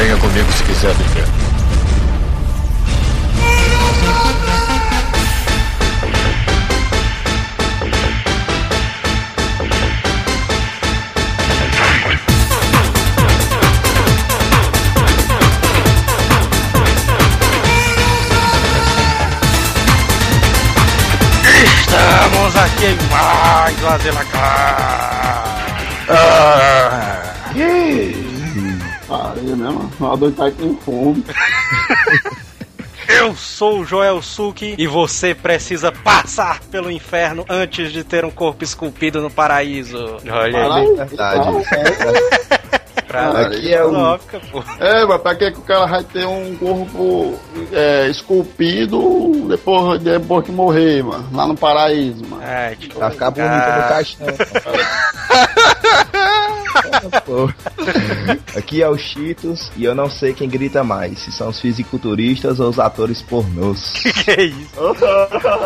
[0.00, 1.26] Venha comigo se quiser viver.
[21.78, 25.44] Estamos aqui em mais uma Zelacá.
[26.08, 26.79] Ah.
[29.50, 29.90] Parei mesmo.
[30.12, 31.24] A dois tá com fome.
[33.08, 38.30] Eu sou o Joel Suki e você precisa passar pelo inferno antes de ter um
[38.30, 39.98] corpo esculpido no paraíso.
[40.30, 40.94] Olha aí.
[40.94, 41.48] Verdade.
[43.10, 44.62] Pra Aqui é o- filosófica, pô.
[44.78, 47.36] É, mas pra que o cara vai ter um corpo
[47.72, 51.28] é, esculpido depois, depois que morrer, mano?
[51.32, 52.40] Lá no paraíso, mano.
[52.46, 54.26] Ai, tipo, Pra ficar bonito ah, no caixão.
[58.56, 62.60] Aqui é o Cheetos e eu não sei quem grita mais, se são os fisiculturistas
[62.60, 63.92] ou os atores pornôs.
[64.20, 64.96] Que é isso?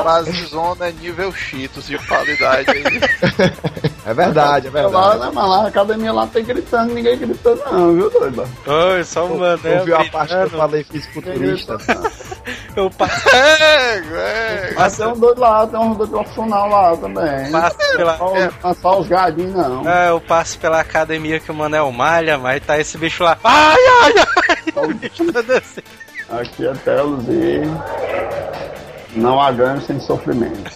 [0.05, 2.85] Mas zona é nível Cheetos de qualidade aí.
[4.07, 5.21] É verdade, é Lá, verdade.
[5.21, 8.47] né, mas lá na academia lá tem gritando, ninguém gritando não, viu, doido?
[8.67, 11.79] Oi, só um mané Ouviu a parte que eu falei fisiculturista?
[12.77, 14.73] Eu passo, É, é.
[14.77, 17.51] Mas tem um doido lá, tem um doido profissional lá também.
[17.51, 18.17] passo pela...
[18.19, 19.83] Só, os- não é só os gadinhos, não.
[19.87, 23.39] Ah, eu passo pela academia que o Manel malha, mas tá esse bicho lá.
[23.45, 24.85] Ai, ai, ai!
[24.85, 25.87] O bicho tá descendo.
[26.31, 27.63] Aqui é Telos e
[29.15, 30.71] não há ganho sem sofrimento.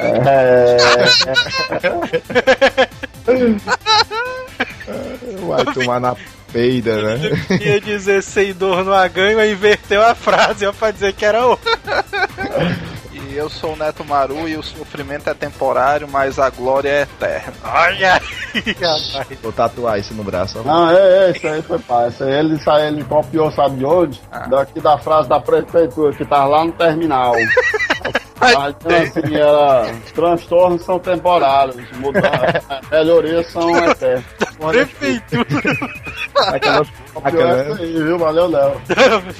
[0.00, 0.76] É,
[5.46, 6.16] Vai tomar na
[6.54, 7.30] peida, né?
[7.60, 11.24] Ia dizer sem dor não há ganho, aí inverteu a frase ó, pra dizer que
[11.24, 11.68] era outro.
[13.12, 17.02] E eu sou o Neto Maru e o sofrimento é temporário, mas a glória é
[17.02, 17.52] eterna.
[17.64, 19.36] Olha aí.
[19.42, 20.60] Vou tatuar isso no braço.
[20.60, 20.62] ó.
[20.62, 22.08] não, é, é, isso aí foi pai.
[22.08, 24.22] Isso aí ele, isso aí ele copiou, sabe de onde?
[24.48, 27.34] Daqui da frase da prefeitura, que tava lá no terminal.
[28.40, 34.24] Mas, então, assim, era, transtornos são temporários, mudar, melhorias são eternas.
[34.58, 35.78] Prefeitura,
[36.36, 38.18] Aquela Copiou aquela- essa aí, viu?
[38.18, 38.80] Valeu, Léo.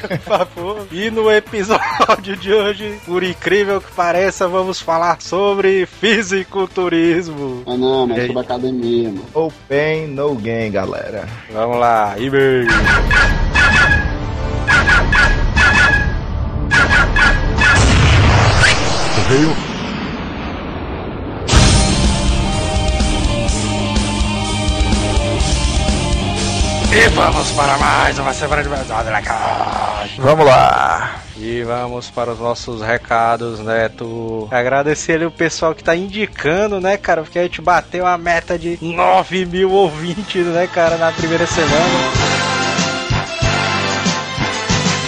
[0.09, 0.87] por favor.
[0.93, 7.63] E no episódio de hoje, por incrível que pareça, vamos falar sobre fisiculturismo.
[7.67, 9.25] Mas não, mas sobre academia, mano.
[9.35, 11.29] No pain, no gain, galera.
[11.53, 12.67] Vamos lá, e-mail.
[26.97, 30.23] E vamos para mais uma semana de verdade na caixa.
[30.23, 31.17] Vamos lá.
[31.37, 34.47] E vamos para os nossos recados, Neto.
[34.49, 37.23] Agradecer ali o pessoal que tá indicando, né, cara?
[37.23, 42.44] Porque a gente bateu a meta de 9 mil ouvintes, né, cara, na primeira semana.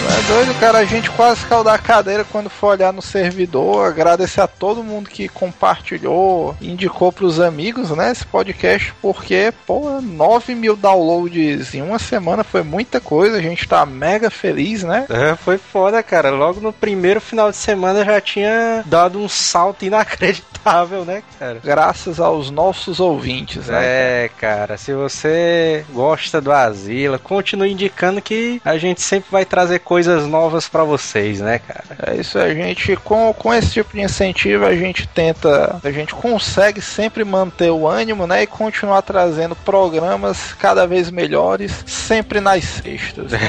[0.06, 0.78] É doido, cara.
[0.78, 3.89] A gente quase caiu da cadeira quando foi olhar no servidor.
[3.89, 8.12] Agradecer a todo mundo que compartilhou, indicou pros amigos, né?
[8.12, 13.37] Esse podcast, porque, pô, 9 mil downloads em uma semana foi muita coisa.
[13.37, 15.06] A gente tá mega feliz, né?
[15.11, 16.31] É, foi foda, cara.
[16.31, 21.61] Logo no primeiro final de semana já tinha dado um salto inacreditável, né, cara?
[21.62, 23.81] Graças aos nossos ouvintes, né?
[23.83, 29.81] É, cara, se você gosta do Asila, continue indicando que a gente sempre vai trazer
[29.81, 29.95] coisas
[30.26, 31.96] novas pra vocês, né, cara?
[32.06, 36.14] É isso, a gente com, com esse tipo de incentivo a gente tenta, a gente
[36.14, 42.64] consegue sempre manter o ânimo, né, e continuar trazendo programas cada vez melhores, sempre nas
[42.64, 43.32] sextas.
[43.32, 43.40] né?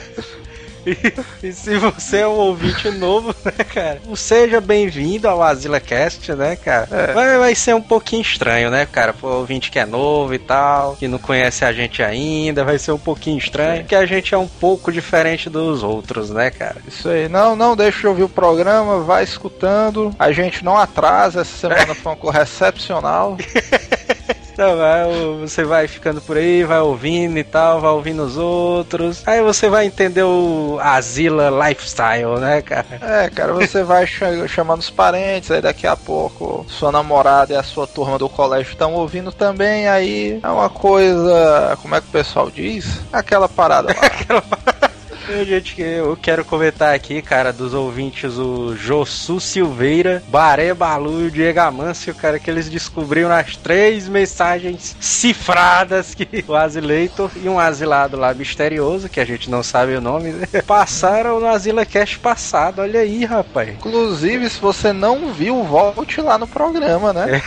[0.86, 4.00] E, e se você é um ouvinte novo, né, cara?
[4.14, 7.12] Seja bem-vindo ao AsilaCast, né, cara?
[7.12, 9.12] Vai, vai ser um pouquinho estranho, né, cara?
[9.12, 12.92] Pro ouvinte que é novo e tal, que não conhece a gente ainda, vai ser
[12.92, 16.76] um pouquinho estranho, porque a gente é um pouco diferente dos outros, né, cara?
[16.86, 20.14] Isso aí, não, não deixe de ouvir o programa, vai escutando.
[20.16, 23.36] A gente não atrasa, essa semana foi uma coisa excepcional.
[24.56, 25.04] Então, vai,
[25.38, 29.22] você vai ficando por aí, vai ouvindo e tal, vai ouvindo os outros.
[29.26, 32.86] Aí você vai entender o Asila Lifestyle, né, cara?
[33.02, 37.56] É, cara, você vai cha- chamando os parentes, aí daqui a pouco sua namorada e
[37.56, 42.08] a sua turma do colégio estão ouvindo também, aí é uma coisa, como é que
[42.08, 42.98] o pessoal diz?
[43.12, 44.42] Aquela parada lá.
[45.28, 51.26] E, Gente, eu quero comentar aqui, cara, dos ouvintes, o Jossu Silveira, Baré Balu e
[51.26, 57.48] o Diego Amâncio, cara, que eles descobriram as três mensagens cifradas que o Asileitor e
[57.48, 61.84] um asilado lá misterioso, que a gente não sabe o nome, né, passaram no Asila
[61.84, 62.80] Cast passado.
[62.80, 63.70] Olha aí, rapaz.
[63.70, 67.42] Inclusive, se você não viu, volte lá no programa, né?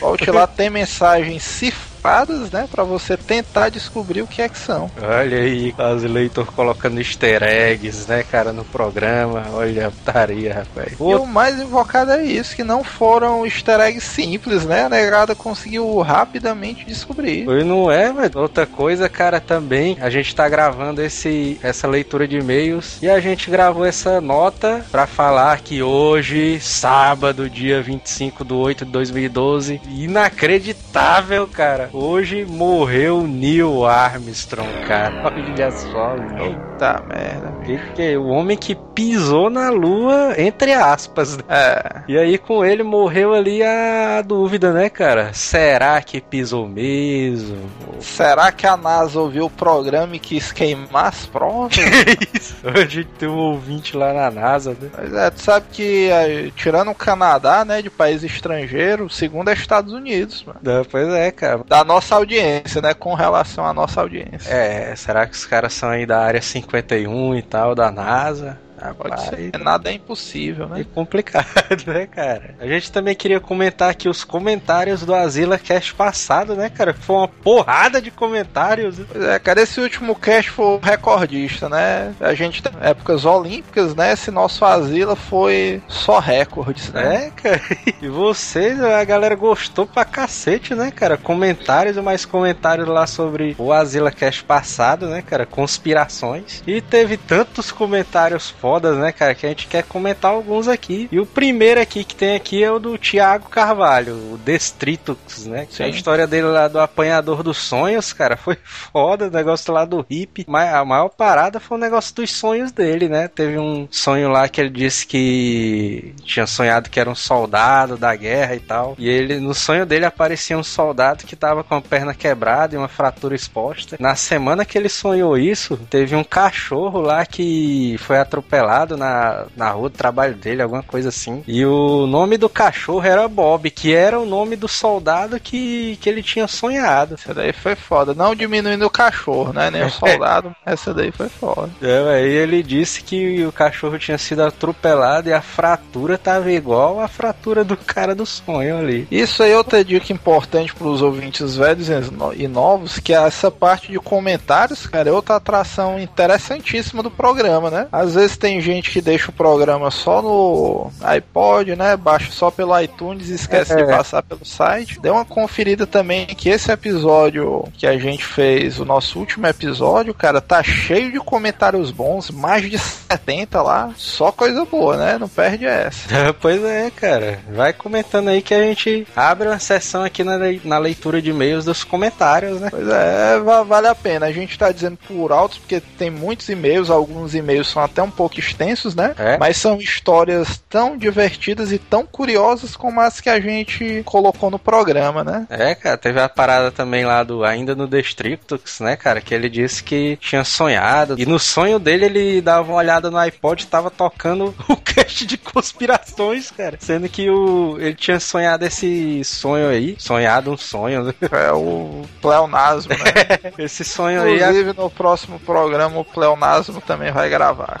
[0.00, 2.68] Volte lá, tem mensagens cifradas cifradas, né?
[2.70, 4.90] Pra você tentar descobrir o que é que são.
[5.00, 9.46] Olha aí, quase leitor colocando easter eggs, né, cara, no programa.
[9.52, 10.92] Olha a putaria, rapaz.
[11.00, 14.84] E o mais invocado é isso, que não foram easter eggs simples, né?
[14.84, 17.48] A negada conseguiu rapidamente descobrir.
[17.48, 22.28] E não é, mas outra coisa, cara, também, a gente tá gravando esse, essa leitura
[22.28, 28.44] de e-mails e a gente gravou essa nota pra falar que hoje, sábado, dia 25
[28.44, 31.93] de 8 de 2012, inacreditável, cara.
[31.96, 35.14] Hoje morreu Neil Armstrong, cara.
[35.26, 37.54] Olha só, Eita merda.
[37.64, 41.36] Que, que, o homem que pisou na lua, entre aspas.
[41.36, 41.44] Né?
[41.48, 42.02] É.
[42.08, 45.32] E aí com ele morreu ali a dúvida, né, cara?
[45.32, 47.70] Será que pisou mesmo?
[48.00, 51.76] Será que a NASA ouviu o programa e quis queimar as provas?
[52.34, 52.56] Isso.
[52.64, 54.90] A gente tem um ouvinte lá na NASA, né?
[54.96, 59.48] Mas é, tu sabe que é, tirando o Canadá, né, de país estrangeiro, o segundo
[59.48, 60.58] é Estados Unidos, mano.
[60.66, 61.62] É, pois é, cara.
[61.68, 64.52] Da nossa audiência, né, com relação à nossa audiência.
[64.52, 68.58] É, será que os caras são aí da área 51 e tal, da NASA?
[68.92, 69.52] Pode ser.
[69.58, 70.80] Nada é impossível, né?
[70.80, 71.46] É complicado,
[71.86, 72.54] né, cara?
[72.58, 76.92] A gente também queria comentar aqui os comentários do Azila Cast passado, né, cara?
[76.92, 78.98] Foi uma porrada de comentários.
[78.98, 82.14] Pois é, cara, esse último cast foi recordista, né?
[82.20, 84.12] A gente tem épocas olímpicas, né?
[84.12, 87.26] Esse nosso Azila foi só recordes, né?
[87.26, 87.60] É, cara.
[88.02, 91.16] E vocês, a galera gostou pra cacete, né, cara?
[91.16, 95.46] Comentários e mais comentários lá sobre o Azila Cast passado, né, cara?
[95.46, 96.62] Conspirações.
[96.66, 101.08] E teve tantos comentários fodas, né, cara, que a gente quer comentar alguns aqui.
[101.12, 105.68] E o primeiro aqui que tem aqui é o do Thiago Carvalho, o Destritux, né?
[105.70, 105.84] Sim.
[105.84, 110.04] A história dele lá do apanhador dos sonhos, cara, foi foda, o negócio lá do.
[110.48, 113.28] Mas a maior parada foi o negócio dos sonhos dele, né?
[113.28, 118.14] Teve um sonho lá que ele disse que tinha sonhado que era um soldado da
[118.16, 118.96] guerra e tal.
[118.98, 122.78] E ele, no sonho dele, aparecia um soldado que tava com a perna quebrada e
[122.78, 123.96] uma fratura exposta.
[124.00, 129.46] Na semana que ele sonhou isso, teve um cachorro lá que foi atropelado atropelado na,
[129.56, 131.42] na rua do trabalho dele, alguma coisa assim.
[131.46, 136.08] E o nome do cachorro era Bob, que era o nome do soldado que, que
[136.08, 137.14] ele tinha sonhado.
[137.14, 138.14] Essa daí foi foda.
[138.14, 139.70] Não diminuindo o cachorro, né?
[139.70, 140.54] Nem o soldado.
[140.64, 141.70] essa daí foi foda.
[141.82, 147.00] É, aí ele disse que o cachorro tinha sido atropelado e a fratura tava igual
[147.00, 149.08] a fratura do cara do sonho ali.
[149.10, 151.88] Isso aí é outra dica importante para os ouvintes velhos
[152.36, 157.70] e novos, que é essa parte de comentários, cara, é outra atração interessantíssima do programa,
[157.70, 157.88] né?
[157.90, 161.96] Às vezes tem gente que deixa o programa só no iPod, né?
[161.96, 163.76] Baixa só pelo iTunes e esquece é.
[163.76, 165.00] de passar pelo site.
[165.00, 170.12] Dê uma conferida também que esse episódio que a gente fez, o nosso último episódio,
[170.12, 173.94] cara, tá cheio de comentários bons, mais de 70 lá.
[173.96, 175.16] Só coisa boa, né?
[175.18, 176.34] Não perde essa.
[176.38, 177.38] pois é, cara.
[177.48, 181.64] Vai comentando aí que a gente abre uma sessão aqui na, na leitura de e-mails
[181.64, 182.68] dos comentários, né?
[182.68, 184.26] Pois é, vale a pena.
[184.26, 188.10] A gente tá dizendo por alto porque tem muitos e-mails, alguns e-mails são até um
[188.10, 189.14] pouco pouco extensos, né?
[189.18, 189.38] É.
[189.38, 194.58] Mas são histórias tão divertidas e tão curiosas como as que a gente colocou no
[194.58, 195.46] programa, né?
[195.48, 199.20] É, cara, teve a parada também lá do Ainda no Destrictux, né, cara?
[199.20, 201.14] Que ele disse que tinha sonhado.
[201.18, 205.26] E no sonho dele ele dava uma olhada no iPod e tava tocando o cast
[205.26, 206.76] de conspirações, cara.
[206.80, 209.96] Sendo que o, ele tinha sonhado esse sonho aí.
[209.98, 211.04] Sonhado um sonho.
[211.04, 211.14] Né?
[211.44, 213.52] É o pleonasmo, né?
[213.58, 214.50] esse sonho Inclusive, aí.
[214.50, 217.80] Inclusive, no próximo programa o pleonasmo também vai gravar.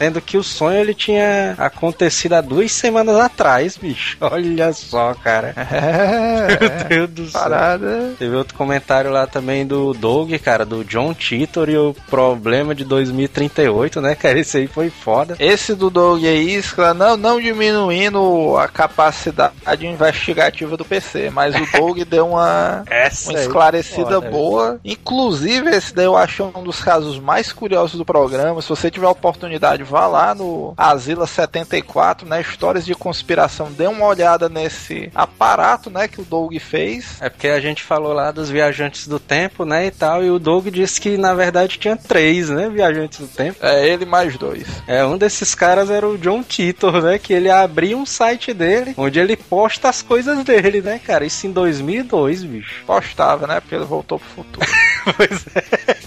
[0.00, 4.16] Sendo que o sonho ele tinha acontecido há duas semanas atrás, bicho.
[4.32, 5.54] Olha só, cara.
[5.80, 7.40] É, Meu Deus do céu.
[7.40, 8.14] Parada.
[8.18, 12.84] Teve outro comentário lá também do Doug, cara, do John Titor e o problema de
[12.84, 14.38] 2038, né, cara?
[14.38, 15.36] Esse aí foi foda.
[15.38, 16.60] Esse do Doug aí,
[16.96, 22.84] não, não diminuindo a capacidade investigativa do PC, mas o Doug deu uma,
[23.26, 24.80] uma esclarecida boa.
[24.84, 28.62] Inclusive, esse daí eu acho um dos casos mais curiosos do programa.
[28.62, 32.40] Se você tiver a oportunidade, vá lá no Asila 74, né?
[32.40, 33.72] Histórias de conspiração.
[33.72, 36.06] Dê uma olhada nesse aparato, né?
[36.06, 37.20] Que o Doug fez.
[37.20, 39.86] É porque a gente falou lá dos viajantes do tempo, né?
[39.86, 40.24] E tal.
[40.24, 42.68] E o Doug disse que na verdade tinha três, né?
[42.68, 43.58] Viajantes do tempo.
[43.60, 44.66] É ele mais dois.
[44.86, 47.18] É, um desses caras era o John Titor, né?
[47.18, 51.24] Que ele abria um site dele, onde ele posta as coisas dele, né, cara?
[51.24, 52.84] Isso em 2002, bicho.
[52.86, 53.60] Postava, né?
[53.60, 54.66] Porque ele voltou pro futuro.
[55.16, 55.99] pois é.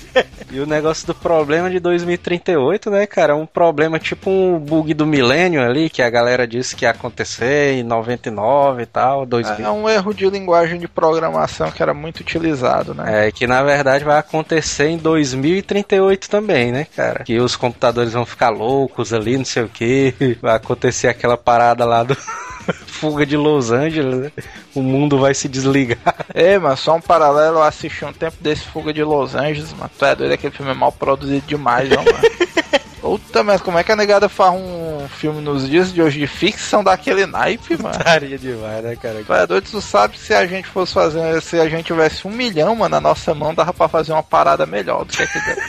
[0.53, 3.35] E o negócio do problema de 2038, né, cara?
[3.35, 7.73] Um problema tipo um bug do milênio ali, que a galera disse que ia acontecer
[7.73, 9.25] em 99 e tal.
[9.25, 9.65] 2000.
[9.65, 13.27] É um erro de linguagem de programação que era muito utilizado, né?
[13.27, 17.23] É, que na verdade vai acontecer em 2038 também, né, cara?
[17.23, 20.37] Que os computadores vão ficar loucos ali, não sei o que.
[20.39, 22.15] Vai acontecer aquela parada lá do.
[22.87, 24.31] fuga de Los Angeles, né?
[24.73, 25.97] O mundo vai se desligar.
[26.33, 29.91] É, mas só um paralelo, eu assisti um tempo desse Fuga de Los Angeles, mano.
[29.97, 32.53] Tu é doido, aquele filme é mal produzido demais, ó, mano.
[32.99, 36.25] Puta, mas como é que a negada faz um filme nos dias de hoje de
[36.25, 37.95] ficção daquele naipe, mano?
[37.95, 39.21] Estaria demais, né, cara?
[39.23, 42.31] Tu é doido, tu sabe se a gente fosse fazer, se a gente tivesse um
[42.31, 45.61] milhão, mano, na nossa mão, dava pra fazer uma parada melhor do que aquele.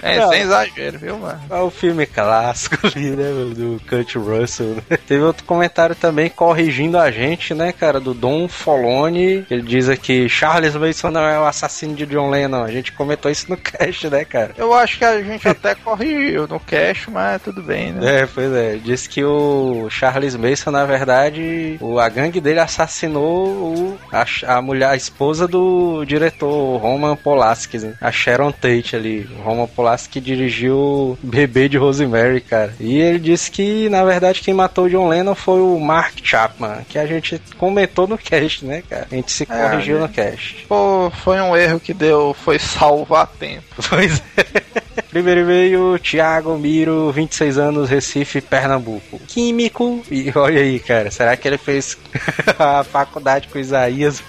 [0.00, 0.28] É, Não.
[0.28, 1.40] sem exagero, viu, mano?
[1.50, 3.24] É o filme clássico ali, né,
[3.54, 4.76] do Kurt Russell.
[4.88, 4.96] né?
[5.06, 9.44] Teve outro comentário também corrigindo a gente, né, cara, do Dom Foloni.
[9.50, 12.62] Ele diz aqui: Charles Manson não é o assassino de John Lennon.
[12.64, 14.52] A gente comentou isso no cast, né, cara?
[14.56, 18.22] Eu acho que a gente até corrigiu no cash, mas tudo bem, né?
[18.22, 18.76] É, pois é.
[18.76, 24.62] Disse que o Charles Manson, na verdade, o, a gangue dele assassinou o, a, a
[24.62, 27.94] mulher, a esposa do diretor Roman Polanski, né?
[28.00, 29.28] a Sharon Tate ali.
[29.38, 29.81] O Roman Polanski
[30.20, 32.74] dirigiu Bebê de Rosemary, cara.
[32.80, 36.84] E ele disse que, na verdade, quem matou o John Lennon foi o Mark Chapman,
[36.88, 39.06] que a gente comentou no cast, né, cara?
[39.10, 40.66] A gente se É, corrigiu no cast.
[40.68, 43.62] Pô, foi um erro que deu, foi salvar tempo.
[43.88, 44.81] Pois é.
[45.10, 49.18] Primeiro veio Thiago Miro, 26 anos, Recife, Pernambuco.
[49.26, 50.02] Químico.
[50.10, 51.98] E olha aí, cara, será que ele fez
[52.58, 54.22] a faculdade com Isaías?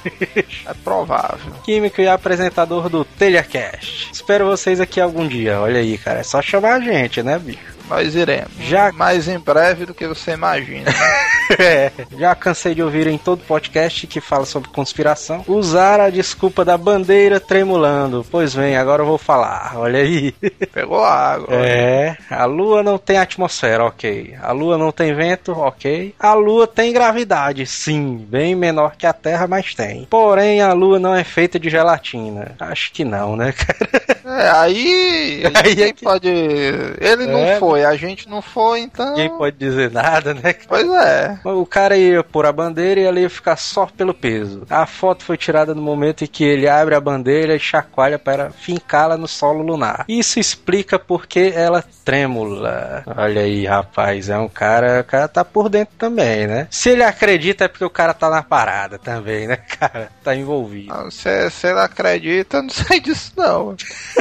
[0.65, 1.53] É provável.
[1.63, 4.10] Químico e apresentador do Telecast.
[4.12, 5.60] Espero vocês aqui algum dia.
[5.60, 7.73] Olha aí, cara, é só chamar a gente, né, bicho?
[7.93, 8.51] Nós iremos.
[8.62, 10.91] Já- Mais em breve do que você imagina.
[11.59, 16.63] É, já cansei de ouvir em todo podcast que fala sobre conspiração usar a desculpa
[16.63, 18.25] da bandeira tremulando.
[18.31, 19.73] Pois bem, agora eu vou falar.
[19.75, 20.31] Olha aí.
[20.73, 21.53] Pegou água.
[21.53, 24.35] É, a Lua não tem atmosfera, ok.
[24.41, 26.15] A Lua não tem vento, ok.
[26.17, 30.05] A Lua tem gravidade, sim, bem menor que a Terra, mas tem.
[30.09, 32.55] Porém, a Lua não é feita de gelatina.
[32.57, 34.41] Acho que não, né, cara?
[34.41, 35.43] É, aí.
[35.53, 36.29] Aí é que- pode.
[36.29, 37.59] Ele não É.
[37.83, 39.09] foi, a gente não foi, então.
[39.11, 40.53] Ninguém pode dizer nada, né?
[40.67, 41.39] Pois é.
[41.43, 44.65] O cara ia pôr a bandeira e ela ia ficar só pelo peso.
[44.69, 48.51] A foto foi tirada no momento em que ele abre a bandeira e chacoalha para
[48.51, 50.05] fincá-la no solo lunar.
[50.07, 53.03] Isso explica porque ela trêmula.
[53.15, 56.67] Olha aí, rapaz, é um cara, o cara tá por dentro também, né?
[56.69, 60.09] Se ele acredita é porque o cara tá na parada também, né, cara?
[60.23, 60.93] Tá envolvido.
[60.93, 63.75] Não, Se, se ele acredita, eu não sei disso não.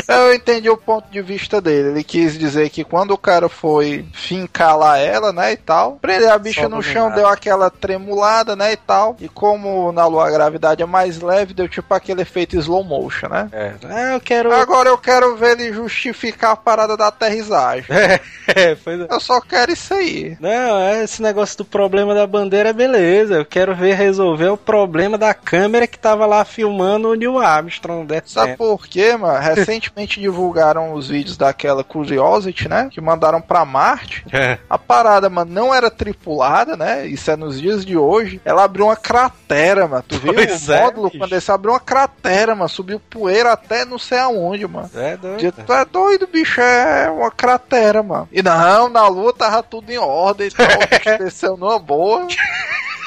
[0.08, 1.88] Eu entendi o ponto de vista dele.
[1.88, 6.30] Ele quis dizer que quando o cara foi fincar lá ela, né, e tal, prender
[6.30, 7.16] a bicha Só no chão, nada.
[7.16, 9.16] deu aquela tremulada, né, e tal.
[9.20, 13.28] E como na lua a gravidade é mais leve, deu tipo aquele efeito slow motion,
[13.28, 13.48] né?
[13.52, 14.52] É, Ah, eu quero.
[14.52, 17.84] Agora eu quero ver ele justificar a parada da aterrissagem.
[18.54, 18.76] É, é.
[19.08, 20.36] Eu só quero isso aí.
[20.40, 23.34] Não, é esse negócio do problema da bandeira é beleza.
[23.34, 28.06] Eu quero ver resolver o problema da câmera que tava lá filmando o Neil Armstrong
[28.24, 29.38] Sabe por quê, mano?
[29.38, 32.88] Recentemente divulgaram os vídeos daquela Curiosity, né?
[32.90, 34.24] Que mandaram pra Marte.
[34.32, 34.58] É.
[34.68, 37.06] A parada, mano, não era tripulada, né?
[37.06, 38.40] Isso é nos dias de hoje.
[38.44, 40.04] Ela abriu uma cratera, mano.
[40.06, 41.18] Tu viu Pois o é, módulo bicho.
[41.18, 42.68] quando ele abriu uma cratera, mano?
[42.68, 44.90] Subiu poeira até não sei aonde, mano.
[44.94, 45.64] É doido.
[45.66, 48.28] Tu é doido, bicho, é uma cratera, mano.
[48.32, 52.26] E não, na lua tava tudo em ordem e tal, desceu numa boa.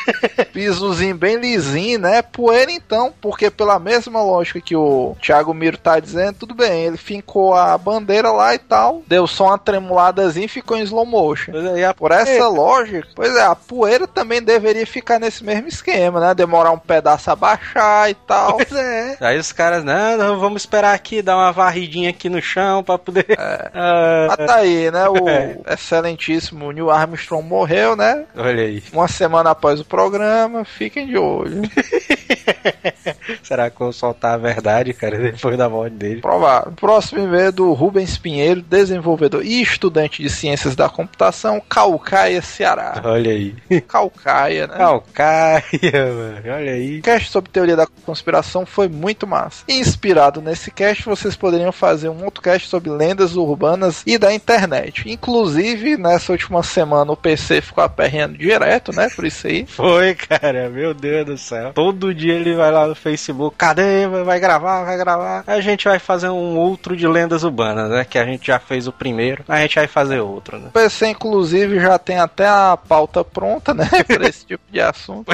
[0.53, 2.21] Pisozinho bem lisinho, né?
[2.21, 6.97] Poeira então, porque pela mesma lógica que o Thiago Miro tá dizendo, tudo bem, ele
[6.97, 11.51] fincou a bandeira lá e tal, deu só uma tremuladazinha e ficou em slow motion.
[11.77, 16.33] É, Por essa lógica, pois é, a poeira também deveria ficar nesse mesmo esquema, né?
[16.33, 18.57] Demorar um pedaço a baixar e tal.
[18.57, 19.17] Pois é.
[19.21, 22.97] Aí os caras, não, não, vamos esperar aqui, dar uma varridinha aqui no chão pra
[22.97, 23.25] poder.
[23.77, 25.07] Ah, Mas tá aí, né?
[25.09, 25.57] O É.
[25.73, 28.25] excelentíssimo Neil Armstrong morreu, né?
[28.35, 28.83] olha aí.
[28.93, 31.61] Uma semana após o programa, fiquem de olho.
[33.43, 36.21] Será que eu vou soltar a verdade, cara, depois da morte dele?
[36.21, 36.73] Provável.
[36.73, 43.01] Próximo e-mail é do Rubens Pinheiro, desenvolvedor e estudante de ciências da computação, Calcaia, Ceará.
[43.03, 43.55] Olha aí.
[43.87, 44.77] Calcaia, né?
[44.77, 45.61] Calcaia,
[45.93, 46.41] mano.
[46.45, 46.99] Olha aí.
[46.99, 49.63] O cast sobre teoria da conspiração foi muito massa.
[49.67, 55.09] Inspirado nesse cast, vocês poderiam fazer um outro cast sobre lendas urbanas e da internet.
[55.09, 59.09] Inclusive, nessa última semana o PC ficou aperreando direto, né?
[59.15, 59.65] Por isso aí.
[59.65, 61.73] Foi, cara, meu Deus do céu.
[61.73, 64.07] Todo dia ele vai lá no Facebook, cadê?
[64.07, 65.43] Vai gravar, vai gravar.
[65.47, 68.05] A gente vai fazer um outro de lendas urbanas, né?
[68.05, 70.67] Que a gente já fez o primeiro, a gente vai fazer outro, né?
[70.69, 73.89] O PC, inclusive, já tem até a pauta pronta, né?
[74.05, 75.31] Pra esse tipo de assunto.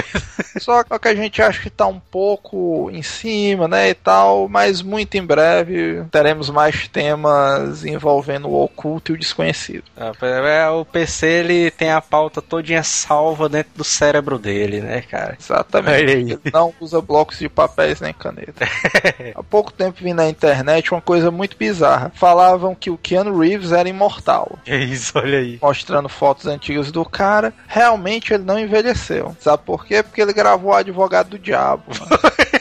[0.60, 3.90] Só que a gente acha que tá um pouco em cima, né?
[3.90, 4.48] E tal.
[4.48, 9.84] Mas muito em breve teremos mais temas envolvendo o oculto e o desconhecido.
[10.22, 15.38] É, o PC ele tem a pauta todinha salva dentro do cérebro dele, né, cara?
[15.40, 16.12] Exatamente.
[16.12, 16.40] Aí.
[16.54, 18.68] Não usa blocos de papéis nem caneta.
[19.36, 22.12] Há pouco tempo vi na internet uma coisa muito bizarra.
[22.14, 24.60] Falavam que o Keanu Reeves era imortal.
[24.66, 25.58] É isso, olha aí.
[25.62, 27.54] Mostrando fotos antigas do cara.
[27.68, 29.36] Realmente ele não envelheceu.
[29.40, 30.04] Sabe por quê?
[30.04, 31.84] Porque ele gravou o Advogado do Diabo.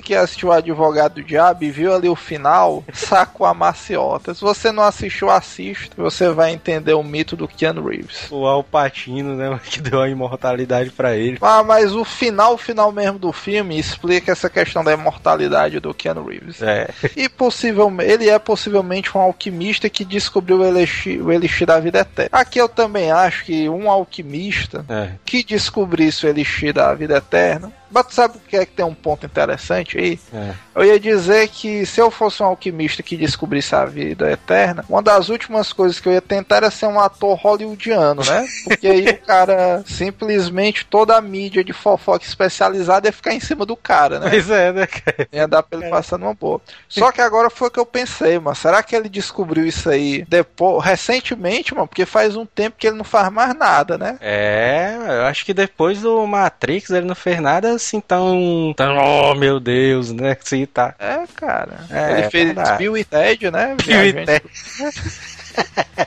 [0.00, 4.34] Mundo que assistiu o Advogado do Diabo e viu ali o final, sacou a maciota.
[4.34, 5.94] Se você não assistiu, assista.
[5.96, 8.30] Você vai entender o mito do Keanu Reeves.
[8.30, 9.60] O Alpatino, né?
[9.70, 11.38] Que deu a imortalidade para ele.
[11.40, 16.26] Ah, mas o final, final mesmo do filme explica essa questão da imortalidade do Keanu
[16.26, 16.62] Reeves.
[16.62, 16.88] É.
[17.16, 22.00] E possivelmente, ele é possivelmente um alquimista que descobriu o elixir, o elixir da vida
[22.00, 22.30] eterna.
[22.32, 25.10] Aqui eu também acho que um alquimista é.
[25.24, 28.94] que descobrisse o elixir da vida eterna mas sabe o que é que tem um
[28.94, 30.18] ponto interessante aí?
[30.32, 30.52] É.
[30.74, 35.02] Eu ia dizer que se eu fosse um alquimista que descobrisse a vida eterna, uma
[35.02, 38.46] das últimas coisas que eu ia tentar era ser um ator hollywoodiano, né?
[38.64, 43.64] Porque aí o cara simplesmente toda a mídia de fofoca especializada ia ficar em cima
[43.66, 44.30] do cara, né?
[44.30, 45.28] Pois é, né, cara?
[45.32, 45.90] Ia dar pra ele É.
[45.90, 46.60] passar numa boa.
[46.88, 48.56] Só que agora foi o que eu pensei, mano.
[48.56, 51.86] Será que ele descobriu isso aí depois, recentemente, mano?
[51.88, 54.16] Porque faz um tempo que ele não faz mais nada, né?
[54.20, 58.72] É, eu acho que depois do Matrix ele não fez nada assim tão.
[58.76, 60.36] tão oh meu Deus, né?
[60.40, 60.94] Assim tá.
[60.98, 61.80] É, cara.
[61.90, 62.78] É, ele é fez verdade.
[62.78, 63.76] Bill e Ted, né?
[63.84, 64.42] Bill e Viajante-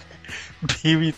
[0.84, 1.14] E.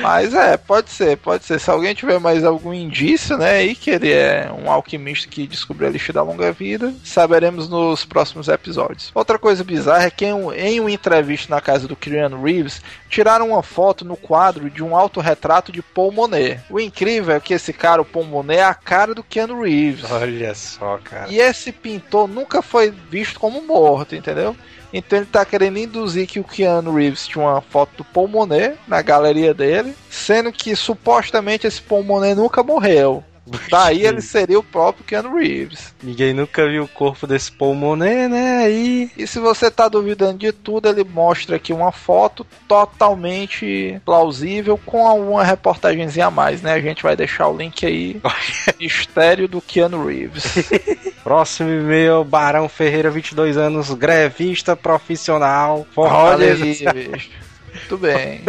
[0.00, 1.58] Mas é, pode ser, pode ser.
[1.60, 5.88] Se alguém tiver mais algum indício, né, aí que ele é um alquimista que descobriu
[5.88, 9.10] a lixa da longa vida, saberemos nos próximos episódios.
[9.14, 12.80] Outra coisa bizarra é que em, um- em uma entrevista na casa do Keanu Reeves,
[13.08, 16.60] tiraram uma foto no quadro de um autorretrato de Paul Monet.
[16.70, 20.10] O incrível é que esse cara, o Paul Monet, é a cara do Keanu Reeves.
[20.10, 21.30] Olha só, cara.
[21.30, 24.56] E esse pintor nunca foi visto como morto, entendeu?
[24.96, 28.78] Então ele tá querendo induzir que o Keanu Reeves tinha uma foto do Paul Monet
[28.86, 33.24] na galeria dele, sendo que supostamente esse Paul Monet nunca morreu.
[33.70, 35.94] Daí ele seria o próprio Keanu Reeves.
[36.02, 38.64] Ninguém nunca viu o corpo desse Paul Monet, né?
[38.64, 39.10] Aí.
[39.16, 45.06] E se você tá duvidando de tudo, ele mostra aqui uma foto totalmente plausível com
[45.06, 46.72] alguma reportagenzinha a mais, né?
[46.72, 48.20] A gente vai deixar o link aí.
[48.80, 50.44] Mistério do Keanu Reeves.
[51.22, 56.92] Próximo e-mail, Barão Ferreira, 22 anos, grevista profissional, Olha Fortaleza, aí, Ceará.
[56.94, 57.30] bicho.
[57.74, 58.42] Muito bem.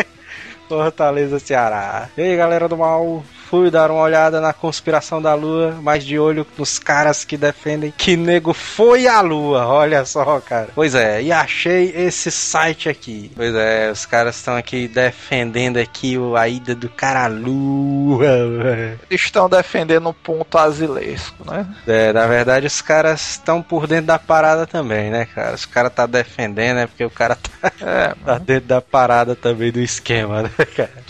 [0.68, 2.08] Fortaleza, Ceará.
[2.16, 6.18] E aí, galera do mal, fui dar uma olhada na conspiração da Lua, mas de
[6.18, 9.66] olho nos caras que defendem que nego foi a Lua.
[9.66, 10.70] Olha só, cara.
[10.74, 13.30] Pois é, e achei esse site aqui.
[13.36, 18.96] Pois é, os caras estão aqui defendendo aqui a ida do cara à Lua.
[19.10, 21.66] estão defendendo um ponto asilesco, né?
[21.86, 25.54] É, na verdade, os caras estão por dentro da parada também, né, cara?
[25.54, 29.70] Os caras tá defendendo, é porque o cara tá, É, tá dentro da parada também
[29.70, 31.02] do esquema, né, cara?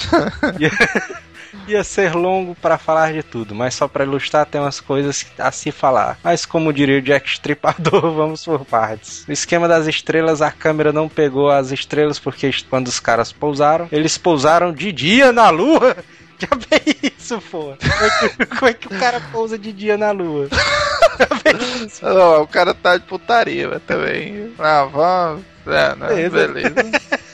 [1.67, 5.27] Ia, ia ser longo pra falar de tudo, mas só pra ilustrar tem umas coisas
[5.39, 6.19] a se falar.
[6.23, 9.25] Mas como diria o Jack Stripador, vamos por partes.
[9.27, 13.89] No esquema das estrelas, a câmera não pegou as estrelas porque quando os caras pousaram,
[13.91, 15.97] eles pousaram de dia na lua.
[16.39, 17.77] Já bem isso, pô.
[17.79, 20.49] Como é, que, como é que o cara pousa de dia na lua?
[20.51, 22.05] Já bem isso.
[22.05, 24.53] Ó, o cara tá de putaria mas também.
[24.59, 25.45] Ah, vamos.
[25.67, 26.07] É, né?
[26.09, 26.49] Beleza.
[26.49, 27.01] Beleza.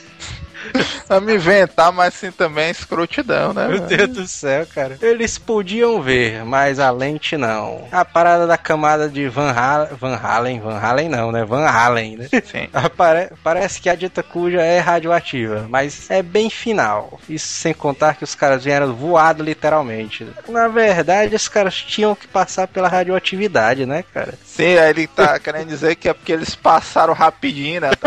[1.08, 3.66] Vamos inventar, mas assim também escrotidão, né?
[3.68, 3.80] Meu?
[3.80, 4.98] Deus do céu, cara.
[5.00, 7.86] Eles podiam ver, mas a lente não.
[7.90, 9.88] A parada da camada de Van Halen.
[9.98, 11.44] Van Halen, Van Halen não, né?
[11.44, 12.28] Van Halen, né?
[12.44, 12.68] Sim.
[12.74, 17.18] Apare- Parece que a dita cuja é radioativa, mas é bem final.
[17.28, 20.26] Isso sem contar que os caras vieram voado literalmente.
[20.48, 24.34] Na verdade, os caras tinham que passar pela radioatividade, né, cara?
[24.44, 27.90] Sim, aí ele tá querendo dizer que é porque eles passaram rapidinho, né?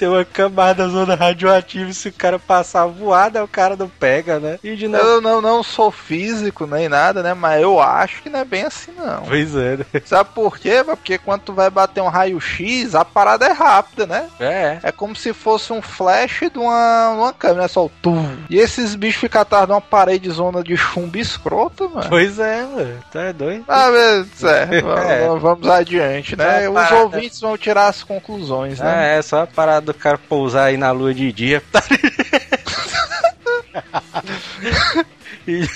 [0.00, 3.86] Tem uma camada zona radioativa e se o cara passar voado, aí o cara não
[3.86, 4.58] pega, né?
[4.64, 5.04] E de novo.
[5.04, 7.34] Eu não, não sou físico nem nada, né?
[7.34, 9.24] Mas eu acho que não é bem assim, não.
[9.24, 9.84] Pois é, né?
[10.06, 10.82] Sabe por quê?
[10.82, 14.26] Porque quando tu vai bater um raio-x, a parada é rápida, né?
[14.40, 14.78] É.
[14.84, 18.26] É como se fosse um flash de uma, uma câmera, é só o tum.
[18.48, 22.08] E esses bichos ficam atrás de uma parede zona de chumbo escroto, mano.
[22.08, 22.98] Pois é, mano.
[23.12, 23.64] Tá é doido.
[23.68, 25.28] Ah, mas, é, vamos, É.
[25.38, 26.66] vamos adiante, né?
[26.70, 29.18] Os ouvintes vão tirar as conclusões, Ah, né?
[29.18, 31.62] é, só a parada do cara pousar aí na lua de dia.
[35.46, 35.66] E-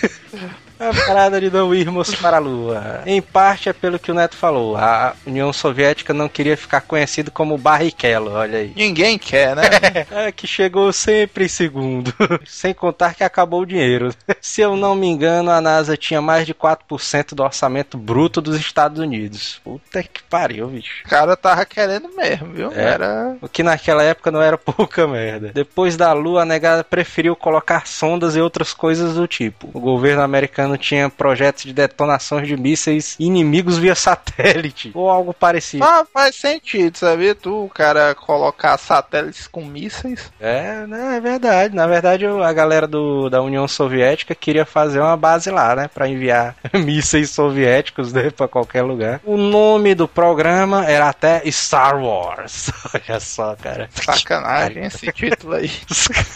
[0.79, 3.03] A parada de não irmos para a Lua.
[3.07, 4.77] Em parte é pelo que o Neto falou.
[4.77, 8.73] A União Soviética não queria ficar conhecido como Barrichello, olha aí.
[8.75, 9.65] Ninguém quer, né?
[10.11, 12.13] É, que chegou sempre em segundo.
[12.47, 14.15] Sem contar que acabou o dinheiro.
[14.41, 18.57] Se eu não me engano, a NASA tinha mais de 4% do orçamento bruto dos
[18.57, 19.61] Estados Unidos.
[19.65, 21.03] Puta que pariu, bicho.
[21.05, 22.73] O cara tava querendo mesmo, viu?
[22.73, 22.85] É.
[22.85, 23.37] Era.
[23.41, 25.51] O que naquela época não era pouca merda.
[25.53, 29.69] Depois da Lua, a negada preferiu colocar sondas e outras coisas do tipo.
[29.73, 34.91] O governo americano americano tinha projetos de detonações de mísseis inimigos via satélite.
[34.95, 35.85] Ou algo parecido.
[35.85, 37.35] Ah, faz sentido, sabia?
[37.35, 40.33] Tu, o cara colocar satélites com mísseis.
[40.41, 41.75] É, né, é verdade.
[41.75, 45.89] Na verdade, a galera do, da União Soviética queria fazer uma base lá, né?
[45.93, 49.21] Pra enviar mísseis soviéticos né, pra qualquer lugar.
[49.25, 52.71] O nome do programa era até Star Wars.
[52.95, 53.89] Olha só, cara.
[53.93, 55.71] Sacanagem esse título aí.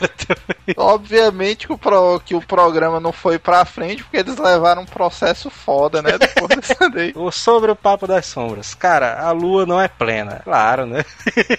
[0.76, 4.86] Obviamente que o, pro, que o programa não foi pra frente porque eles levaram um
[4.86, 6.18] processo foda, né?
[6.18, 7.14] Depois dessa daí.
[7.32, 8.74] Sobre o Papo das Sombras.
[8.74, 10.40] Cara, a lua não é plena.
[10.44, 11.04] Claro, né?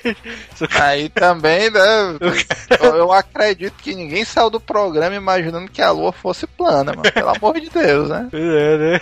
[0.79, 1.79] Aí também, né?
[2.81, 7.11] Eu, eu acredito que ninguém saiu do programa imaginando que a lua fosse plana, mano.
[7.11, 8.29] Pelo amor de Deus, né?
[8.31, 9.01] É, né?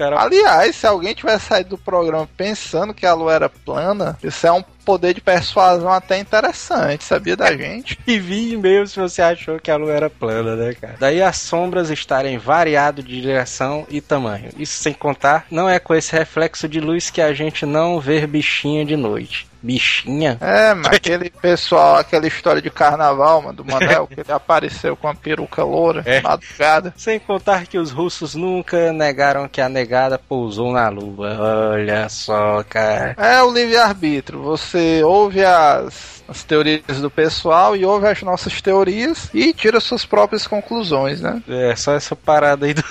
[0.00, 0.22] Cara...
[0.22, 4.52] Aliás, se alguém tivesse saído do programa pensando que a lua era plana, isso é
[4.52, 7.96] um poder de persuasão até interessante, sabia da gente?
[8.04, 10.96] e vi e-mail se você achou que a lua era plana, né, cara?
[10.98, 14.50] Daí as sombras estarem variado de direção e tamanho.
[14.58, 18.26] Isso sem contar, não é com esse reflexo de luz que a gente não vê
[18.26, 20.38] bichinha de noite bichinha.
[20.40, 25.08] É, mas aquele pessoal, aquela história de carnaval, mano, do Manel, que ele apareceu com
[25.08, 26.20] a peruca loura, é.
[26.20, 26.92] madrugada.
[26.96, 31.36] Sem contar que os russos nunca negaram que a negada pousou na lua.
[31.72, 33.14] Olha só, cara.
[33.16, 34.42] É o livre-arbítrio.
[34.42, 40.06] Você ouve as as teorias do pessoal e ouve as nossas teorias e tira suas
[40.06, 41.42] próprias conclusões, né?
[41.48, 42.84] É, só essa parada aí do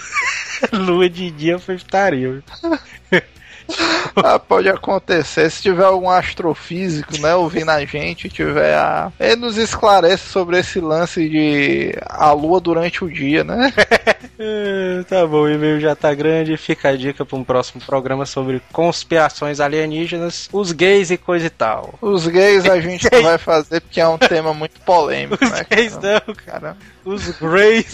[0.77, 2.43] lua de dia foi putaria.
[4.15, 5.49] ah, pode acontecer.
[5.49, 9.11] Se tiver algum astrofísico, né, ouvindo a gente, tiver a.
[9.19, 13.73] Ele nos esclarece sobre esse lance de a lua durante o dia, né?
[14.37, 16.57] é, tá bom, o e-mail já tá grande.
[16.57, 21.49] Fica a dica para um próximo programa sobre conspirações alienígenas, os gays e coisa e
[21.49, 21.95] tal.
[22.01, 25.65] Os gays a gente não vai fazer porque é um tema muito polêmico, os né?
[25.69, 26.77] Gays não, cara.
[27.05, 27.91] Os greys.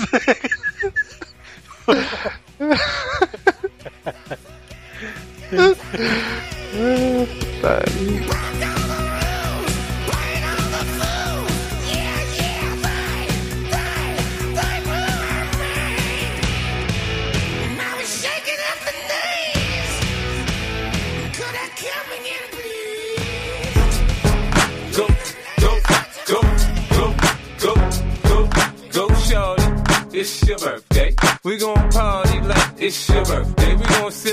[30.17, 31.34] It's your birthday.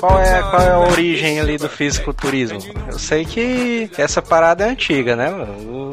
[0.01, 2.59] Qual é, qual é a origem ali do fisiculturismo?
[2.91, 5.31] Eu sei que essa parada é antiga, né?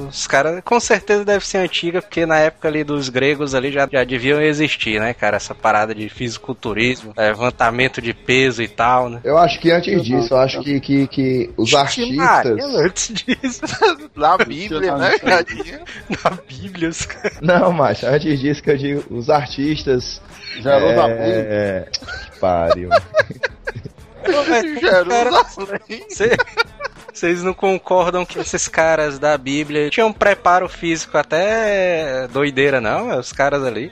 [0.07, 3.85] Os caras com certeza deve ser antiga, porque na época ali dos gregos ali já,
[3.91, 5.35] já deviam existir, né, cara?
[5.35, 9.19] Essa parada de fisiculturismo, levantamento de peso e tal, né?
[9.25, 12.63] Eu acho que antes disso, eu acho que, que, que os artistas.
[12.75, 13.61] Antes disso.
[14.15, 15.11] Na Bíblia, né?
[16.23, 17.39] Na Bíblia, os caras.
[17.41, 20.21] Não, mas antes disso que eu digo, os artistas.
[20.61, 20.99] Jerusalém.
[20.99, 21.08] É.
[21.15, 22.89] Que pariu.
[24.79, 26.05] Jerusalém.
[27.13, 33.17] Vocês não concordam que esses caras da Bíblia tinham um preparo físico até doideira, não?
[33.17, 33.91] Os caras ali.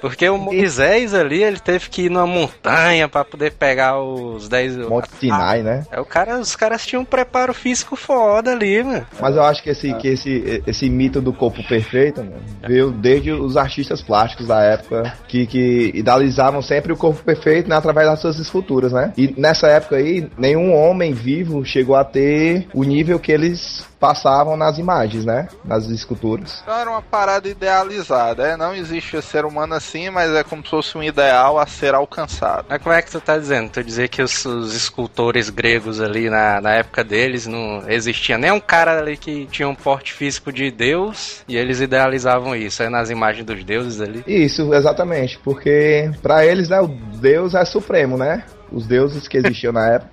[0.00, 4.88] Porque o Moisés ali, ele teve que ir numa montanha para poder pegar os 10.
[4.88, 5.86] Monte Sinai, ah, né?
[5.90, 9.06] É, o cara, os caras tinham um preparo físico foda ali, mano.
[9.20, 13.32] Mas eu acho que esse, que esse, esse mito do corpo perfeito, mano, veio desde
[13.32, 18.20] os artistas plásticos da época que, que idealizavam sempre o corpo perfeito né, através das
[18.20, 19.12] suas esculturas, né?
[19.16, 24.56] E nessa época aí, nenhum homem vivo chegou a ter o nível que eles passavam
[24.56, 25.46] nas imagens, né?
[25.64, 26.60] Nas esculturas.
[26.64, 28.56] Então era uma parada idealizada, é?
[28.56, 32.66] Não existe ser humano assim, mas é como se fosse um ideal a ser alcançado.
[32.68, 33.70] Mas como é que tu tá dizendo?
[33.70, 38.52] Tu dizer que os, os escultores gregos ali na, na época deles não existia nem
[38.52, 42.88] um cara ali que tinha um porte físico de Deus e eles idealizavam isso, é
[42.88, 44.22] nas imagens dos deuses ali?
[44.26, 48.44] Isso, exatamente, porque para eles, né, o Deus é supremo, né?
[48.70, 50.10] Os deuses que existiam na época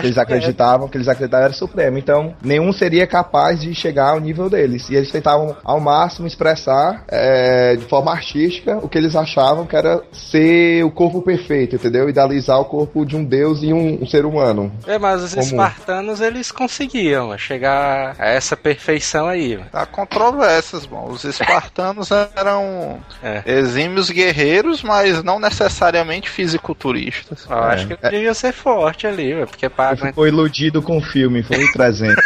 [0.00, 1.98] que eles acreditavam que eles acreditavam era supremo.
[1.98, 4.88] Então, nenhum seria capaz de chegar ao nível deles.
[4.88, 9.76] E eles tentavam ao máximo expressar é, de forma artística o que eles achavam que
[9.76, 12.08] era ser o corpo perfeito, entendeu?
[12.08, 14.72] Idealizar o corpo de um deus e um, um ser humano.
[14.86, 15.46] É, mas os comum.
[15.46, 19.58] espartanos eles conseguiam chegar a essa perfeição aí.
[19.72, 21.08] Há controvérsias, bom.
[21.08, 23.42] Os espartanos eram é.
[23.46, 27.46] exímios guerreiros, mas não necessariamente fisiculturistas.
[27.48, 30.06] Eu acho que ele devia ser forte ali, porque paga.
[30.06, 32.16] Ficou iludido com o filme, foi 300.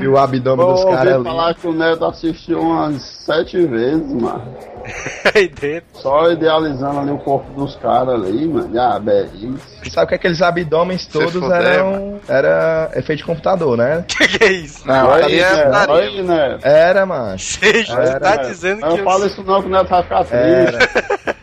[0.00, 1.24] e o abdômen dos caras ali.
[1.24, 4.56] falar que o Neto assistiu umas sete vezes, mano.
[5.34, 5.88] Aí dentro.
[5.94, 8.70] Só idealizando ali o corpo dos caras ali, mano.
[8.78, 9.58] Ah, beleza.
[9.90, 12.20] Sabe que aqueles abdômenes todos eram.
[12.28, 14.04] Era efeito de computador, né?
[14.14, 14.86] Que que é isso?
[14.86, 15.70] Não, aí é.
[15.90, 16.58] Aí, né?
[16.62, 17.36] Era, mano.
[17.88, 18.88] Era, tá dizendo que.
[18.88, 19.04] Não eu...
[19.04, 21.33] fala isso não, que o Neto vai ficar triste.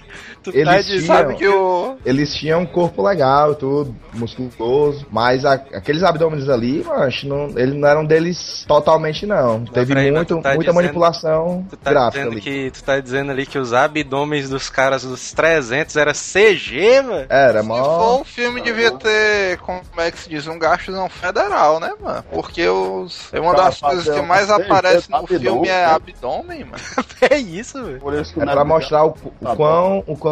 [0.43, 1.97] Tá eles tinham, sabe que o...
[2.05, 7.75] Eles tinham um corpo legal, tudo, musculoso, mas a, aqueles abdômenes ali, mancho, não, eles
[7.75, 9.65] não eram deles totalmente, não.
[9.65, 12.41] Teve aí, muito, tá muita dizendo, manipulação tu tá gráfica ali.
[12.41, 17.25] Que, tu tá dizendo ali que os abdômenes dos caras dos 300 era CG, mano?
[17.29, 17.83] Era, mano.
[17.83, 21.79] Se for um filme, devia ter, como é que se diz, um gasto não federal,
[21.79, 22.23] né, mano?
[22.31, 26.83] Porque os, é uma das coisas que mais aparece no filme é abdômen, mano.
[27.29, 28.01] é isso, velho.
[28.39, 30.30] É pra mostrar o, o tá quão, o quão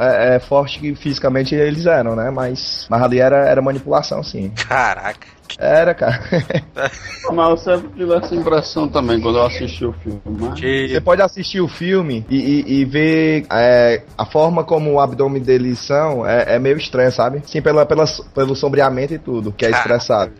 [0.00, 2.30] é, é, forte fisicamente eles eram, né?
[2.30, 4.50] Mas, mas ali era, era manipulação, sim.
[4.68, 5.33] Caraca.
[5.58, 6.20] Era, cara.
[7.32, 10.20] Mas eu sempre tive essa impressão também quando eu assisti o filme.
[10.24, 10.60] Mas...
[10.60, 15.42] Você pode assistir o filme e, e, e ver é, a forma como o abdômen
[15.42, 17.42] deles são é, é, meio estranho, sabe?
[17.46, 18.04] Sim, pela, pela,
[18.34, 20.32] pelo sombreamento e tudo que é expressado.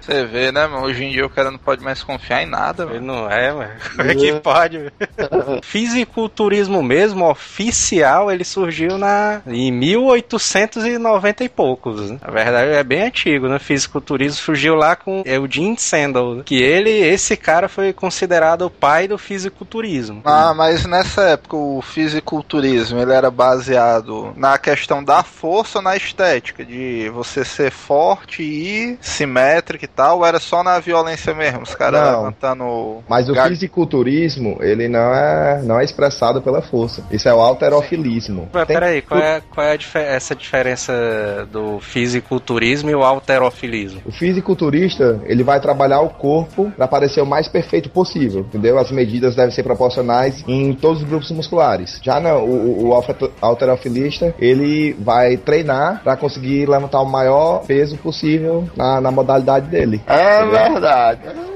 [0.00, 0.86] Você vê, né, mano?
[0.86, 3.70] Hoje em dia o cara não pode mais confiar em nada, Ele não é, mano.
[3.96, 4.92] Como é que pode?
[5.62, 12.10] Fisiculturismo mesmo, oficial, ele surgiu na em 1890 e poucos.
[12.10, 12.18] Né?
[12.24, 13.58] Na verdade, é bem antigo, né?
[13.58, 19.18] Fisiculturismo surgiu lá com Eugene Sandel, que ele, esse cara foi considerado o pai do
[19.18, 20.22] fisiculturismo.
[20.24, 25.96] Ah, mas nessa época o fisiculturismo, ele era baseado na questão da força ou na
[25.96, 31.62] estética, de você ser forte e simétrico e tal, ou era só na violência mesmo,
[31.62, 33.02] os caras levantando...
[33.08, 33.48] Mas o gar...
[33.48, 37.04] fisiculturismo, ele não é, não é expressado pela força.
[37.10, 38.48] Isso é o alterofilismo.
[38.52, 38.76] Mas, Tem...
[38.76, 44.02] Peraí, qual é, qual é a dif essa diferença do fisiculturismo e o alterofilismo?
[44.04, 48.76] O fisiculturista, ele vai trabalhar o corpo para parecer o mais perfeito possível, entendeu?
[48.76, 52.00] As medidas devem ser proporcionais em todos os grupos musculares.
[52.02, 53.02] Já não, o, o
[53.40, 60.00] alterofilista, ele vai treinar para conseguir levantar o maior peso possível na, na modalidade dele.
[60.08, 60.50] É entendeu?
[60.50, 61.55] verdade.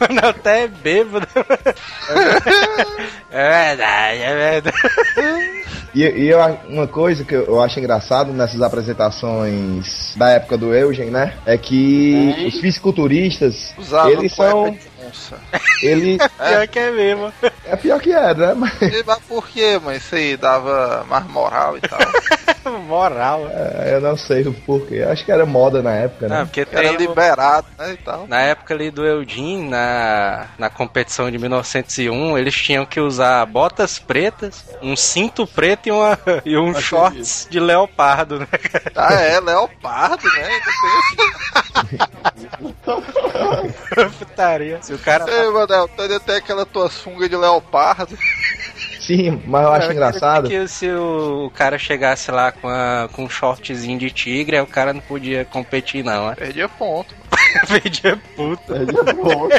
[0.00, 1.26] Mano, até é bêbado.
[3.30, 4.76] é verdade, é verdade.
[5.94, 6.38] E, e eu,
[6.68, 11.34] uma coisa que eu acho engraçado nessas apresentações da época do Eugen, né?
[11.44, 12.46] É que é.
[12.46, 14.76] os fisiculturistas, Usava eles são.
[15.82, 16.16] Ele.
[16.38, 17.32] pior que é mesmo.
[17.66, 18.54] É pior que é, né?
[18.54, 18.72] Mas,
[19.04, 21.98] mas por quê, mas isso aí dava mais moral e tal.
[22.78, 23.46] moral.
[23.50, 25.02] É, eu não sei o porquê.
[25.02, 26.38] Acho que era moda na época, né?
[26.38, 28.26] Não, porque era liberado, né, e tal.
[28.26, 33.98] Na época ali do Eudin, na, na competição de 1901, eles tinham que usar botas
[33.98, 38.48] pretas, um cinto preto e, uma, e um Acho shorts de leopardo, né?
[38.94, 40.60] Ah, é, leopardo, né?
[44.18, 44.78] Putaria.
[44.82, 45.24] Se o cara.
[45.30, 48.16] Ei, Manel, tá até aquela tua sunga de leopardo.
[49.12, 50.48] Sim, mas eu acho eu engraçado.
[50.48, 54.66] Que se o cara chegasse lá com, a, com um shortzinho de tigre, aí o
[54.66, 56.28] cara não podia competir, não.
[56.28, 56.34] Né?
[56.34, 57.14] Perdia ponto.
[57.68, 58.72] Perdia puta.
[58.72, 59.54] Perdia ponto.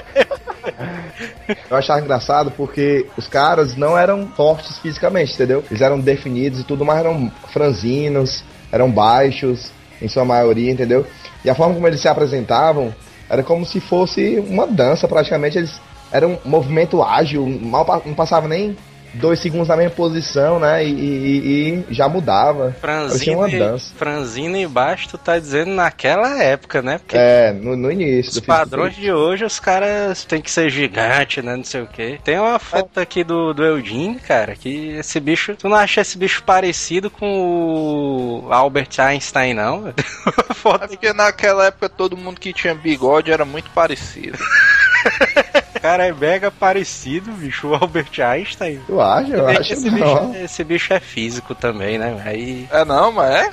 [1.69, 5.63] eu achava engraçado porque os caras não eram fortes fisicamente, entendeu?
[5.69, 11.05] Eles eram definidos e tudo, mas eram franzinos, eram baixos, em sua maioria, entendeu?
[11.45, 12.93] E a forma como eles se apresentavam
[13.29, 15.59] era como se fosse uma dança, praticamente.
[15.59, 15.79] Eles
[16.11, 18.75] eram um movimento ágil, mal não passava nem
[19.13, 20.85] dois segundos na mesma posição, né?
[20.85, 22.75] E, e, e já mudava.
[22.79, 23.93] Franzino, uma dança.
[23.95, 26.97] Franzino e baixo, tu tá dizendo naquela época, né?
[26.97, 28.31] Porque é, no, no início.
[28.31, 31.55] Os padrões de hoje, os caras têm que ser gigante, né?
[31.55, 32.19] Não sei o quê.
[32.23, 35.55] Tem uma foto aqui do, do Eudin, cara, que esse bicho.
[35.55, 39.93] Tu não acha esse bicho parecido com o Albert Einstein, não?
[40.53, 44.37] foto é porque naquela época todo mundo que tinha bigode era muito parecido.
[45.83, 48.79] cara é mega parecido, bicho, o Albert Einstein.
[48.87, 49.33] Tu acha?
[49.33, 52.23] Eu acho esse, bicho, esse bicho é físico também, né?
[52.25, 52.65] Aí...
[52.71, 53.49] É não, mas é?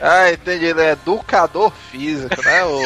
[0.00, 0.64] ah, entendi.
[0.64, 2.64] Ele é educador físico, né?
[2.64, 2.80] O...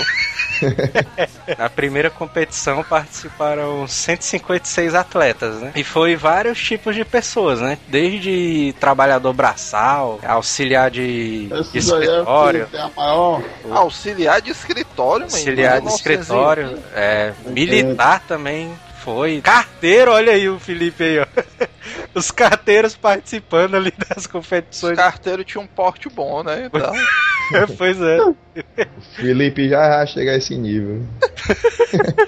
[1.58, 5.72] Na primeira competição participaram 156 atletas, né?
[5.74, 7.78] E foi vários tipos de pessoas, né?
[7.88, 12.68] Desde trabalhador braçal, auxiliar de, de escritório.
[12.72, 13.42] É maior...
[13.70, 15.36] Auxiliar de escritório, mano.
[15.36, 18.72] Auxiliar de escritório, é, militar também
[19.04, 19.40] foi.
[19.42, 21.26] Carteiro, olha aí o Felipe aí, ó.
[22.14, 24.98] Os carteiros participando ali das competições.
[24.98, 26.66] Os carteiros tinham um porte bom, né?
[26.66, 26.92] Então...
[27.76, 28.18] pois é.
[29.16, 31.02] Felipe já chega a esse nível.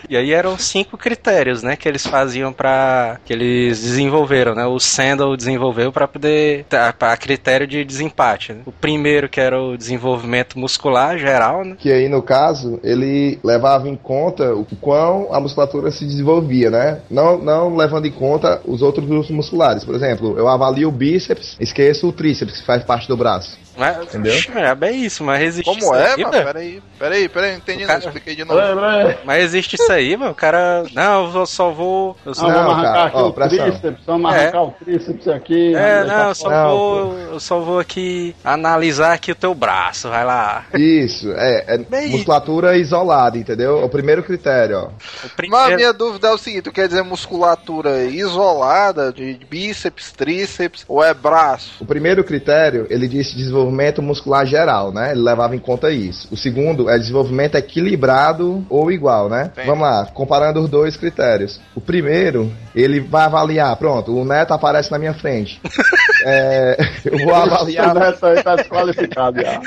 [0.09, 4.67] e aí eram cinco critérios, né, que eles faziam para que eles desenvolveram, né?
[4.67, 6.65] O Sandal desenvolveu para poder
[6.99, 8.53] para critério de desempate.
[8.53, 8.61] Né?
[8.67, 11.77] O primeiro que era o desenvolvimento muscular geral, né?
[11.79, 17.01] Que aí no caso ele levava em conta o quão a musculatura se desenvolvia, né?
[17.11, 19.85] Não não levando em conta os outros grupos musculares.
[19.85, 23.57] Por exemplo, eu avalio o bíceps, esqueço o tríceps que faz parte do braço.
[23.77, 24.35] Mas, Entendeu?
[24.57, 25.79] É bem isso, mas resistir.
[25.81, 26.31] Como é, mano?
[26.31, 27.99] Peraí, peraí, peraí, não entendi, não.
[27.99, 28.61] Expliquei de novo.
[28.81, 30.33] Mas, mas existe isso aí, mano.
[30.33, 30.85] O cara.
[30.95, 32.17] Não, eu só vou.
[32.25, 35.75] Eu só Não, vamos arrancar cara, aqui ó, o tríceps, vamos arrancar o tríceps aqui.
[35.75, 37.19] É, não, eu só Não, vou.
[37.19, 40.65] Eu só vou aqui analisar aqui o teu braço, vai lá.
[40.75, 43.83] Isso, é, é Bem- musculatura isolada, entendeu?
[43.85, 44.85] O primeiro critério, ó.
[44.87, 49.39] O Mas a primeiro- minha dúvida é o seguinte: tu quer dizer musculatura isolada de
[49.49, 51.73] bíceps, tríceps ou é braço?
[51.81, 53.37] O primeiro critério, ele disse
[53.67, 55.13] desenvolvimento muscular geral, né?
[55.13, 56.29] Ele levava em conta isso.
[56.31, 59.51] O segundo é desenvolvimento equilibrado ou igual, né?
[59.55, 59.67] Sim.
[59.67, 61.61] Vamos lá, comparando os dois critérios.
[61.75, 65.61] O primeiro, ele vai avaliar, pronto, o Neto aparece na minha frente.
[66.29, 67.95] É, eu vou O avaliar.
[67.95, 69.61] Neto aí tá desqualificado já.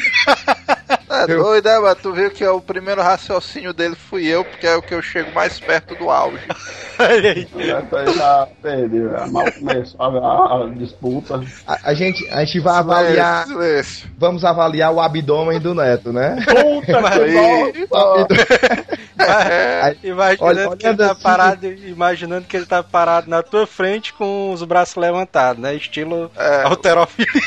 [1.19, 4.65] É Eu- doido, é, mas tu viu que o primeiro raciocínio dele fui eu, porque
[4.67, 6.43] é o que eu chego mais perto do auge.
[6.99, 7.47] Olha aí.
[7.53, 8.47] O Neto aí já.
[9.27, 11.41] Mal começou a, disputa.
[11.67, 13.45] A, gente, a gente vai avaliar.
[13.47, 14.10] Silêncio.
[14.17, 16.38] Vamos avaliar o abdômen do Neto, né?
[16.45, 17.88] Puta Aí.
[17.88, 18.36] bosta!
[19.84, 23.41] Aí- Imaginando Olha- que ele olhando tá assim- parado, imaginando que ele tá parado na
[23.43, 25.75] tua frente com os braços levantados, né?
[25.75, 26.63] Estilo É.
[26.63, 27.41] alterofilia.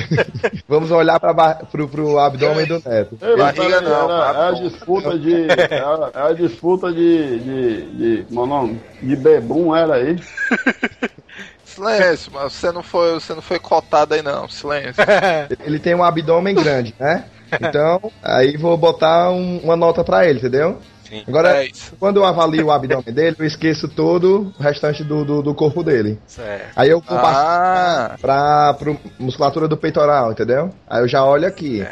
[0.68, 3.18] Vamos olhar para pro, pro abdômen do Neto.
[3.22, 5.46] Ei, mas Barriga não, era- é a disputa de.
[5.50, 7.38] É a, é a disputa de.
[7.38, 7.82] de.
[8.16, 8.24] de.
[8.28, 8.80] como é o nome?
[9.02, 10.16] De bebum, era aí?
[11.64, 14.94] Silêncio, mas você não foi, você não foi cotado aí não, silêncio.
[15.64, 17.24] Ele tem um abdômen grande, né?
[17.60, 20.78] Então, aí vou botar um- uma nota pra ele, entendeu?
[21.08, 21.22] Sim.
[21.26, 21.92] Agora, É isso.
[21.98, 25.82] quando eu avalio o abdômen dele, eu esqueço todo o restante do, do, do corpo
[25.82, 26.18] dele.
[26.26, 26.72] Certo.
[26.74, 30.70] Aí eu vou passar Ah, pra, pra musculatura do peitoral, entendeu?
[30.88, 31.86] Aí eu já olho aqui.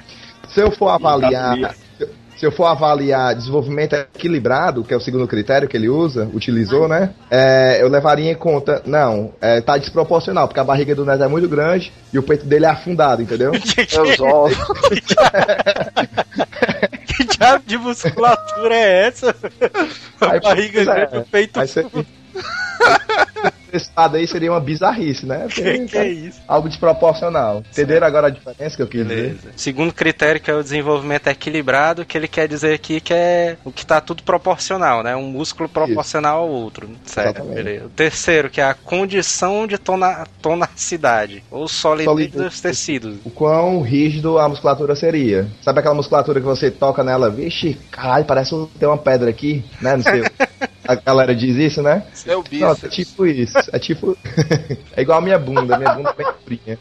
[0.49, 1.75] Se eu for avaliar.
[2.37, 6.89] Se eu for avaliar desenvolvimento equilibrado, que é o segundo critério que ele usa, utilizou,
[6.89, 7.11] né?
[7.31, 8.83] É, eu levaria em conta.
[8.85, 12.45] Não, é, tá desproporcional, porque a barriga do Neto é muito grande e o peito
[12.45, 13.53] dele é afundado, entendeu?
[13.95, 14.59] meus ovos.
[17.17, 19.35] Que diabo de musculatura é essa?
[20.21, 20.85] A Aí, barriga é.
[20.85, 21.61] grande, o peito.
[21.61, 21.85] Aí você.
[23.75, 25.47] Esse lado aí seria uma bizarrice, né?
[25.53, 26.41] Porque, Que que é isso?
[26.47, 27.63] Algo desproporcional.
[27.73, 29.15] Entenderam agora a diferença que eu quis dizer?
[29.23, 29.51] Beleza.
[29.57, 33.73] Segundo critério, que é o desenvolvimento equilibrado, que ele quer dizer aqui que é o
[33.73, 35.17] que tá tudo proporcional, né?
[35.17, 36.89] Um músculo proporcional ao outro.
[37.05, 37.55] Certo, Exatamente.
[37.55, 37.87] beleza.
[37.87, 42.43] O terceiro, que é a condição de tona, tonacidade, ou solidez Solidez.
[42.43, 43.17] dos tecidos.
[43.25, 45.49] O quão rígido a musculatura seria.
[45.63, 49.65] Sabe aquela musculatura que você toca nela, vixe, caralho, parece que tem uma pedra aqui,
[49.81, 49.97] né?
[49.97, 50.23] Não sei.
[50.87, 52.05] A galera diz isso, né?
[52.27, 52.95] Meu Não, é bíceps.
[52.95, 53.59] tipo isso.
[53.73, 54.17] É tipo.
[54.97, 56.79] é igual a minha bunda, minha bunda é bem fria.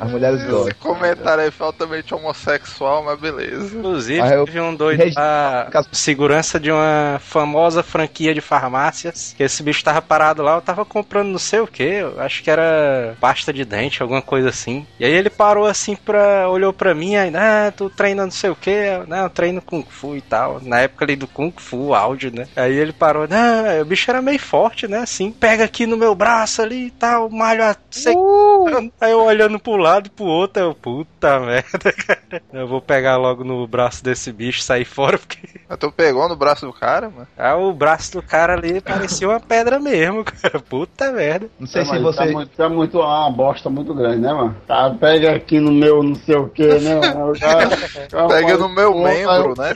[0.00, 0.74] As mulheres Esse gostam.
[0.80, 3.76] comentário aí foi altamente homossexual, mas beleza.
[3.76, 9.34] Inclusive, Ah, eu- teve um doido Regi- lá, segurança de uma famosa franquia de farmácias,
[9.36, 12.42] que esse bicho tava parado lá, eu tava comprando não sei o que, eu acho
[12.42, 14.86] que era pasta de dente, alguma coisa assim.
[14.98, 16.48] E aí ele parou assim pra.
[16.48, 18.72] olhou pra mim, aí, ah, tu treina não sei o que,
[19.06, 20.60] não, eu treino Kung Fu e tal.
[20.62, 22.46] Na época ali do Kung Fu, áudio, né?
[22.56, 25.00] Aí ele parou, não, o bicho era meio forte, né?
[25.00, 28.66] Assim, pega aqui no meu braço ali e tal, malho a seco.
[28.98, 32.42] Aí eu olhando pro lado e pro outro, eu, puta merda, cara.
[32.52, 36.28] Eu vou pegar logo no braço desse bicho e sair fora, porque Mas tu pegou
[36.28, 37.26] no braço do cara, mano?
[37.36, 40.60] ah, o braço do cara ali parecia uma pedra mesmo, cara.
[40.60, 41.48] Puta merda.
[41.58, 42.18] Não sei É, se você.
[42.18, 44.56] Tá muito, tá muito uma bosta muito grande, né, mano?
[44.66, 46.94] Tá, pega aqui no meu não sei o que, né?
[46.96, 47.32] mano?
[47.32, 47.68] O cara
[48.28, 49.74] Pega no meu membro, né?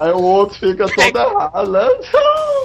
[0.00, 1.88] Aí, o outro fica todo errado, né?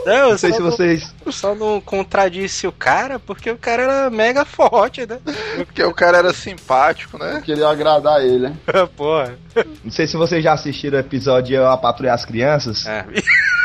[0.05, 1.13] Não, Não sei se não, vocês.
[1.29, 5.19] só não contradisse o cara, porque o cara era mega forte, né?
[5.55, 7.41] Porque o cara era simpático, né?
[7.45, 8.55] Queria agradar ele, né?
[8.97, 9.35] Porra.
[9.83, 12.85] Não sei se vocês já assistiram o episódio Eu a Patrulhar as Crianças.
[12.85, 13.05] É.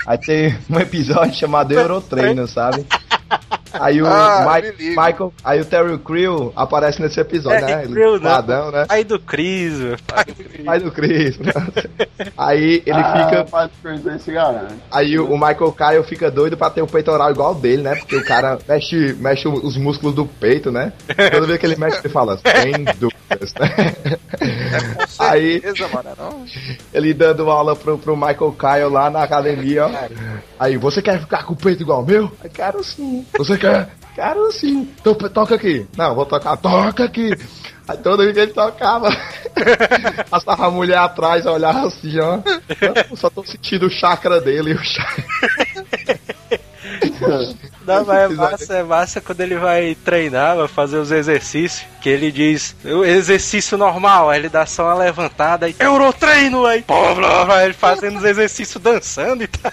[0.07, 2.87] Aí tem um episódio chamado Eurotreino, sabe?
[3.73, 5.01] Aí o Ah, Mi- me ligo.
[5.03, 7.85] Michael, aí o Terry Crew aparece nesse episódio, né?
[7.85, 8.43] Ele Crew, né?
[8.73, 8.85] né?
[8.87, 9.99] Pai do Cris, velho.
[10.07, 10.65] pai do Cris.
[10.65, 11.39] Pai do Chris.
[11.39, 11.53] né?
[12.37, 13.67] Aí ele ah, fica.
[14.17, 14.33] Esse.
[14.91, 17.95] Aí o o Michael Kyle fica doido pra ter o peitoral igual dele, né?
[17.97, 20.93] Porque o cara mexe, mexe os músculos do peito, né?
[21.31, 24.27] Toda vez que ele mexe, ele fala, sem dúvidas, né?
[25.17, 26.11] Com Aí- mano.
[26.19, 26.45] Não?
[26.93, 29.91] Ele dando aula pro, pro Michael Kyle lá na academia, ó.
[30.59, 32.31] Aí, você quer ficar com o peito igual o meu?
[32.43, 33.27] Aí, quero sim.
[33.37, 33.88] Você quer?
[34.14, 34.88] Quero sim.
[35.01, 35.87] Então toca aqui.
[35.97, 36.57] Não, vou tocar.
[36.57, 37.37] Toca aqui.
[37.87, 39.09] Aí toda vez que ele tocava,
[40.29, 42.38] passava a mulher atrás, olhava assim, ó.
[43.11, 44.75] Eu só tô sentindo o chakra dele.
[44.75, 45.25] O chakra.
[47.87, 52.09] Não, mas é massa, é massa quando ele vai treinar, vai fazer os exercícios, que
[52.09, 57.14] ele diz, o exercício normal, aí ele dá só uma levantada, aí, Eurotreino, aí, pô,
[57.14, 59.72] blá, blá, ele fazendo os exercícios dançando e tal.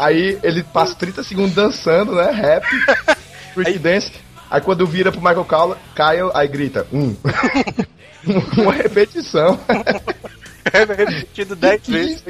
[0.00, 2.30] Aí ele passa 30 segundos dançando, né?
[2.30, 2.64] Rap,
[3.52, 4.12] freak dance.
[4.50, 7.14] Aí quando vira pro Michael Kyle, Kyle aí grita, um.
[8.56, 9.58] Uma repetição.
[10.64, 12.24] É repetido 10 vezes.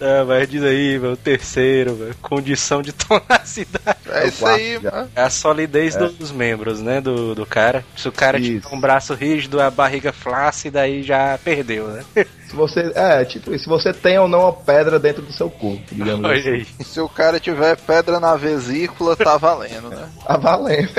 [0.00, 3.98] Não, mas diz aí, meu, o terceiro, meu, condição de tonacidade.
[4.10, 5.10] É isso aí, mano.
[5.14, 7.84] É a solidez dos membros, né, do, do cara.
[7.96, 8.60] Se o cara Isso.
[8.60, 12.04] tiver um braço rígido, a barriga flácida, aí já perdeu, né?
[12.48, 12.92] Se você.
[12.94, 16.24] É, tipo, isso, se você tem ou não uma pedra dentro do seu corpo, digamos
[16.24, 16.50] Olha assim.
[16.50, 16.66] aí.
[16.84, 20.08] Se o cara tiver pedra na vesícula, tá valendo, né?
[20.26, 20.90] Tá valendo.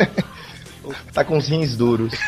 [1.11, 2.13] tá com os rins duros.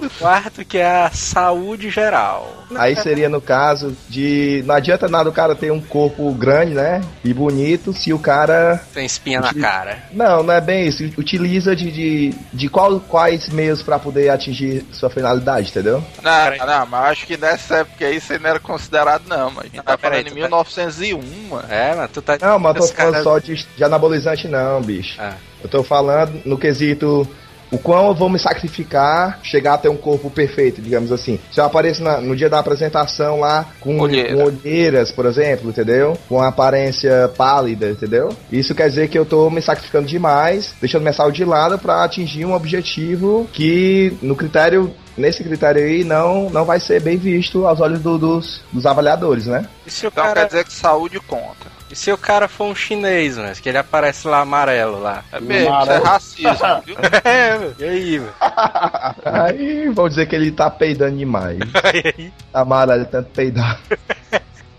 [0.00, 2.64] O quarto que é a saúde geral.
[2.76, 4.62] Aí seria no caso de.
[4.66, 7.00] Não adianta nada o cara ter um corpo grande, né?
[7.24, 8.82] E bonito, se o cara.
[8.94, 9.98] Tem espinha na cara.
[10.12, 11.04] Não, não é bem isso.
[11.18, 16.02] Utiliza de, de, de qual, quais meios pra poder atingir sua finalidade, entendeu?
[16.22, 19.68] Não, não, mas acho que nessa época aí você não era considerado, não, mas a
[19.68, 21.68] gente tá peraí, falando em tu tá- 1901, mano.
[21.68, 22.38] É, mas tu tá.
[22.40, 25.20] Não, mas tô falando cara- só de, de anabolizante, não, bicho.
[25.20, 25.34] Ah.
[25.62, 27.28] Eu tô falando no quesito.
[27.72, 31.38] O quão eu vou me sacrificar chegar a ter um corpo perfeito, digamos assim.
[31.50, 34.34] Se eu apareço na- no dia da apresentação lá com, Olheira.
[34.36, 36.16] com olheiras, por exemplo, entendeu?
[36.28, 38.28] Com uma aparência pálida, entendeu?
[38.52, 42.04] Isso quer dizer que eu tô me sacrificando demais, deixando minha saúde de lado pra
[42.04, 44.92] atingir um objetivo que no critério.
[45.16, 49.46] Nesse critério aí não, não vai ser bem visto aos olhos do- dos, dos avaliadores,
[49.46, 49.66] né?
[49.86, 51.66] E se o Então cara, quer dizer que saúde conta.
[51.90, 55.22] e se o cara for um chinês, mas que ele aparece lá amarelo lá?
[55.30, 56.56] É mesmo, isso é racismo,
[56.86, 56.96] viu?
[57.24, 57.74] É, meu.
[57.78, 58.30] E aí, meu?
[59.24, 61.58] Aí vão dizer que ele tá peidando demais.
[61.84, 63.78] Aí, Amarelo, tanto peidar.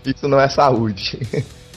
[0.04, 1.18] Isso não é saúde.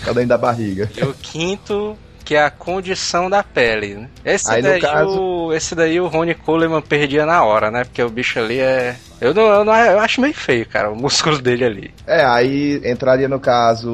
[0.03, 0.89] Tá dentro da barriga.
[0.95, 1.97] E o quinto,
[2.27, 4.09] que é a condição da pele, né?
[4.25, 7.85] Esse, Aí, daí, caso- o, esse daí o Rony Coleman perdia na hora, né?
[7.85, 8.97] Porque o bicho ali é.
[9.21, 11.93] Eu não, eu não eu acho meio feio, cara, o músculo dele ali.
[12.05, 13.93] É, aí entraria no caso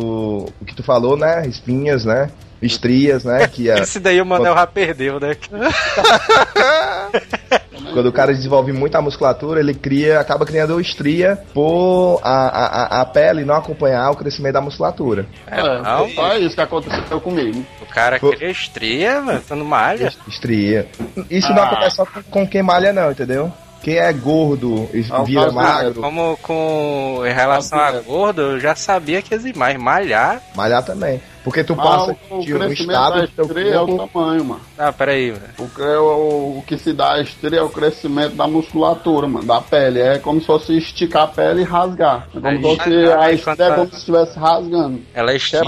[0.59, 1.45] o que tu falou, né?
[1.47, 2.31] Espinhas, né?
[2.59, 3.47] Estrias, né?
[3.47, 5.37] Que é Esse daí o Manel já perdeu, né?
[7.93, 13.05] quando o cara desenvolve muita musculatura, ele cria, acaba criando estria por a, a, a-
[13.05, 15.25] pele não acompanhar o crescimento da musculatura.
[15.47, 17.63] É, É, não, só isso que aconteceu comigo.
[17.81, 18.31] o cara Pô.
[18.31, 20.11] cria estria, mano, tá no malha.
[20.27, 20.87] Estria.
[21.29, 21.65] Isso não Ah.
[21.67, 23.51] acontece só com quem malha, não, entendeu?
[23.83, 24.89] Quem é gordo
[25.25, 30.41] vira magro, Como com em relação a gordo, eu já sabia que as imagens malhar.
[30.55, 31.21] malhar também.
[31.43, 33.85] Porque tu Ah, passa o, o de um crescimento estado da teu estria é o
[33.85, 34.61] corpo tamanho, mano.
[34.77, 35.43] Ah, peraí, velho.
[35.59, 39.45] O, que- o, o que se dá a estria é o crescimento da musculatura, mano,
[39.45, 39.99] da pele.
[39.99, 42.29] É como se fosse esticar a pele e rasgar.
[42.33, 45.01] É como Aí, se a estria quando é tá- como se estivesse rasgando.
[45.13, 45.59] Ela estica.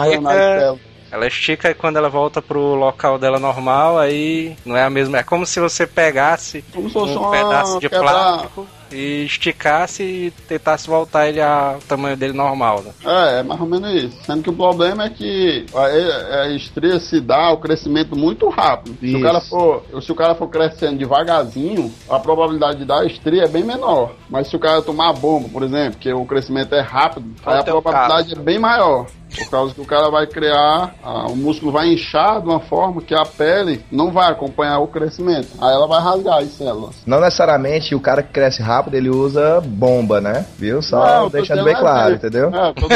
[1.11, 5.19] Ela estica e quando ela volta pro local dela normal, aí não é a mesma.
[5.19, 10.03] É como se você pegasse Como se fosse um pedaço de quebrar- plástico e esticasse
[10.03, 12.91] e tentasse voltar ele ao tamanho dele normal, né?
[13.03, 14.17] É, é mais ou menos isso.
[14.23, 18.97] Sendo que o problema é que a, a estria se dá o crescimento muito rápido.
[18.99, 23.43] Se o, cara for, se o cara for crescendo devagarzinho, a probabilidade de dar estria
[23.43, 24.13] é bem menor.
[24.29, 27.59] Mas se o cara tomar a bomba, por exemplo, que o crescimento é rápido, aí
[27.59, 29.07] a probabilidade é bem maior.
[29.37, 33.01] Por causa que o cara vai criar, ah, o músculo vai inchar de uma forma
[33.01, 35.47] que a pele não vai acompanhar o crescimento.
[35.61, 36.95] Aí ela vai rasgar as células.
[37.05, 40.45] Não necessariamente o cara que cresce rápido ele usa bomba, né?
[40.57, 40.81] Viu?
[40.81, 42.51] Só Não, eu deixando bem é claro, entendeu?
[42.53, 42.89] É, eu dando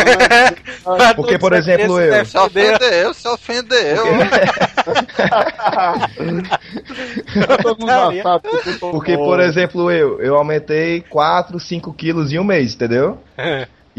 [0.90, 1.16] exemplo.
[1.16, 2.26] Porque, por exemplo, eu.
[2.26, 3.28] Se ofendeu, se
[7.80, 12.32] mundo já sabe que eu tô- Porque, por exemplo, eu, eu aumentei 4, 5 quilos
[12.32, 13.18] em um mês, entendeu?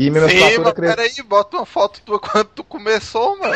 [0.00, 0.96] E minha Sim, musculatura mas cresceu.
[0.96, 3.54] peraí, bota uma foto tua quando tu começou, mano.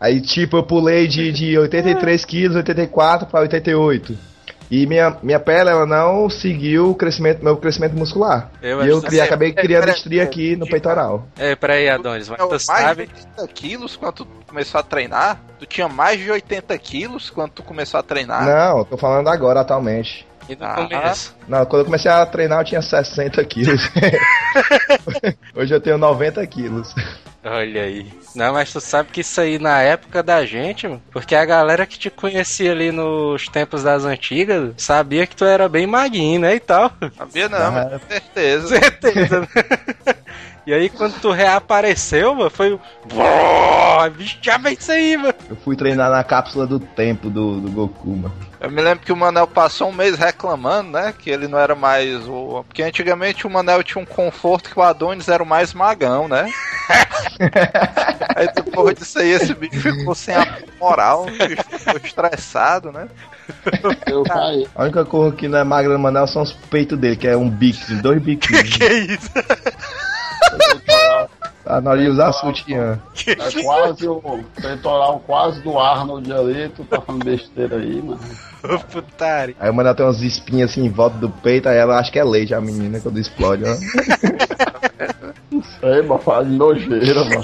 [0.00, 4.16] Aí, tipo, eu pulei de, de 83 quilos, 84 para 88.
[4.70, 8.50] E minha, minha pele, ela não seguiu o crescimento, meu crescimento muscular.
[8.62, 11.28] Eu e eu acabei criando Peraí, estria aqui no peitoral.
[11.36, 13.06] É, peraí, Adonis, mas tu mais sabe.
[13.06, 15.38] de 80 quilos quando tu começou a treinar?
[15.58, 18.46] Tu tinha mais de 80 quilos quando tu começou a treinar?
[18.46, 20.26] Não, eu tô falando agora, atualmente.
[20.48, 20.74] E no Ah.
[20.74, 21.34] começo?
[21.48, 23.80] Não, quando eu comecei a treinar eu tinha 60 quilos.
[25.54, 26.94] Hoje eu tenho 90 quilos.
[27.46, 28.10] Olha aí.
[28.34, 31.84] Não, mas tu sabe que isso aí na época da gente, mano, porque a galera
[31.86, 36.54] que te conhecia ali nos tempos das antigas sabia que tu era bem maguinho, né?
[36.54, 36.90] E tal.
[37.16, 37.70] Sabia não, Ah.
[37.70, 38.68] mas com certeza.
[38.68, 39.48] Certeza.
[40.66, 42.78] E aí quando tu reapareceu, mano, foi.
[44.16, 45.34] Bicho, já vem isso aí, mano.
[45.48, 48.34] Eu fui treinar na cápsula do tempo do, do Goku, mano.
[48.60, 51.12] Eu me lembro que o Manel passou um mês reclamando, né?
[51.18, 52.64] Que ele não era mais o.
[52.66, 56.50] Porque antigamente o Manel tinha um conforto que o Adonis era o mais magão, né?
[58.34, 63.06] aí depois disso aí, esse bicho ficou sem a moral, ficou estressado, né?
[64.06, 64.66] Eu caí.
[64.74, 67.36] A única coisa que não é magra no Manel são os peitos dele, que é
[67.36, 68.64] um biquíni, dois biquínis.
[68.78, 69.30] Que isso?
[69.30, 69.83] Tá Tá
[71.66, 73.00] na hora de usar sutiã.
[73.26, 78.20] É quase o peitoral quase do Arnold ali, tu tá falando besteira aí, mano.
[78.62, 79.56] Ô, putari.
[79.58, 82.18] Aí eu mando até umas espinhas assim em volta do peito, aí ela acha que
[82.18, 83.74] é leite a menina quando explode, ó.
[85.80, 87.42] Sei, mano, faz nojeira, mano.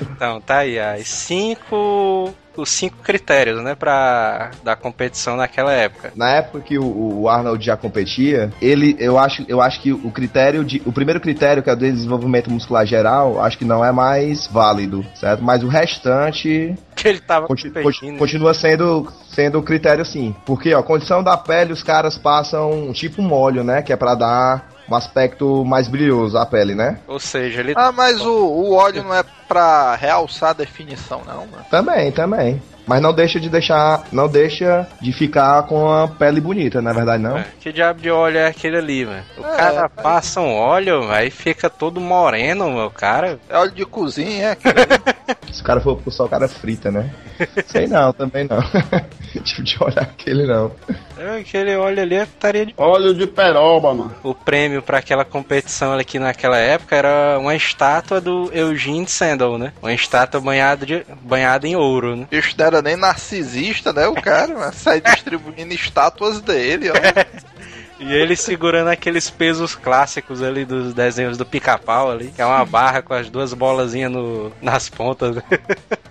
[0.00, 2.34] Então, tá aí as cinco.
[2.60, 6.12] Os cinco critérios, né, pra da competição naquela época.
[6.16, 10.10] Na época que o, o Arnold já competia, ele, eu acho, eu acho que o
[10.10, 13.92] critério de, o primeiro critério que é o desenvolvimento muscular geral, acho que não é
[13.92, 15.42] mais válido, certo?
[15.42, 17.84] Mas o restante Que ele tava Conti- competindo.
[18.10, 20.34] conti- continua sendo sendo o critério sim.
[20.44, 23.82] Porque, ó, condição da pele, os caras passam tipo um óleo, né?
[23.82, 26.98] Que é pra dar um aspecto mais brilhoso à pele, né?
[27.06, 27.72] Ou seja, ele.
[27.76, 31.64] Ah, mas o, o óleo não é pra realçar a definição, não, mano.
[31.70, 32.62] Também, também.
[32.86, 36.94] Mas não deixa de deixar, não deixa de ficar com a pele bonita, não é
[36.94, 37.36] verdade não?
[37.36, 39.22] É, Que diabo de óleo é aquele ali, mano?
[39.36, 43.38] O É, cara passa um óleo, aí fica todo moreno, meu cara.
[43.46, 44.56] É óleo de cozinha, é?
[45.52, 47.10] Se o cara for pro sol, o cara frita, né?
[47.66, 48.58] Sei não, também não.
[49.44, 50.72] tipo de olhar aquele não.
[51.18, 52.74] É, Aquele óleo ali estaria de.
[52.76, 54.14] Óleo de peroba, mano.
[54.22, 59.06] O prêmio pra aquela competição aqui naquela época era uma estátua do Eugene
[59.38, 59.72] Sandel, né?
[59.80, 62.26] Uma estátua banhada, de, banhada em ouro, né?
[62.28, 64.06] Bicho não era nem narcisista, né?
[64.08, 66.94] O cara, mas sai distribuindo estátuas dele, ó.
[68.00, 72.64] E ele segurando aqueles pesos clássicos ali dos desenhos do pica-pau ali, que é uma
[72.64, 75.36] barra com as duas bolazinhas no, nas pontas.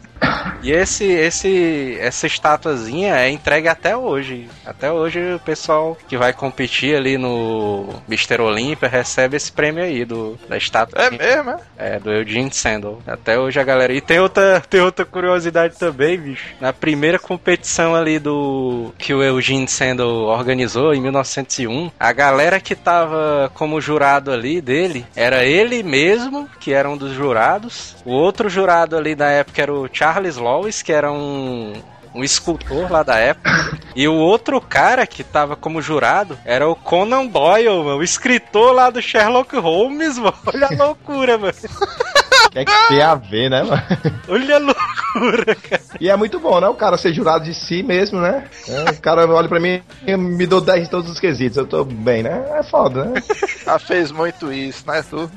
[0.64, 4.50] E esse, esse, essa estatuazinha é entregue até hoje.
[4.66, 10.04] Até hoje o pessoal que vai competir ali no Mister Olímpia recebe esse prêmio aí
[10.04, 11.02] do, da estátua.
[11.02, 11.60] É mesmo, é?
[11.78, 13.02] É, do Eugene Sandel.
[13.06, 13.94] Até hoje a galera.
[13.94, 16.48] E tem outra, tem outra curiosidade também, bicho.
[16.60, 18.94] Na primeira competição ali do.
[18.98, 25.06] que o Eugene Sandel organizou em 1901, a galera que tava como jurado ali dele
[25.16, 27.96] era ele mesmo, que era um dos jurados.
[28.04, 30.07] O outro jurado ali da época era o Charles
[30.38, 31.74] Lawes, que era um
[32.18, 33.78] um escultor lá da época.
[33.96, 38.74] E o outro cara que tava como jurado era o Conan Doyle, mano, o escritor
[38.74, 40.38] lá do Sherlock Holmes, mano.
[40.48, 41.54] Olha a loucura, mano.
[42.58, 43.84] Que é que tem a ver, né, mano?
[44.28, 45.82] Olha a loucura, cara.
[46.00, 46.68] E é muito bom, né?
[46.68, 48.46] O cara ser jurado de si mesmo, né?
[48.68, 51.58] É, o cara olha pra mim e me dou 10 em todos os quesitos.
[51.58, 52.46] Eu tô bem, né?
[52.58, 53.22] É foda, né?
[53.66, 55.30] Já fez muito isso, né, tu?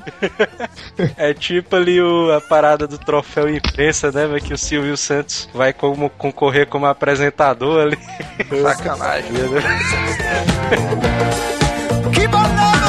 [1.17, 4.41] É tipo ali o, a parada do troféu imprensa, né, velho?
[4.41, 7.97] Que o Silvio Santos vai como concorrer como apresentador ali.
[8.63, 9.31] Sacanagem.
[12.13, 12.80] Keep on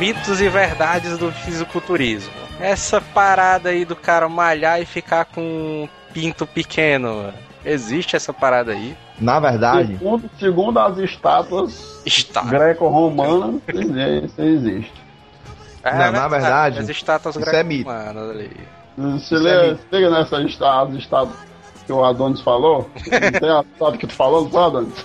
[0.00, 2.32] mitos e verdades do fisiculturismo.
[2.58, 7.34] Essa parada aí do cara malhar e ficar com um pinto pequeno, mano.
[7.62, 8.96] Existe essa parada aí?
[9.20, 12.40] Na verdade, Segundo, segundo as estátuas Está.
[12.44, 13.60] greco-romanas,
[14.24, 14.92] isso existe.
[15.84, 17.84] Não, na verdade, as estátuas isso é mito.
[17.84, 19.20] greco-romanas ali.
[19.20, 21.36] Se liga, se liga nessa estátua, estátua
[21.84, 22.88] que o Adonis falou.
[23.04, 25.04] Não tem a estátua que tu falou, não Adonis?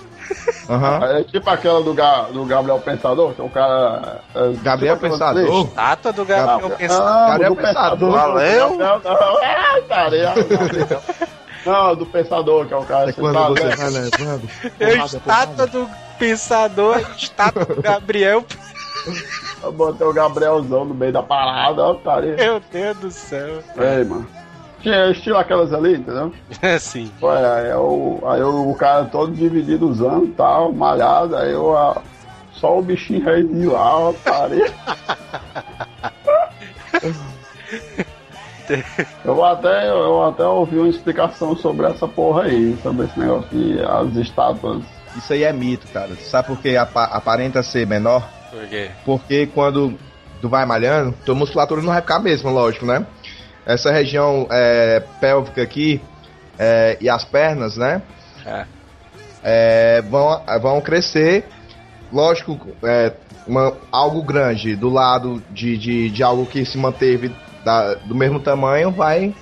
[0.68, 1.04] Aham.
[1.18, 4.20] É tipo aquela do, Ga, do Gabriel Pensador, que é o cara.
[4.34, 5.64] é, Gabriel tipo aquela Pensador?
[5.66, 7.06] Estátua do Gabriel Não, Pensador.
[7.06, 8.10] não, Gabriel do Pensador.
[8.10, 8.78] Valeu?
[8.78, 10.34] Gabriel, não, é, cara, é,
[11.64, 13.10] Não, do Pensador, que é o cara.
[13.10, 13.76] É quando tá, você né?
[13.76, 14.50] vai levando.
[14.80, 18.44] É estátua do Pensador, estátua do Gabriel.
[19.62, 22.22] Eu botei o Gabrielzão no meio da parada, ó, cara.
[22.26, 23.62] Meu Deus do céu.
[23.76, 24.26] Ei, mano.
[24.86, 26.32] Tinha estilo aquelas ali, entendeu?
[26.62, 27.10] Assim.
[27.18, 31.76] Pô, aí, eu, aí eu, o cara todo dividido usando tal, malhado, aí eu.
[31.76, 32.00] ah,
[32.52, 34.54] Só o bichinho reizinho lá, ó, cara.
[39.24, 43.48] Eu vou até, eu até ouvir uma explicação sobre essa porra aí, sobre esse negócio
[43.50, 44.82] de as estátuas.
[45.16, 46.10] Isso aí é mito, cara.
[46.16, 48.28] Sabe por que apa- aparenta ser menor?
[48.50, 48.90] Por quê?
[49.04, 49.96] Porque quando
[50.40, 53.06] tu vai malhando, tua musculatura não vai ficar a mesma, lógico, né?
[53.66, 56.00] Essa região é, pélvica aqui
[56.58, 58.00] é, e as pernas, né?
[58.46, 58.64] É.
[59.42, 61.44] é, vão, vão crescer.
[62.12, 63.12] Lógico, é,
[63.46, 68.38] uma- algo grande do lado de, de, de algo que se manteve da- do mesmo
[68.38, 69.34] tamanho vai.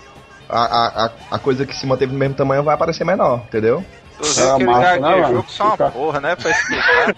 [0.48, 0.64] A,
[1.04, 3.84] a, a- coisa que se manteve do mesmo tamanho vai aparecer menor, entendeu?
[4.18, 6.36] Tu É viu a que ele marca, né, gaguejou que só uma porra, né?
[6.36, 7.14] Pra explicar.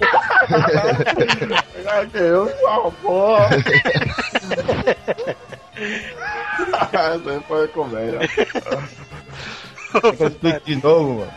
[2.10, 3.48] que eu sou, porra!
[5.76, 8.20] Essa aí foi comédia.
[10.16, 11.32] Que explique de novo, mano?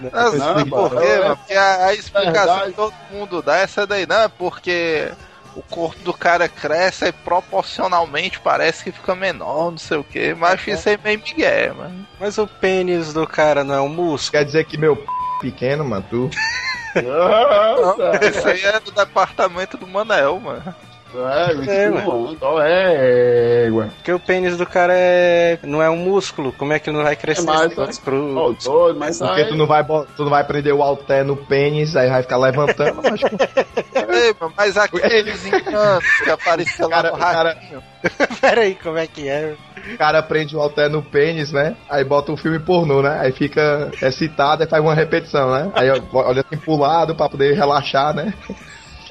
[0.00, 1.36] Não, Não, sabe por quê, é mano?
[1.36, 5.12] Porque a, a explicação que todo mundo dá é essa daí, não, é porque
[5.54, 10.34] o corpo do cara cresce e proporcionalmente parece que fica menor, não sei o quê.
[10.36, 12.06] Mas acho isso aí meio migué, mano.
[12.20, 14.32] Mas o pênis do cara não é um músculo.
[14.32, 15.06] Quer dizer que meu p...
[15.40, 16.30] pequeno, mano, tu.
[17.02, 20.74] Nossa, Esse aí é do departamento do Manel, mano.
[21.14, 23.88] É, isso É, não, então é, égua.
[23.96, 25.58] Porque o pênis do cara é...
[25.62, 26.52] não é um músculo.
[26.52, 28.56] Como é que ele não vai crescer É mais, esse negócio Ô, pro...
[28.64, 31.96] doido, mas Porque aí, tu não vai, tu não vai prender o halter no pênis,
[31.96, 33.20] aí vai ficar levantando, mas
[34.16, 37.82] Ei, mas aqueles encantos que apareciam lá Cara- no cara- ratinho.
[38.40, 39.54] Pera aí, como é que é?
[39.94, 41.76] o cara prende o halter no pênis, né?
[41.88, 43.18] Aí bota um filme pornô, né?
[43.20, 45.70] Aí fica excitado e faz uma repetição, né?
[45.74, 48.32] Aí olha assim pro lado pra poder relaxar, né?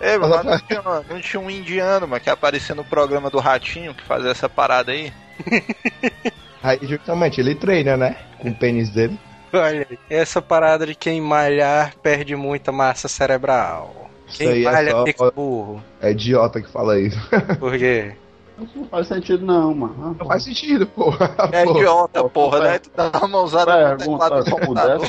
[0.02, 3.40] Ei, mano, mas não tinha, não tinha um indiano, mano, que aparecia no programa do
[3.40, 5.12] ratinho que fazia essa parada aí.
[6.64, 8.16] Aí justamente ele treina, né?
[8.40, 9.20] Com o pênis dele.
[9.54, 10.00] Olha aí.
[10.10, 14.10] Essa parada de quem malhar perde muita massa cerebral.
[14.28, 15.84] Isso Quem é malha só- fica burro.
[16.02, 17.20] É idiota que fala isso.
[17.60, 18.14] Por quê?
[18.60, 20.16] isso não faz sentido não, mano.
[20.20, 21.36] Não faz sentido, porra.
[21.52, 21.72] É Pô.
[21.78, 22.80] idiota, porra, pô, né?
[22.80, 25.02] Tu dá uma mãozada no teclado do computador.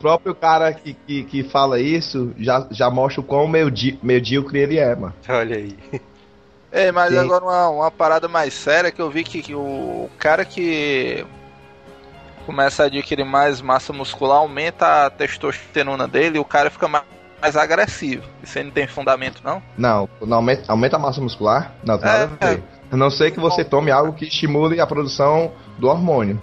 [0.00, 4.58] O próprio cara que, que, que fala isso já, já mostra o quão medí- medíocre
[4.58, 5.12] ele é, mano.
[5.28, 5.76] Olha aí.
[6.72, 7.18] Ei, mas Sim.
[7.18, 11.26] agora uma, uma parada mais séria que eu vi que, que o cara que
[12.46, 17.04] começa a adquirir mais massa muscular aumenta a testosterona dele e o cara fica mais,
[17.42, 18.24] mais agressivo.
[18.42, 19.62] Isso aí não tem fundamento, não?
[19.76, 21.74] Não, não aumenta, aumenta a massa muscular?
[21.84, 22.64] Não, tem nada a É, ver.
[22.90, 26.40] A não ser que você tome algo que estimule a produção do hormônio.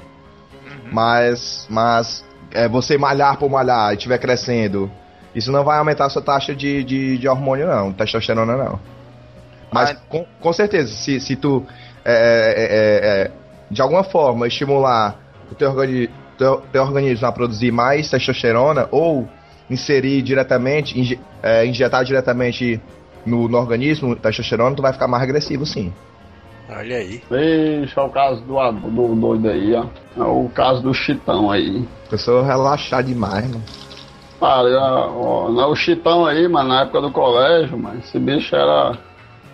[0.92, 4.90] Mas, mas é, você malhar por malhar e estiver crescendo,
[5.36, 8.80] isso não vai aumentar a sua taxa de, de, de hormônio, não, testosterona, não.
[9.72, 9.96] Mas Ah.
[10.10, 11.66] com, com certeza, se, se tu
[12.04, 13.32] é, é, é, é,
[13.70, 15.16] de alguma forma estimular
[15.52, 19.28] o teu, organi teu, teu organismo a produzir mais testosterona ou
[19.70, 22.82] inserir diretamente, inje é, injetar diretamente
[23.26, 25.94] no, no organismo testosterona, tu vai ficar mais agressivo, sim.
[26.70, 27.22] Olha aí.
[27.30, 29.86] Deixa o caso do, do doido aí, ó.
[30.18, 31.88] É o caso do Chitão aí.
[32.10, 33.64] Pessoa relaxar demais, mano.
[34.40, 38.98] Cara, ó, ó, o Chitão aí, mano, na época do colégio, mano, esse bicho era,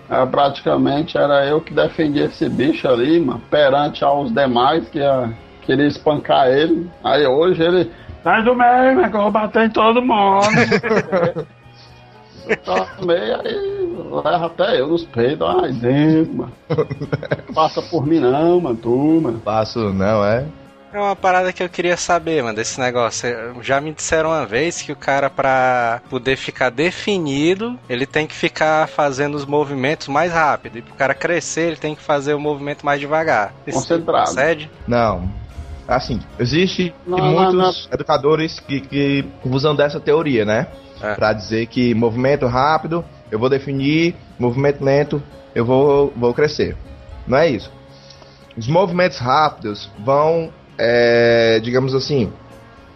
[0.09, 5.31] era praticamente era eu que defendia esse bicho ali, mano, perante aos demais que ia,
[5.61, 6.89] queria espancar ele.
[7.03, 7.91] Aí hoje ele.
[8.23, 10.47] Sai do meio, mas que eu vou bater em todo mundo.
[12.47, 13.83] eu também, aí
[14.23, 16.53] leva até eu nos peitos, ai dentro, mano.
[17.53, 19.39] Passa por mim não, mano, tu, mano.
[19.39, 20.45] Passo não, é?
[20.93, 23.27] É uma parada que eu queria saber, mano, desse negócio.
[23.63, 28.35] Já me disseram uma vez que o cara, pra poder ficar definido, ele tem que
[28.35, 30.77] ficar fazendo os movimentos mais rápido.
[30.77, 33.55] E pro cara crescer, ele tem que fazer o movimento mais devagar.
[33.65, 34.25] Isso Concentrado.
[34.25, 34.69] Procede?
[34.87, 35.27] Não.
[35.87, 40.67] Assim, existe Não, muitos não, educadores que, que usam dessa teoria, né?
[41.03, 41.15] É.
[41.15, 45.21] Pra dizer que movimento rápido, eu vou definir, movimento lento,
[45.53, 46.77] eu vou, vou crescer.
[47.27, 47.69] Não é isso.
[48.57, 52.31] Os movimentos rápidos vão, é, digamos assim,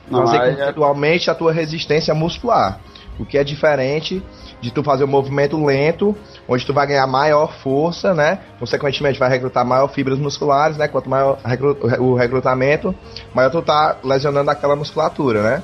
[0.10, 2.80] Não, fazer com é- que tu aumente a tua resistência muscular.
[3.20, 4.24] O que é diferente
[4.62, 6.16] de tu fazer um movimento lento,
[6.48, 8.40] onde tu vai ganhar maior força, né?
[8.60, 10.88] Consequentemente vai recrutar maior fibras musculares, né?
[10.88, 11.40] Quanto maior
[12.00, 12.96] o recrutamento,
[13.34, 15.64] maior tu tá lesionando aquela musculatura, né?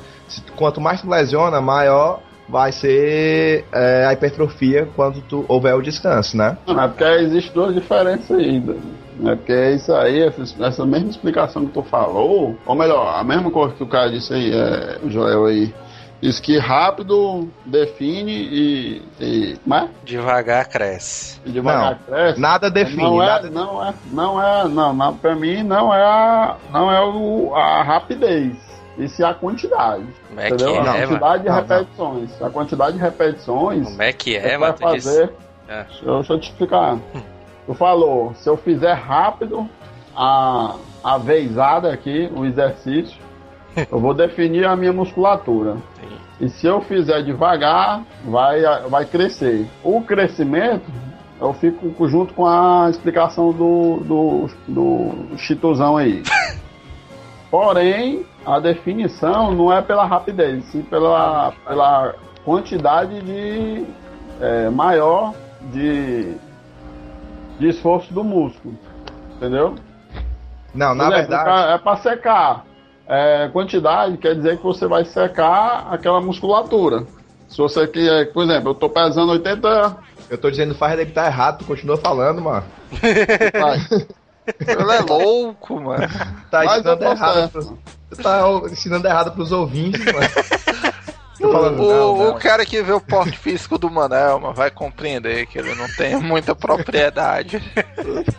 [0.56, 6.38] Quanto mais tu lesiona, maior vai ser é, a hipertrofia quando tu houver o descanso,
[6.38, 6.58] né?
[6.68, 8.76] Não, é porque existe duas diferenças ainda.
[9.26, 13.74] É porque isso aí, essa mesma explicação que tu falou, ou melhor, a mesma coisa
[13.76, 15.74] que o cara disse aí, é, o Joel aí,
[16.24, 19.02] diz que rápido define e.
[19.20, 19.90] e como é?
[20.04, 21.40] Devagar cresce.
[21.46, 22.40] Devagar cresce.
[22.40, 26.02] Nada define, não é, nada não é, não é, não, não, pra mim não é
[26.02, 28.56] a, não é o, a rapidez,
[28.98, 30.76] isso é a quantidade, Como é que entendeu?
[30.76, 31.08] é, a mano?
[31.08, 31.62] quantidade de Não, não.
[31.62, 34.94] repetições, a quantidade de repetições Como é que é, vai mano?
[34.96, 35.34] Disse- fazer.
[35.68, 35.84] É.
[35.84, 36.98] Deixa, eu, deixa eu te explicar.
[37.66, 39.68] Tu falou, se eu fizer rápido
[40.16, 43.18] a, a vezada aqui, o exercício,
[43.92, 45.76] eu vou definir a minha musculatura.
[46.00, 46.18] Sim.
[46.42, 49.66] E se eu fizer devagar, vai, vai crescer.
[49.82, 50.84] O crescimento,
[51.40, 56.22] eu fico junto com a explicação do, do, do Chituzão aí.
[57.50, 63.86] Porém, a definição não é pela rapidez, sim pela, pela quantidade de
[64.42, 65.34] é, maior
[65.72, 66.36] de,
[67.60, 68.78] de esforço do músculo.
[69.38, 69.76] Entendeu?
[70.74, 72.66] Não, na exemplo, verdade, É para secar.
[73.08, 77.06] É, quantidade quer dizer que você vai secar aquela musculatura.
[77.50, 79.98] Se você quer, por exemplo, eu tô pesando 80.
[80.30, 82.66] eu tô dizendo faz daí que tá errado, tu continua falando, mano.
[84.68, 86.08] Ele é louco, mano.
[86.52, 87.78] Tá Mas ensinando errado.
[88.22, 88.42] tá
[88.72, 90.20] ensinando errado pros ouvintes, mano.
[91.40, 92.40] Tô falando, O, não, o não.
[92.40, 96.16] cara que vê o porte físico do Manel, mano, vai compreender que ele não tem
[96.16, 97.62] muita propriedade.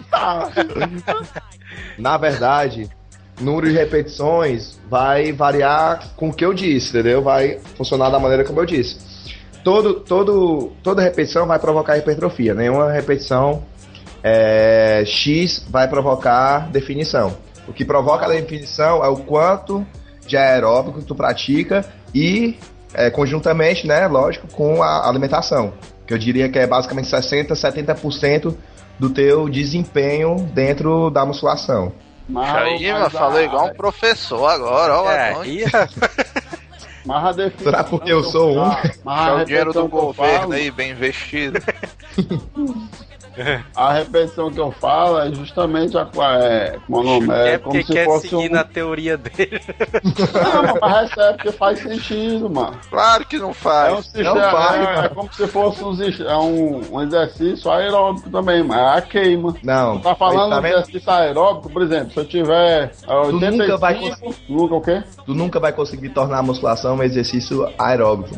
[1.99, 2.89] Na verdade,
[3.41, 7.23] número de repetições vai variar com o que eu disse, entendeu?
[7.23, 8.99] Vai funcionar da maneira como eu disse.
[9.65, 12.55] Todo, todo, toda repetição vai provocar hipertrofia.
[12.55, 13.63] Nenhuma repetição
[14.27, 17.37] é, X vai provocar definição.
[17.69, 19.87] O que provoca a definição é o quanto
[20.27, 22.59] de aeróbico tu pratica e
[22.95, 25.75] é, conjuntamente, né, lógico, com a alimentação.
[26.07, 28.55] Que eu diria que é basicamente 60, 70%
[28.99, 31.93] do teu desempenho dentro da musculação.
[32.35, 35.11] Aí, falou igual um professor agora, ó.
[35.11, 35.35] É,
[37.05, 38.73] Mas a definição Será porque eu sou um?
[39.05, 41.59] Mas É o dinheiro do governo falo- aí, bem investido.
[43.75, 46.09] A repetição que eu falo é justamente a
[46.41, 47.35] é, como é o nome?
[47.35, 48.55] é É como porque se quer fosse seguir um.
[48.55, 49.61] na teoria dele.
[50.05, 52.79] Não, mas recebe porque faz sentido, mano.
[52.91, 54.05] Claro que não É, um faz.
[54.05, 58.63] sistema, não vai, é, é como se fosse um, é um, um exercício aeróbico também,
[58.63, 59.55] mas é a queima.
[59.63, 59.99] Não.
[60.01, 64.13] Tá falando tá de exercício aeróbico, por exemplo, se eu tiver é, 85, nunca vai
[64.49, 65.03] nunca o quê?
[65.27, 68.37] tu nunca vai conseguir tornar a musculação um exercício aeróbico.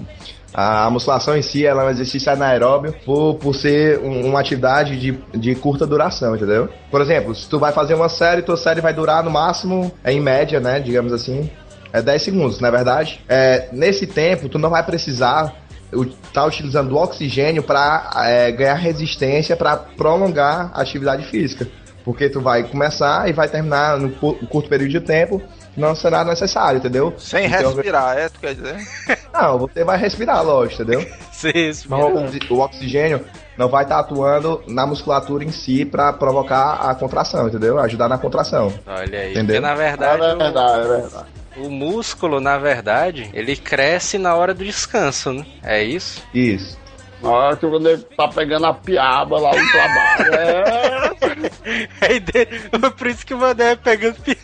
[0.59, 4.99] A musculação em si ela é um exercício anaeróbio por, por ser um- uma atividade
[4.99, 6.67] de, de curta duração, entendeu?
[6.91, 10.11] Por exemplo, se tu vai fazer uma série, tua série vai durar no máximo, é
[10.13, 11.51] em média, né, digamos assim,
[11.93, 13.23] é 10 segundos, na é verdade.
[13.29, 15.55] É, nesse tempo, tu não vai precisar
[15.93, 18.11] estar utilizando o oxigênio para
[18.57, 21.69] ganhar resistência para prolongar a atividade física.
[22.03, 25.43] Porque tu vai começar e vai terminar no cu- curto período de tempo,
[25.77, 27.15] não será necessário, entendeu?
[27.19, 28.77] Sem Então, respirar, é, tu quer dizer?
[29.33, 31.07] Não, você vai respirar, lógico, entendeu?
[31.31, 33.23] Sim, Mas o o oxigênio
[33.59, 37.79] não vai estar atuando na musculatura em si para provocar a contração, entendeu?
[37.79, 38.73] Ajudar na contração.
[38.87, 39.33] Olha aí.
[39.33, 39.57] Entendeu?
[39.57, 41.27] Porque na É verdade, verdade, é verdade.
[41.59, 45.45] o, músculo, na verdade, ele cresce na hora do descanso, né?
[45.63, 46.23] É isso?
[46.33, 46.79] Isso.
[47.23, 50.35] Na hora que o nego tá pegando a piaba lá no trabalho.
[50.35, 51.17] É.
[52.21, 54.39] De- Por isso que o Mané é pegando pi-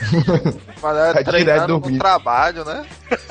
[0.82, 2.84] Mas é Vai direto treinando no trabalho, né?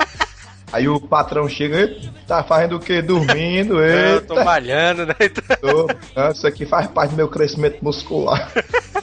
[0.72, 3.00] Aí o patrão chega, "Eita, tá fazendo o quê?
[3.00, 4.44] Dormindo, Eu tô eita.
[4.44, 5.14] malhando, né?
[5.60, 5.86] Tô.
[6.16, 8.50] Ah, Isso aqui faz parte do meu crescimento muscular.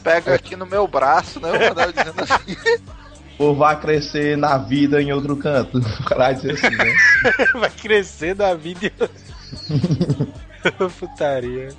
[0.03, 1.49] Pega aqui no meu braço, né?
[1.49, 2.57] O Manel dizendo assim.
[3.39, 5.77] Ou vai crescer na vida em outro canto.
[5.77, 6.93] O cara vai dizer assim, né?
[7.53, 8.91] Vai crescer da vida e...
[10.99, 11.69] Putaria.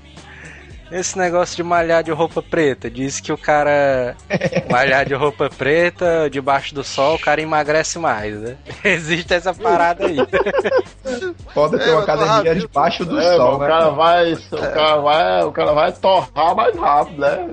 [0.92, 4.14] Esse negócio de malhar de roupa preta, diz que o cara
[4.70, 8.56] malhar de roupa preta debaixo do sol, o cara emagrece mais, né?
[8.84, 10.16] Existe essa parada aí.
[11.54, 12.60] Pode ter É, uma tô academia rápido.
[12.60, 13.66] debaixo do É, sol, o né?
[13.66, 14.32] cara vai.
[14.34, 15.44] O cara vai.
[15.44, 17.48] O cara vai torrar mais rápido, né?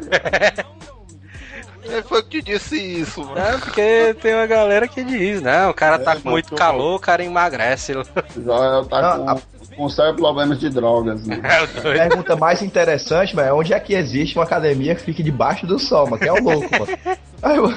[1.81, 3.37] Quem foi que disse isso, mano?
[3.39, 6.53] É, porque tem uma galera que diz, não, o cara tá É, com mas muito
[6.55, 7.93] calor, o cara emagrece.
[7.93, 9.41] Já tá Não, com,
[9.87, 11.39] sérios problemas de drogas, né?
[11.45, 11.97] É o A doido.
[11.99, 15.77] pergunta mais interessante, mano, é onde é que existe uma academia que fique debaixo do
[15.77, 16.17] sol, mano?
[16.17, 16.87] Que é o louco, mano.
[17.43, 17.73] Aí, eu-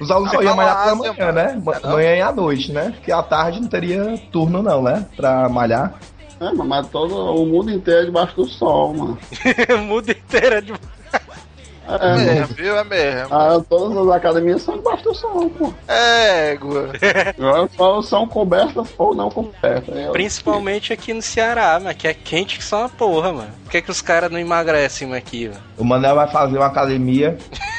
[0.00, 1.60] os alunos só iam malhar pela manhã, né?
[1.64, 2.92] Ma- Manhã e à noite, né?
[2.96, 5.06] Porque à tarde não teria turno, não, né?
[5.16, 5.94] Pra malhar.
[6.40, 9.18] É, mas todo o mundo inteiro é debaixo do sol, mano.
[9.86, 10.72] Muda inteira de.
[10.72, 10.76] É,
[11.88, 12.16] É mano.
[12.24, 12.76] mesmo, viu?
[12.76, 13.34] É mesmo.
[13.34, 15.72] Ah, todas as academias são debaixo do sol, pô.
[15.88, 16.92] É, Égua.
[17.76, 19.96] Só são cobertas ou não cobertas.
[19.96, 23.50] É, Principalmente aqui no Ceará, mas que é quente que só uma porra, mano.
[23.64, 25.60] Por que, que os caras não emagrecem aqui, mano?
[25.76, 27.36] O Manel vai fazer uma academia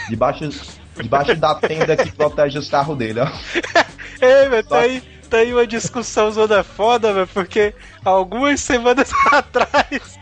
[0.10, 0.50] debaixo,
[0.96, 3.28] debaixo da tenda que protege os carros dele, ó.
[4.22, 10.20] Ei, velho, tá aí, tá aí uma discussão zona foda, velho, porque algumas semanas atrás.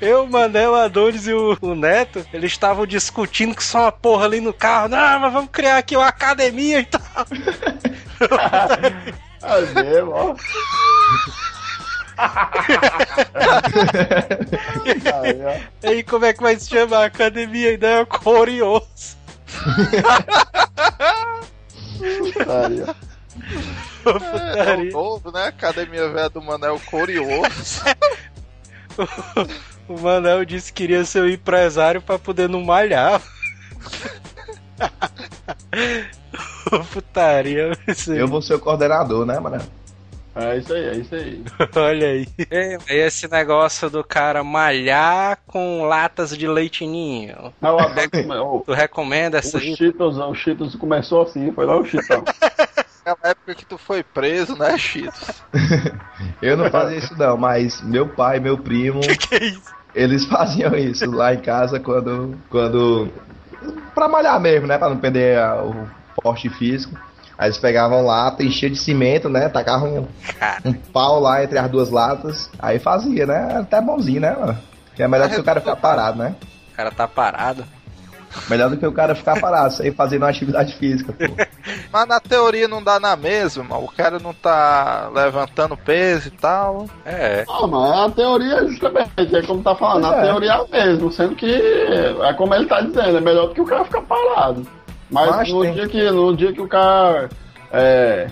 [0.00, 3.92] Eu, o Manel, o Adonis e o, o Neto, eles estavam discutindo que só uma
[3.92, 4.88] porra ali no carro.
[4.88, 7.00] Não, mas vamos criar aqui uma academia e tal.
[9.46, 10.34] É mesmo, ó.
[15.82, 17.70] E aí, como é que vai se chamar a academia?
[17.70, 19.16] Ainda é o Corioso.
[22.48, 22.94] Aí, ó.
[24.06, 24.90] É, Putaria.
[24.90, 25.46] o novo, né?
[25.46, 27.82] Academia Velha do Manel Curioso.
[29.88, 33.22] O Manel disse que queria ser um empresário pra poder não malhar.
[36.92, 37.70] Putaria.
[37.86, 38.18] isso aí.
[38.18, 39.62] Eu vou ser o coordenador, né, Manel?
[40.38, 41.42] É isso aí, é isso aí.
[41.74, 42.28] Olha aí.
[42.50, 47.54] É, esse negócio do cara malhar com latas de leitinho.
[47.58, 49.74] Não, o, Tu recomenda essa o, aí?
[49.74, 52.22] Cheetos, o Cheetos começou assim, foi lá o Cheetão.
[53.06, 55.40] Aquela época que tu foi preso, né, Cheetos?
[56.42, 59.72] Eu não fazia isso não, mas meu pai, meu primo, Que é isso?
[59.94, 63.08] eles faziam isso lá em casa quando, quando
[63.94, 64.76] pra malhar mesmo, né?
[64.76, 65.88] Pra não perder a- o
[66.20, 66.98] porte físico.
[67.38, 69.48] Aí eles pegavam lata, enchia de cimento, né?
[69.48, 70.08] Tacavam
[70.64, 72.50] um, um pau lá entre as duas latas.
[72.58, 73.58] Aí fazia, né?
[73.60, 74.58] Até bonzinho, né, mano?
[74.96, 76.34] Que é melhor que o cara ficar parado, né?
[76.72, 77.64] O cara tá parado.
[78.50, 81.24] Melhor do que o cara ficar parado, sem fazer uma atividade física, pô.
[81.92, 83.84] Mas na teoria não dá na mesma, mano.
[83.84, 86.86] O cara não tá levantando peso e tal.
[87.04, 87.44] É.
[87.48, 90.22] Ah, mas a teoria é justamente, é como tá falando, Pois a é.
[90.26, 91.46] teoria é a mesma, sendo que
[92.22, 94.66] é como ele tá dizendo, é melhor do que o cara ficar parado.
[95.10, 97.28] Mas, Mas no, tem- dia que, no dia que o cara.
[97.72, 98.28] É,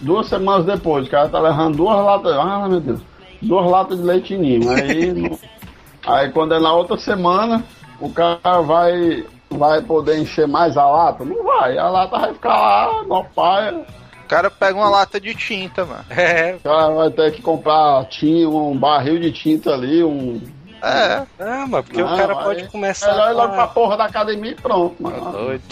[0.00, 2.32] duas semanas depois, o cara tá levando duas latas.
[2.36, 3.00] Ah, meu Deus.
[3.40, 4.68] Duas latas de leite ninho.
[4.70, 5.38] Aí,
[6.06, 7.62] aí quando é na outra semana,
[8.00, 9.24] o cara vai.
[9.50, 11.24] Vai poder encher mais a lata?
[11.24, 13.78] Não vai, a lata vai ficar lá, no paia.
[13.78, 16.04] O cara pega uma lata de tinta, mano.
[16.10, 16.56] É.
[16.56, 20.38] O cara vai ter que comprar tinta, um barril de tinta ali, um.
[20.82, 21.22] É.
[21.40, 23.10] Ah, mas porque Não, o cara aí pode começar.
[23.10, 25.32] Melhor ir logo pra porra da academia e pronto, Tá mano.
[25.32, 25.62] doido.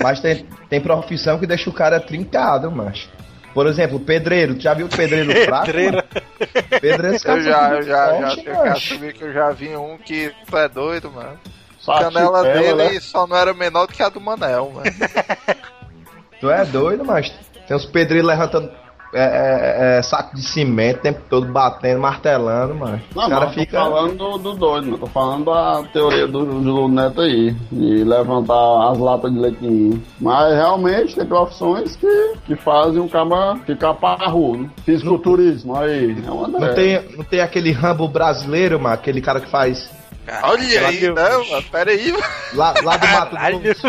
[0.00, 3.08] Mas tem, tem profissão que deixa o cara trincado, macho.
[3.54, 4.54] Por exemplo, pedreiro.
[4.56, 5.64] Tu já viu o pedreiro fraco?
[5.64, 5.94] Pedreiro.
[5.96, 6.08] mano?
[6.78, 8.28] Pedreiro, cara Eu já, eu já, já,
[9.06, 11.38] eu que eu já vi um que tu é doido, mano.
[11.84, 13.00] Só A canela dele né?
[13.00, 14.86] só não era menor do que a do Manel, mano.
[16.40, 17.30] Tu é doido, mas
[17.66, 18.70] tem uns pedreiros levantando
[19.12, 23.00] é, é, é, saco de cimento o tempo todo batendo, martelando, mano.
[23.14, 23.78] Não, o cara mas fica.
[23.78, 24.98] tô falando do, do doido, mano.
[24.98, 30.02] Tô falando da teoria do, do Neto aí, de levantar as latas de leitinho.
[30.18, 34.68] Mas realmente tem profissões que, que fazem o cara ficar parrudo.
[34.84, 36.16] Fisiculturismo, aí.
[36.26, 39.88] É uma Não tem, não tem aquele Rambo brasileiro, mano, aquele cara que faz
[40.42, 41.50] Olha aí, Meu não, Deus.
[41.50, 42.24] mano, pera aí, mano.
[42.54, 43.58] lá, lá do Mato Caralho.
[43.60, 43.82] Grosso.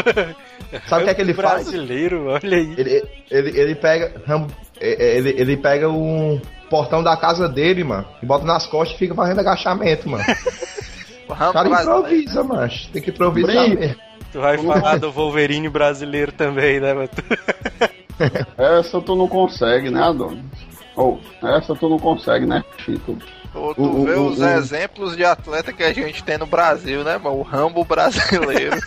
[0.88, 1.64] Sabe o que é que ele faz?
[1.70, 2.74] Brasileiro, olha aí.
[2.78, 4.22] Ele, ele, ele pega.
[4.28, 8.96] Rambo, é, ele, ele pega um portão da casa dele, mano, e bota nas costas
[8.96, 10.24] e fica fazendo agachamento, mano.
[11.28, 12.72] O cara improvisa, mano.
[12.94, 13.96] Tem que improvisar mesmo.
[14.32, 17.10] Tu vai falar do Wolverine brasileiro também, né, mano?
[18.56, 20.44] Essa tu não consegue, né, Adonis?
[20.96, 23.18] Ou, essa tu não consegue, né, Chico?
[23.56, 26.46] Tu, tu O- vê o- os o- exemplos de atleta que a gente tem no
[26.46, 27.38] Brasil, né, mano?
[27.38, 28.76] O Rambo brasileiro.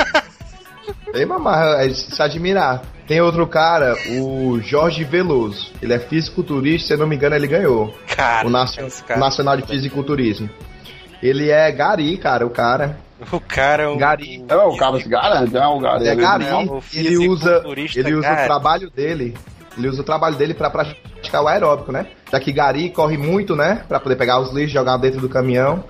[1.13, 2.83] Tem, mamar, é de se admirar.
[3.07, 5.73] Tem outro cara, o Jorge Veloso.
[5.81, 7.95] Ele é fisiculturista, se eu não me engano, ele ganhou.
[8.15, 10.51] Cara, o Nacio- esse cara- Nacional de Fisiculturismo.
[11.23, 12.99] Ele é gari, cara, o cara.
[13.33, 13.97] O cara é um.
[13.97, 14.45] Gari.
[14.49, 16.03] É, o cara se garante, é o gari.
[16.03, 16.47] Ele é gari.
[16.47, 18.43] é o Ele usa, fisiculturista ele usa gari.
[18.43, 19.35] o trabalho dele.
[19.79, 22.09] Ele usa o trabalho dele pra praticar o aeróbico, né?
[22.31, 23.85] Já que Gari corre muito, né?
[23.87, 25.85] Pra poder pegar os lixos, jogar dentro do caminhão.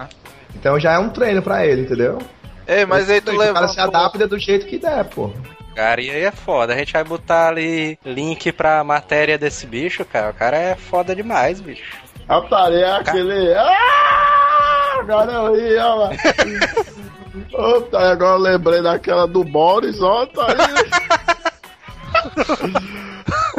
[0.54, 2.18] Então já é um treino pra ele, entendeu?
[2.66, 5.30] Ei, mas aí tu o cara se adapta do jeito que der, pô.
[5.74, 6.74] Cara, e aí é foda.
[6.74, 10.30] A gente vai botar ali link pra matéria desse bicho, cara.
[10.30, 11.96] O cara é foda demais, bicho.
[12.28, 13.54] A tarefa é aquele.
[13.54, 14.98] Ah!
[15.00, 15.94] Agora ó.
[15.94, 16.10] lá.
[17.76, 20.56] Opa, agora eu lembrei daquela do Boris, ó, tá aí.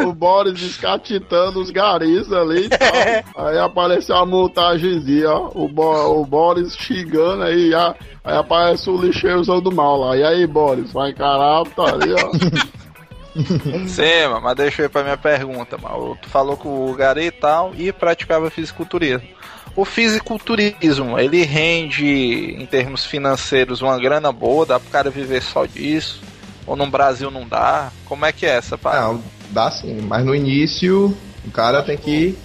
[0.08, 2.90] o Boris escatitando os garis ali e tal.
[3.48, 5.52] Aí apareceu a montagenzinha, ó.
[5.54, 7.94] O, Bo- o Boris xingando aí, ó.
[8.24, 10.18] Aí aparece o lixeirozão do mal lá.
[10.18, 12.32] E aí, Boris, vai encarar a putaria, ó.
[13.88, 16.18] Sim, mano, mas deixa eu ir pra minha pergunta, mano.
[16.22, 19.28] Tu falou com o Gari e tal e praticava fisiculturismo.
[19.76, 25.66] O fisiculturismo, ele rende em termos financeiros uma grana boa, dá pro cara viver só
[25.66, 26.22] disso?
[26.68, 27.92] Ou no Brasil não dá?
[28.06, 29.00] Como é que é essa parte?
[29.00, 32.38] Não, dá sim, mas no início o cara tem que.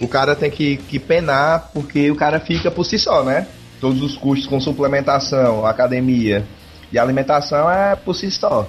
[0.00, 3.46] O cara tem que, que penar porque o cara fica por si só, né?
[3.80, 6.44] Todos os custos com suplementação, academia
[6.92, 8.66] e alimentação é por si só.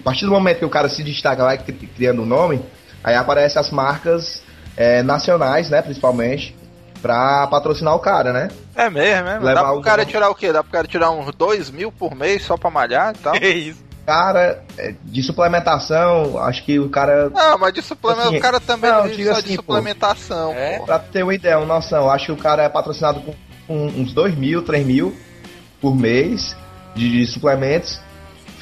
[0.00, 2.60] A partir do momento que o cara se destaca, vai cri- criando um nome,
[3.02, 4.42] aí aparecem as marcas
[4.76, 6.54] é, nacionais, né, principalmente,
[7.02, 8.48] pra patrocinar o cara, né?
[8.74, 9.32] É mesmo, é?
[9.32, 9.46] mesmo?
[9.46, 10.52] Levar Dá pro o- cara tirar o quê?
[10.52, 13.32] Dá pro cara tirar uns 2 mil por mês só pra malhar e tal?
[13.34, 13.85] Que isso?
[14.06, 18.60] Cara, é, de suplementação, acho que o cara Não, mas de suplementação, Assim, o cara
[18.60, 19.62] também não, não vive de assim, pô.
[19.62, 20.52] suplementação.
[20.52, 20.78] É?
[20.78, 20.84] pô.
[20.84, 23.34] Pra ter uma ideia, uma noção, acho que o cara é patrocinado com
[23.68, 25.16] uns 2 mil, 3 mil
[25.80, 26.56] por mês
[26.94, 28.00] de, de suplementos,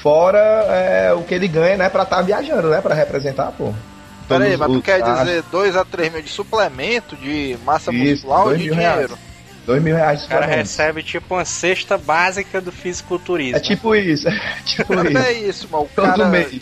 [0.02, 3.72] fora é, o que ele ganha, né, pra estar viajando, né, pra representar, pô.
[4.26, 7.92] Pera aí, Todos mas tu quer dizer 2 a 3 mil de suplemento, de massa
[7.92, 8.78] Isso, muscular ou de dinheiro?
[8.80, 9.10] reais.
[9.66, 13.56] 2 mil reais de O cara recebe tipo uma cesta básica do fisiculturismo.
[13.56, 15.48] É tipo isso, é tipo Mas é isso.
[15.50, 15.84] isso, mano.
[15.84, 16.60] O Todo cara mês.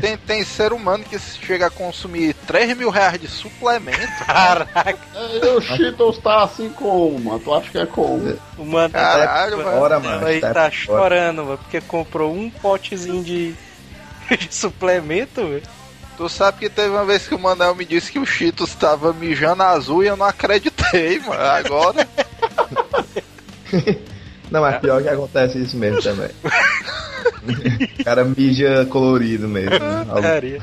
[0.00, 3.98] tem, tem ser humano que chega a consumir 3 mil reais de suplemento.
[4.26, 4.98] Caraca,
[5.42, 7.40] E o Cheetos tá assim como, mano?
[7.40, 8.38] Tu acha que é como?
[8.58, 9.70] o mano Caralho, tá.
[9.70, 10.26] Bora, mano.
[10.26, 10.70] aí tá fora.
[10.70, 13.54] chorando, mano, porque comprou um potezinho de,
[14.38, 15.62] de suplemento, velho.
[16.16, 19.12] Tu sabe que teve uma vez que o Manel me disse que o Cheetos tava
[19.12, 21.42] mijando azul e eu não acreditei, mano.
[21.42, 22.06] Agora.
[24.50, 26.30] Não, mas pior que acontece isso mesmo também.
[28.00, 29.78] O cara mija colorido mesmo.
[30.20, 30.60] Gari.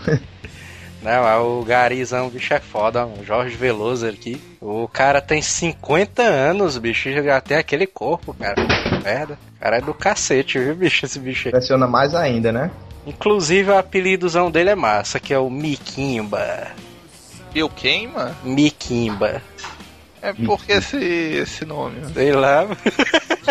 [1.02, 4.40] Não, é o Garizão, o bicho é foda, o Jorge Veloso aqui.
[4.62, 8.56] O cara tem 50 anos, bicho, e já tem aquele corpo, cara.
[9.04, 9.38] Merda.
[9.58, 11.50] O cara é do cacete, viu, bicho, esse bicho aí.
[11.50, 12.70] Impressiona mais ainda, né?
[13.06, 16.68] Inclusive, o apelidozão dele é massa, que é o Miquimba.
[17.54, 18.36] E o quem, mano?
[18.44, 19.42] Miquimba.
[20.22, 22.14] É porque esse, esse nome, mano.
[22.14, 22.68] Sei lá.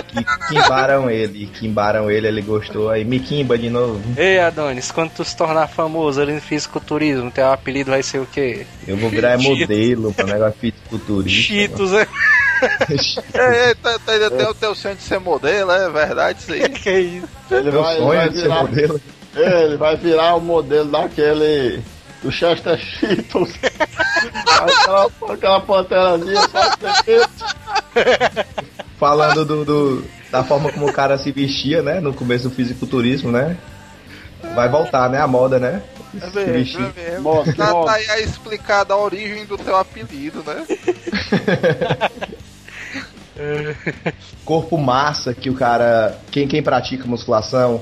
[0.07, 2.91] Que quimbaram ele, quimbaram ele, ele gostou.
[2.91, 4.01] Aí me quimba de novo.
[4.17, 8.27] Ei, Adonis, quando tu se tornar famoso ali no fisiculturismo, teu apelido vai ser o
[8.27, 8.67] quê?
[8.87, 9.61] Eu vou virar Cheetos.
[9.61, 11.53] modelo pra negócio fisiculturista.
[11.53, 12.07] Cheetos, é?
[13.33, 16.69] É, é, tá, tá, tem o teu sonho de ser modelo, é verdade isso aí.
[16.69, 17.27] que é isso?
[17.51, 19.01] Ele Meu vai, sonho vai de ser modelo.
[19.35, 21.83] Ele vai virar o modelo daquele.
[22.23, 23.51] Do Chester Cheetos.
[24.61, 26.61] aquela, aquela panterazinha só
[28.99, 31.99] Falando do, do- da forma como o cara se vestia, né?
[31.99, 33.57] No começo do fisiculturismo, né?
[34.55, 35.19] Vai voltar, né?
[35.19, 35.83] A moda, né?
[36.15, 36.81] É Se mesmo, vestir.
[36.81, 37.23] é mesmo.
[37.23, 40.67] Mostra, Tá, tá aí a explicada a origem do teu apelido, né?
[44.45, 46.19] corpo massa que o cara.
[46.31, 47.81] Quem, quem pratica musculação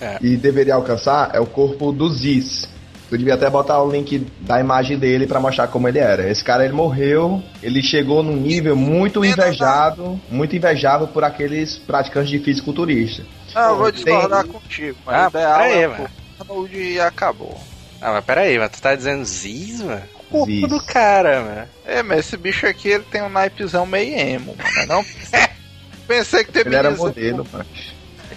[0.00, 0.18] É.
[0.20, 2.68] e deveria alcançar é o corpo do Ziz.
[3.10, 6.30] Eu devia até botar o link da imagem dele pra mostrar como ele era.
[6.30, 12.30] Esse cara ele morreu, ele chegou num nível muito invejado, muito invejável por aqueles praticantes
[12.30, 13.24] de fisiculturista.
[13.52, 16.08] Ah, eu vou Tem- discordar contigo, mas Ah, o ideal pera aí, é mano.
[16.38, 17.60] Arnold acabou.
[18.00, 20.02] Ah, mas peraí, mas tu tá dizendo Ziz, mano?
[20.14, 20.68] O corpo Ziz.
[20.68, 21.66] do cara, mano.
[21.84, 24.86] É, mas esse bicho aqui ele tem um naipezão meio emo, mano.
[24.86, 25.04] Não
[26.06, 27.66] pensei que Ele era modelo, mano.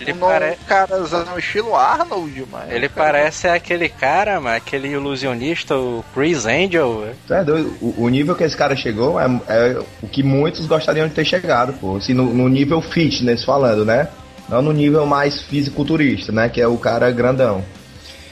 [0.03, 0.57] Ele, o nome pare...
[0.67, 2.71] cara usando o estilo Arnold, mano.
[2.71, 7.01] ele parece aquele cara, mano, aquele ilusionista, o Chris Angel.
[7.01, 7.15] velho.
[7.27, 7.75] Tu é doido?
[7.81, 11.25] O, o nível que esse cara chegou é, é o que muitos gostariam de ter
[11.25, 11.97] chegado, pô.
[11.97, 14.07] Assim, no, no nível fitness falando, né?
[14.49, 16.49] Não no nível mais fisiculturista, né?
[16.49, 17.63] Que é o cara grandão.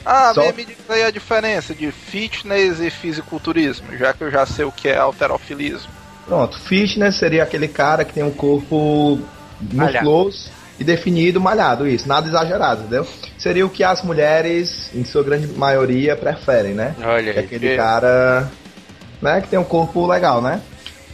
[0.04, 4.30] Ah, Só- me, me diz aí a diferença de fitness e fisiculturismo, já que eu
[4.30, 5.90] já sei o que é alterofilismo.
[6.26, 9.20] Pronto, fitness seria aquele cara que tem um corpo
[9.60, 10.50] musculoso
[10.82, 13.06] e definido, malhado, isso, nada exagerado, entendeu?
[13.38, 16.94] Seria o que as mulheres, em sua grande maioria, preferem, né?
[17.02, 18.50] Olha Que é aquele cara,
[19.20, 20.60] né, que tem um corpo legal, né?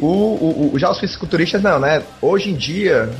[0.00, 2.02] O, o, o- já os fisiculturistas não, né?
[2.22, 3.10] Hoje em dia,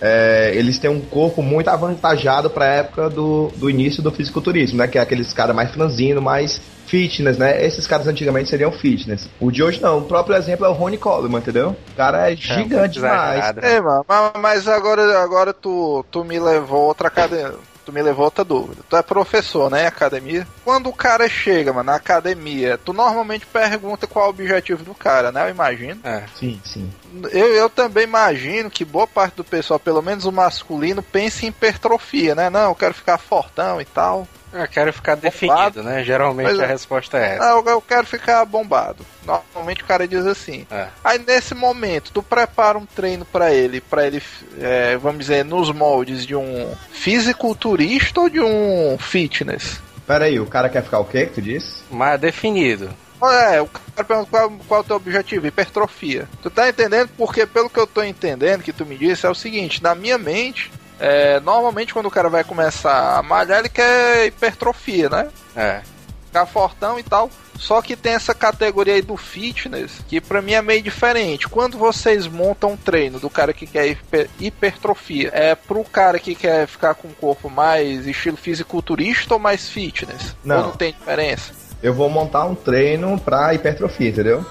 [0.00, 4.78] é, eles têm um corpo muito avantajado para a época do, do início do fisiculturismo,
[4.78, 4.86] né?
[4.86, 6.60] Que é aqueles caras mais franzino, mais
[6.90, 7.64] fitness, né?
[7.64, 9.28] Esses caras antigamente seriam fitness.
[9.40, 9.98] O de hoje não.
[9.98, 11.76] O próprio exemplo é o Ronnie Coleman, entendeu?
[11.92, 13.38] O cara é gigante demais.
[13.38, 13.72] Exagerado, né?
[13.74, 17.54] É, mano, ma- mas agora, agora tu, tu me levou outra cadeira.
[17.86, 18.82] Tu me levou outra dúvida.
[18.88, 20.46] Tu é professor, né, em academia?
[20.62, 24.94] Quando o cara chega, mano, na academia, tu normalmente pergunta qual é o objetivo do
[24.94, 25.46] cara, né?
[25.46, 25.98] Eu imagino.
[26.04, 26.24] É.
[26.38, 26.90] Sim, sim.
[27.32, 31.48] Eu, eu também imagino que boa parte do pessoal, pelo menos o masculino, pense em
[31.48, 32.50] hipertrofia, né?
[32.50, 34.28] Não, eu quero ficar fortão e tal.
[34.52, 36.02] Eu quero ficar definido, né?
[36.02, 36.64] Geralmente Pois é.
[36.64, 37.44] a resposta é essa.
[37.44, 39.06] Ah, eu, eu quero ficar bombado.
[39.24, 40.66] Normalmente o cara diz assim.
[40.70, 40.88] É.
[41.04, 44.22] Aí nesse momento, tu prepara um treino pra ele, pra ele,
[44.60, 49.80] é, vamos dizer, nos moldes de um fisiculturista ou de um fitness?
[50.06, 51.82] Pera aí, o cara quer ficar o quê que tu disse?
[51.90, 52.90] Mas definido.
[53.22, 55.46] É, o cara pergunta qual, qual é o teu objetivo?
[55.46, 56.26] Hipertrofia.
[56.42, 57.10] Tu tá entendendo?
[57.16, 60.16] Porque pelo que eu tô entendendo, que tu me disse, é o seguinte, na minha
[60.16, 65.28] mente, é, normalmente quando o cara vai começar a malhar, ele quer hipertrofia, né?
[65.56, 65.80] É.
[66.26, 67.30] ficar fortão e tal.
[67.58, 71.46] Só que tem essa categoria aí do fitness, que pra mim é meio diferente.
[71.46, 76.34] Quando vocês montam um treino do cara que quer hiper- hipertrofia, é pro cara que
[76.34, 80.34] quer ficar com um corpo mais estilo fisiculturista ou mais fitness?
[80.42, 80.56] Não.
[80.56, 81.52] Ou não tem diferença?
[81.82, 84.42] Eu vou montar um treino pra hipertrofia, entendeu?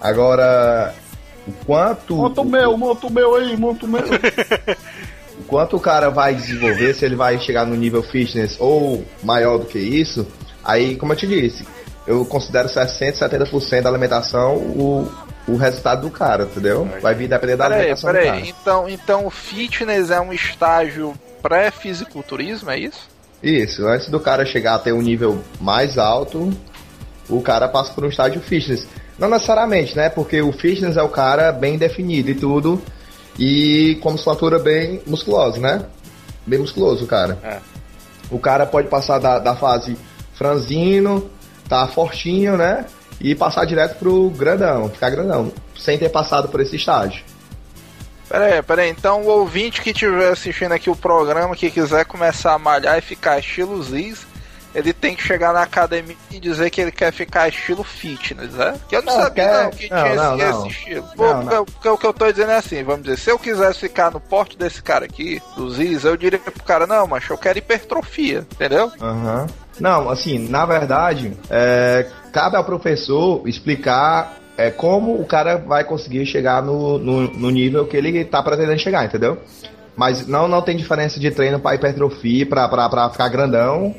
[0.00, 0.94] Agora,
[1.48, 2.14] o quanto.
[2.14, 4.02] Monta o meu, monta o meu aí, monta o meu.
[5.42, 9.66] quanto o cara vai desenvolver, se ele vai chegar no nível fitness ou maior do
[9.66, 10.26] que isso,
[10.64, 11.66] aí, como eu te disse,
[12.06, 15.10] eu considero 60%, 70% da alimentação o,
[15.46, 16.88] o resultado do cara, entendeu?
[17.00, 18.30] Vai vir depender da Peraí, alimentação do peraí.
[18.30, 18.46] cara.
[18.46, 23.08] Então, então o fitness é um estágio pré-fisiculturismo, é isso?
[23.42, 26.50] Isso, antes do cara chegar a ter um nível mais alto,
[27.28, 28.86] o cara passa por um estágio fitness.
[29.18, 30.08] Não necessariamente, né?
[30.08, 32.80] Porque o fitness é o cara bem definido e tudo,
[33.38, 35.86] e com musculatura bem musculosa, né?
[36.46, 37.38] Bem musculoso cara.
[37.42, 37.58] É.
[38.30, 39.96] O cara pode passar da, da fase
[40.34, 41.30] franzino,
[41.68, 42.86] tá fortinho, né?
[43.20, 47.22] E passar direto pro grandão, ficar grandão, sem ter passado por esse estágio.
[48.28, 48.90] Pera aí, pera aí.
[48.90, 53.02] Então o ouvinte que estiver assistindo aqui o programa, que quiser começar a malhar e
[53.02, 54.26] ficar estilo Ziz,
[54.74, 58.74] ele tem que chegar na academia e dizer que ele quer ficar estilo fitness, né?
[58.88, 61.06] Que eu não, Não, sabia quer- não, que tinha não, esse, esse estilo.
[61.16, 64.20] Porque, o que eu tô dizendo é assim, vamos dizer, se eu quisesse ficar no
[64.20, 68.46] porte desse cara aqui, do Ziz, eu diria pro cara, não, mas eu quero hipertrofia,
[68.52, 68.90] entendeu?
[69.00, 69.46] Aham.
[69.80, 76.26] Não, assim, na verdade, é, cabe ao professor explicar é, como o cara vai conseguir
[76.26, 79.38] chegar no, no, no nível que ele tá pretendendo chegar, entendeu?
[79.96, 83.94] Mas não, não tem diferença de treino para hipertrofia, pra ficar grandão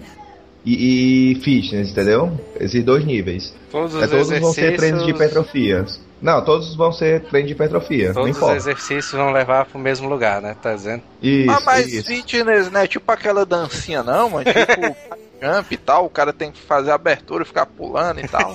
[0.66, 2.40] e, e fitness, entendeu?
[2.60, 3.54] Esses dois níveis.
[3.72, 5.86] Todos os É, todos vão ser treinos de hipertrofia.
[6.22, 8.14] Não, todos vão ser treinos de hipertrofia.
[8.14, 10.56] não Todos os exercícios vão levar pro mesmo lugar, né?
[10.62, 11.04] Tá dizendo?
[11.22, 12.08] Isso, ah, mas isso.
[12.08, 12.88] fitness, né?
[12.88, 14.96] Tipo aquela dancinha não, mas tipo
[15.42, 18.54] jump e tal, o cara tem que fazer abertura e ficar pulando e tal.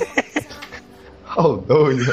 [1.37, 2.11] Oh, doido.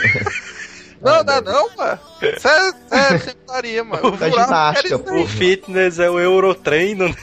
[1.01, 1.99] Não, não, não, mano.
[2.21, 4.17] Isso é, é mano.
[4.17, 5.13] Que era ginástica.
[5.15, 7.15] O fitness é o Eurotreino, né?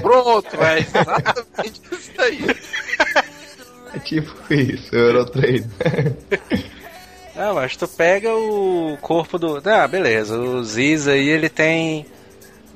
[0.00, 2.56] Pronto, é exatamente isso aí.
[3.94, 5.70] É tipo isso, Eurotreino.
[7.34, 9.62] Não, mas tu pega o corpo do.
[9.64, 10.36] Ah, beleza.
[10.36, 12.04] O Ziz aí ele tem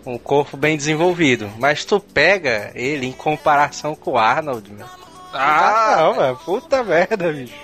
[0.06, 1.50] um corpo bem desenvolvido.
[1.58, 4.86] Mas tu pega ele em comparação com o Arnold, meu.
[5.32, 6.36] Ah, não, mano.
[6.44, 7.54] Puta merda, bicho.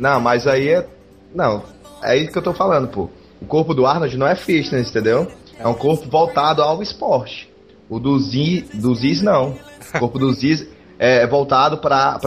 [0.00, 0.86] Não, mas aí é.
[1.34, 1.64] Não,
[2.02, 3.10] é isso que eu tô falando, pô.
[3.40, 5.30] O corpo do Arnold não é fitness, entendeu?
[5.58, 7.51] É um corpo voltado ao esporte.
[7.92, 9.54] O do Ziz, do Ziz não.
[9.94, 10.66] O corpo do Ziz
[10.98, 12.18] é voltado para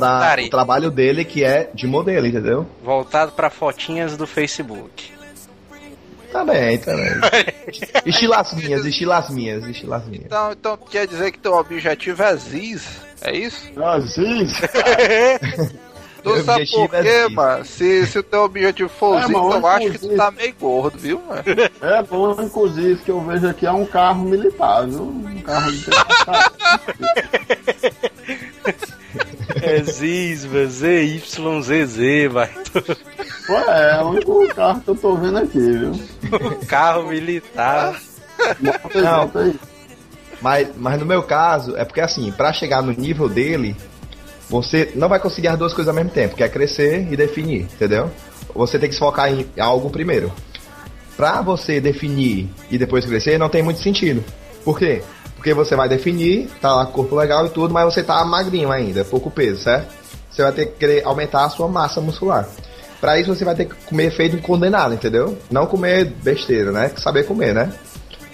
[0.46, 2.68] o trabalho dele que é de modelo, entendeu?
[2.84, 5.12] Voltado pra fotinhas do Facebook.
[6.32, 7.10] Também, também.
[8.06, 10.26] Estilo as minhas, estilo as minhas, estilo as minhas.
[10.26, 13.02] Então, então quer dizer que teu objetivo é Ziz?
[13.22, 13.72] É isso?
[13.82, 14.46] Assim,
[15.66, 15.95] Tu
[16.34, 17.66] Meu sabe por é quê, mano?
[17.66, 20.98] Se, se o teu objetivo for É, mas eu acho que tu tá meio gordo,
[20.98, 21.44] viu, mano?
[21.82, 25.04] é bom, inclusive, que eu vejo aqui é um carro militar, viu?
[25.04, 25.86] Um carro de
[29.62, 30.70] É Ziz, velho.
[30.70, 32.50] ZYZZ, vai.
[33.48, 35.92] Pô, é, é o único carro que eu tô vendo aqui, viu?
[36.68, 38.00] Carro militar.
[38.94, 39.32] Não.
[39.42, 39.56] aí.
[40.42, 43.76] Mas, mas no meu caso, é porque assim, pra chegar no nível dele,
[44.62, 47.64] você não vai conseguir as duas coisas ao mesmo tempo, que é crescer e definir,
[47.64, 48.10] entendeu?
[48.54, 50.32] Você tem que se focar em algo primeiro.
[51.18, 54.24] Pra você definir e depois crescer, não tem muito sentido.
[54.64, 55.02] Por quê?
[55.36, 59.04] Porque você vai definir, tá lá corpo legal e tudo, mas você tá magrinho ainda,
[59.04, 59.94] pouco peso, certo?
[60.32, 62.48] Você vai ter que querer aumentar a sua massa muscular.
[63.00, 65.38] Pra isso você vai ter que comer feito um condenado, entendeu?
[65.52, 66.92] Não comer besteira, né?
[66.98, 67.72] Saber comer, né?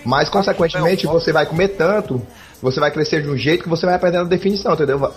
[0.06, 2.22] Mas, consequentemente, você vai comer tanto,
[2.62, 5.12] você vai crescer de um jeito que você vai perdendo a definição, entendeu?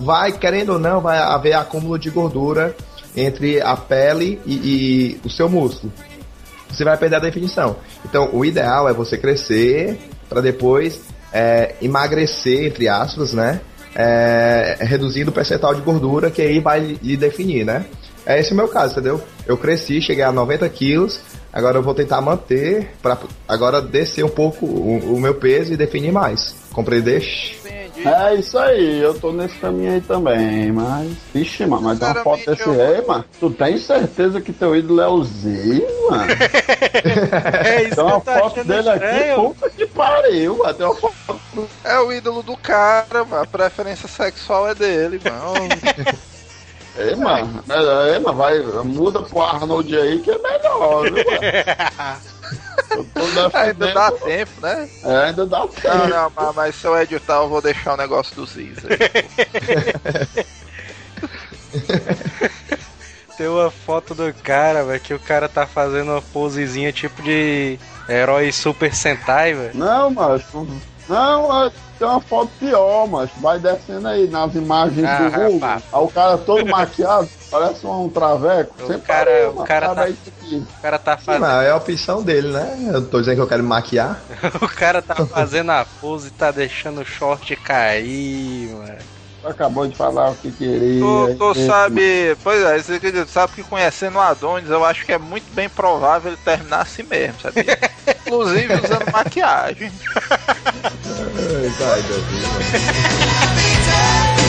[0.00, 2.74] Va- Vai, querendo ou não, vai haver acúmulo de gordura
[3.16, 5.92] entre a pele e, e o seu músculo.
[6.70, 7.76] Você vai perder a definição.
[8.04, 9.98] Então, o ideal é você crescer
[10.28, 11.00] para depois
[11.32, 13.60] é, emagrecer, entre aspas, né?
[13.94, 17.84] É, reduzindo o percentual de gordura que aí vai lhe definir, né?
[18.24, 19.20] É esse o meu caso, entendeu?
[19.46, 21.20] Eu cresci, cheguei a 90 quilos,
[21.52, 25.76] agora eu vou tentar manter, para agora descer um pouco o, o meu peso e
[25.76, 26.54] definir mais.
[26.72, 27.20] Compreender?
[28.04, 31.12] É isso aí, eu tô nesse caminho aí também, mas.
[31.34, 33.24] Vixe, mano, mas tem uma foto desse Sinceramente, rei, mano.
[33.38, 36.26] Tu tem certeza que teu ídolo é o Z, mano?
[37.64, 39.54] É isso Tem uma eu foto dele aqui, estranho.
[39.54, 40.74] puta que pariu, mano.
[40.74, 41.40] Tem uma foto.
[41.84, 43.42] É o ídolo do cara, mano.
[43.42, 45.68] A preferência sexual é dele, mano.
[46.98, 52.20] Ei, mano, é, é, mas vai, muda pro Arnold aí que é melhor, viu, mano?
[53.54, 54.18] Ainda dá defendendo.
[54.24, 54.88] tempo, né?
[55.04, 55.88] É, ainda dá tempo.
[55.88, 60.44] Não, não, mas, mas se eu editar, eu vou deixar o negócio do Ziz aí.
[63.36, 67.78] Tem uma foto do cara, velho, que o cara tá fazendo uma posezinha tipo de
[68.08, 69.70] herói Super Sentai, velho.
[69.74, 70.66] Não, macho.
[71.08, 73.32] Não, é- tem uma foto pior, macho.
[73.40, 75.58] Vai descendo aí nas imagens Ah, do Google.
[75.60, 75.84] rapaz.
[75.92, 78.74] Aí o cara todo maquiado, parece um traveco.
[78.82, 79.66] O Sempre cara- parei, o mano.
[79.66, 80.08] cara tá-.
[80.08, 81.40] O cara tá fazendo.
[81.42, 82.90] mas é a opção dele, né?
[82.94, 84.18] Eu tô dizendo que eu quero me maquiar.
[84.62, 89.19] O cara tá fazendo a pose e tá deixando o short cair, mano.
[89.44, 91.00] Acabou de falar o que queria.
[91.00, 95.12] Tu, tu Esse- sabe, pois é, você sabe que conhecendo o Adonis, eu acho que
[95.12, 97.78] é muito bem provável ele terminar assim mesmo, sabia?
[98.26, 99.90] Inclusive usando maquiagem.
[101.10, 102.00] Ai, vai,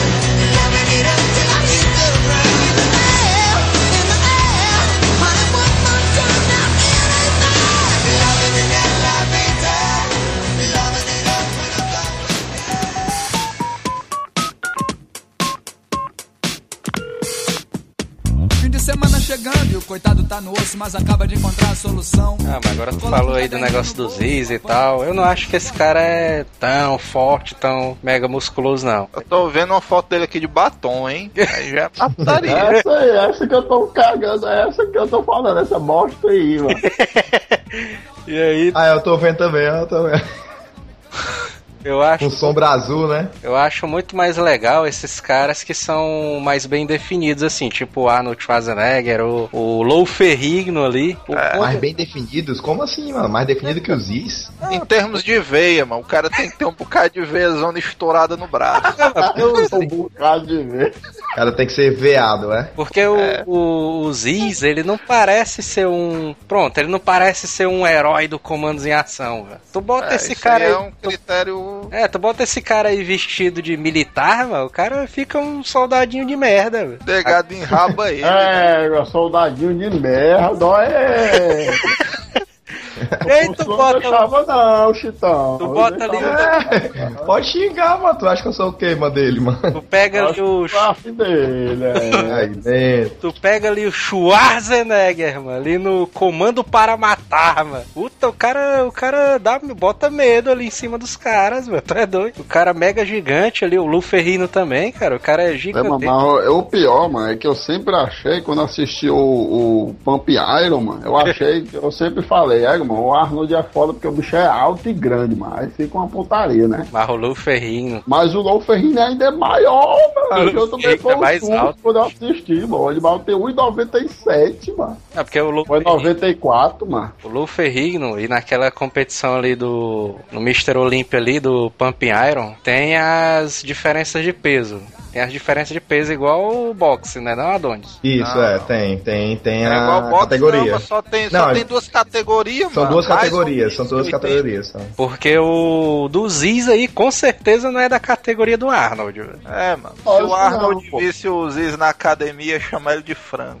[19.32, 22.36] chegando e o coitado tá no osso, mas acaba de encontrar a solução.
[22.46, 25.02] Ah, mas agora tu falou aí do negócio dos Is e tal.
[25.04, 29.08] Eu não acho que esse cara é tão forte, tão mega musculoso, não.
[29.14, 31.30] Eu tô vendo uma foto dele aqui de batom, hein?
[31.56, 32.52] Aí já é pataria.
[32.52, 36.28] Essa aí, essa que eu tô cagando, é essa que eu tô falando, essa bosta
[36.28, 36.78] aí, mano.
[38.28, 40.22] E aí, Ah, eu tô vendo também, eu tô vendo.
[41.84, 43.28] eu acho, Com sombra azul, né?
[43.42, 48.08] eu acho muito mais legal esses caras que são mais bem definidos, assim, tipo o
[48.08, 51.16] Arnold Schwarzenegger, o, o Lou Ferrigno ali.
[51.28, 51.58] O É.
[51.58, 52.60] Mais bem definidos?
[52.60, 53.28] Como assim, mano?
[53.28, 54.50] Mais definido que os Is?
[54.70, 58.36] Em termos de veia, mano, o cara tem que ter um bocado de veiazona estourada
[58.36, 58.82] no braço.
[59.72, 60.94] Um bocado de ver.
[61.32, 62.64] O cara tem que ser veado, é?
[62.74, 66.34] Porque o, o, o Ziz, ele não parece ser um.
[66.46, 69.60] Pronto, ele não parece ser um herói do comandos em ação, velho.
[69.72, 70.76] Tu bota É, esse isso cara aí aí.
[70.76, 71.71] é um critério.
[71.90, 76.26] É, tu bota esse cara aí vestido de militar, mano, o cara fica um soldadinho
[76.26, 76.98] de merda, velho.
[77.04, 78.22] Pegado em raba ele.
[78.22, 78.84] né?
[78.84, 81.70] É, meu soldadinho de merda, é.
[83.26, 84.00] E aí tu Não bota.
[84.00, 85.58] deixava não, Chitão.
[85.58, 88.18] Tu bota ali É, pode xingar, mano.
[88.18, 89.58] Tu acha que eu sou o quê, mano, dele, mano?
[89.72, 90.66] Tu pega ali o.
[91.12, 92.32] dele, é.
[92.34, 93.16] Aí dentro.
[93.20, 97.84] Tu pega ali o Schwarzenegger, mano, ali no comando para matar, mano.
[97.94, 101.82] Puta, o cara, o cara dá, bota medo ali em cima dos caras, mano.
[101.82, 102.40] Tu é doido.
[102.40, 105.16] O cara mega gigante ali, o Lu Ferrino também, cara.
[105.16, 105.88] O cara é É, gigante.
[105.88, 110.28] mano, mas o pior, mano, é que eu sempre achei, quando assisti o, o Pump
[110.30, 114.12] Iron, mano, eu achei, eu sempre falei, é, mano, o Arnold é foda porque o
[114.12, 116.86] bicho é alto e grande, mano, aí fica uma putaria, né?
[116.92, 118.02] Mas o Lu Ferrino.
[118.06, 119.96] Mas o Lou Ferrino ainda é maior,
[120.30, 120.50] mano.
[120.50, 121.78] Eu também foi é mais alto.
[121.82, 122.90] quando eu assisti, mano.
[122.90, 124.96] Ele vai ter 1,97, mano.
[125.14, 127.12] É porque o Lu, Foi 94, mano.
[127.24, 130.14] o Lu Ferrigno e naquela competição ali do.
[130.30, 130.76] No Mr.
[130.76, 134.80] Olympia ali, do Pumping Iron, tem as diferenças de peso.
[135.12, 137.34] Tem as diferenças de peso igual o boxe, né?
[137.34, 137.98] Não, Adonis?
[138.02, 138.64] Isso, Não, é, não.
[138.64, 140.72] tem, tem, tem É a igual boxe, categoria.
[140.72, 142.94] não, só tem, Não, só é- tem duas categorias, São mano.
[142.94, 144.18] duas categorias, um são duas 80.
[144.28, 144.66] categorias.
[144.68, 144.78] Só.
[144.96, 149.20] Porque o do Ziz aí, com certeza, não é da categoria do Arnold.
[149.46, 149.94] É, mano.
[150.02, 150.98] Se o Arnold não, pô.
[150.98, 153.60] visse o Ziz na academia, chama ele de frango.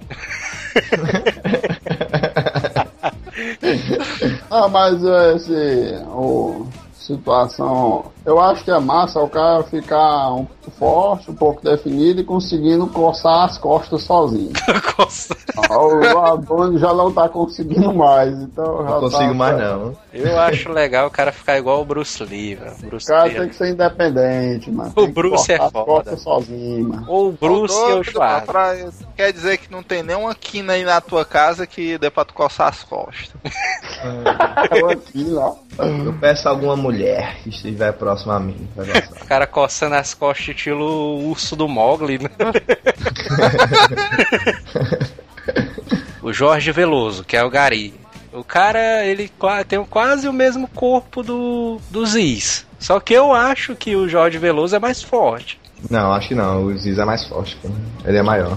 [4.50, 5.94] Ah, mas esse.
[6.08, 6.66] O,
[7.02, 8.04] situação.
[8.24, 12.24] Eu acho que é massa o cara ficar um pouco forte, um pouco definido e
[12.24, 14.52] conseguindo coçar as costas sozinho.
[14.96, 15.36] Coça.
[15.68, 19.96] o Adonis já não tá conseguindo mais, então já Não consigo tá- mais, não.
[20.12, 22.74] Eu acho legal o cara ficar igual o Bruce Lee, velho.
[22.82, 23.34] O Bruce cara Lee.
[23.38, 24.90] tem que ser independente, mano.
[24.90, 25.84] O Tem que Bruce é foda.
[25.84, 27.04] costas sozinho, mano.
[27.08, 28.02] Ou o Bruce ou o
[29.16, 32.34] Quer dizer que não tem nenhuma quina aí na tua casa que dê pra tu
[32.34, 33.30] coçar as costas.
[35.38, 35.54] Ó.
[35.78, 36.91] Eu peço alguma mulher
[37.42, 38.68] que estiver próxima a mim.
[38.74, 39.22] Vai gostar.
[39.22, 42.30] O cara coçando as costas, estilo urso do Mogli, né?
[46.22, 47.94] o Jorge Veloso, que é o Gari.
[48.32, 49.30] O cara, ele
[49.68, 52.66] tem quase o mesmo corpo do, do Ziz.
[52.78, 55.60] Só que eu acho que o Jorge Veloso é mais forte.
[55.90, 56.64] Não, acho que não.
[56.64, 57.58] O Ziz é mais forte.
[58.04, 58.56] Ele é maior.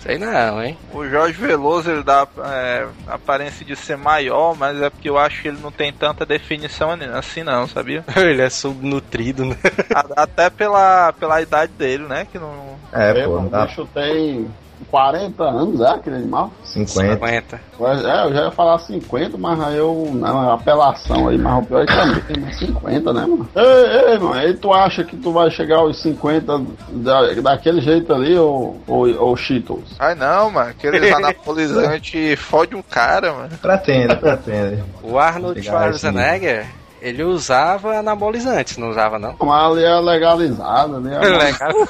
[0.00, 0.78] Sei não, hein?
[0.94, 5.42] O Jorge Veloso, ele dá é, aparência de ser maior, mas é porque eu acho
[5.42, 8.04] que ele não tem tanta definição assim não, sabia?
[8.16, 9.56] Ele é subnutrido, né?
[9.94, 12.24] A- Até pela, pela idade dele, né?
[12.30, 12.78] Que não.
[12.92, 14.48] É, É, pô, o dá bicho tem
[14.90, 16.52] 40 anos, é aquele animal?
[16.64, 17.14] 50.
[17.14, 17.60] 50.
[17.78, 20.10] Mas, É, eu já ia falar 50, mas aí eu.
[20.14, 23.48] Não, apelação aí, mas o pior é que também tem mais 50, né, mano?
[23.54, 26.60] Ei, ei, mano, aí tu acha que tu vai chegar aos 50
[26.90, 29.94] da, daquele jeito ali, ou, ou, ou Cheetos?
[29.98, 33.50] Ai não, mano, aqueles anabolizantes fode o cara, mano.
[33.60, 34.82] Pretende, pretende.
[35.02, 36.66] O Arnold Schwarzenegger,
[37.00, 39.34] ele usava anabolizantes, não usava não?
[39.40, 41.18] Mas ali é legalizado, né?
[41.20, 41.88] Legal.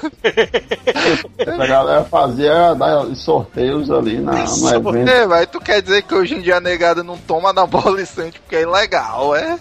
[1.62, 4.32] A galera fazia dar sorteios ali na.
[5.08, 8.56] É, mas tu quer dizer que hoje em dia a negada não toma anabolizante porque
[8.56, 9.58] é ilegal, é?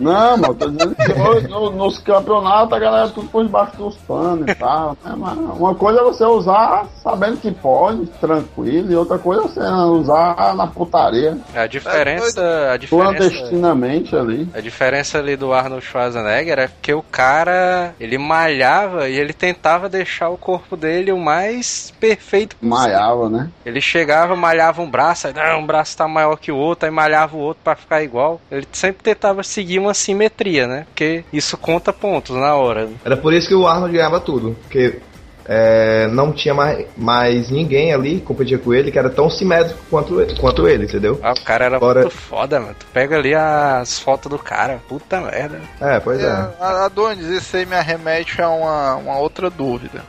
[0.00, 3.96] Não, mano, tô dizendo que hoje, no- nos campeonatos a galera tudo por debaixo dos
[3.98, 4.96] panos e tal.
[5.04, 5.14] Né?
[5.16, 9.60] Mas uma coisa é você usar sabendo que pode, tranquilo, e outra coisa é você
[9.60, 14.48] usar na putaria, A diferença, a diferença, clandestinamente ali.
[14.54, 14.81] a diferença
[15.16, 20.36] ali do Arnold Schwarzenegger é que o cara, ele malhava e ele tentava deixar o
[20.36, 22.78] corpo dele o mais perfeito possível.
[22.78, 23.48] Maiava, né?
[23.64, 26.92] Ele chegava, malhava um braço, aí não, um braço tá maior que o outro, aí
[26.92, 28.40] malhava o outro pra ficar igual.
[28.50, 30.86] Ele sempre tentava seguir uma simetria, né?
[30.86, 32.88] Porque isso conta pontos na hora.
[33.04, 34.56] Era por isso que o Arnold ganhava tudo.
[34.62, 35.00] Porque
[35.46, 39.80] é, não tinha mais, mais ninguém ali que competia com ele que era tão simétrico
[39.90, 41.18] quanto, ele- quanto ele, entendeu?
[41.22, 42.74] Ah, o cara era Fora- muito foda, mano.
[42.78, 45.60] Tu pega ali as fotos do cara, puta merda.
[45.80, 46.30] É, pois é.
[46.60, 50.02] A- Adonis, isso aí me arremete a uma, uma outra dúvida.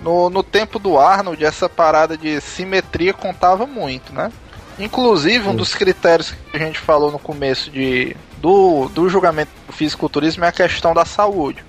[0.00, 4.32] No, no tempo do Arnold, essa parada de simetria contava muito, né?
[4.78, 9.72] Inclusive, um dos critérios que a gente falou no começo de, do, do julgamento do
[9.72, 11.62] fisiculturismo é a questão da saúde.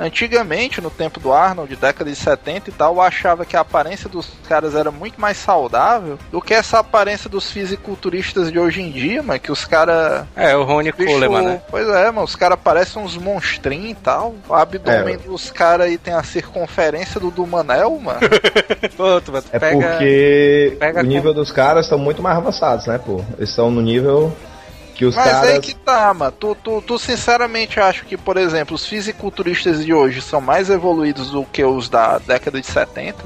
[0.00, 4.08] Antigamente, no tempo do Arnold, década de 70 e tal, eu achava que a aparência
[4.08, 8.90] dos caras era muito mais saudável do que essa aparência dos fisiculturistas de hoje em
[8.90, 10.24] dia, mano, que os caras...
[10.34, 11.62] É, o Rony Coleman, né?
[11.70, 14.34] Pois é, mano, os caras parecem uns monstrinhos e tal.
[14.48, 15.18] O abdômen É.
[15.18, 18.20] dos caras aí tem a circunferência do do Manel, mano.
[18.96, 19.76] Pô, tu, tu É pega...
[19.76, 23.22] porque pega o nível dos caras estão muito mais avançados, né, pô?
[23.38, 24.34] Eles estão no nível
[24.90, 25.48] que os Mas caras.
[25.50, 26.32] aí que tá, mano.
[26.32, 31.30] Tu, tu, tu sinceramente acha que, por exemplo, os fisiculturistas de hoje são mais evoluídos
[31.30, 33.16] do que os da década de 70?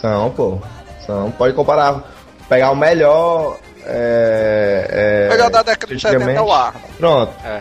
[0.00, 0.58] São, pô.
[1.06, 1.30] São.
[1.30, 2.02] Pode comparar.
[2.48, 3.58] Pegar o melhor.
[3.84, 6.52] É, é, o da década de 70 é o.
[6.52, 6.88] Arnold.
[6.98, 7.32] Pronto.
[7.44, 7.60] É.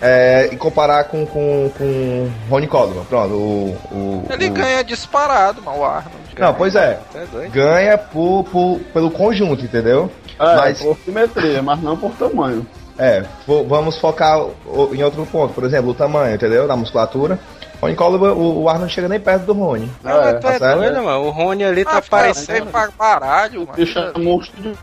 [0.00, 3.04] É, e comparar com, com, com Ronnie Coleman.
[3.04, 3.34] Pronto.
[3.34, 6.16] O, o, Ele o- ganha disparado, mano, o Arnold.
[6.38, 7.00] Não, pois é.
[7.12, 7.20] Tá?
[7.50, 10.08] Ganha por, por, pelo conjunto, entendeu?
[10.38, 12.64] É, Mas- por simetria, mas não por tamanho.
[12.98, 15.54] É, vamos focar o- em outro ponto.
[15.54, 16.66] Por exemplo, o tamanho, entendeu?
[16.66, 17.38] Da musculatura.
[17.80, 19.88] Ronnie Coleman, o, o Arnold não chega nem perto do Rony.
[20.02, 20.78] Não, mas tu tá é certo?
[20.80, 21.24] doido, mano.
[21.26, 22.66] O Rony ali tá Ah, parecendo.
[22.66, 23.76] pra baralho, O mano.
[23.76, 24.74] bicho é monstro de.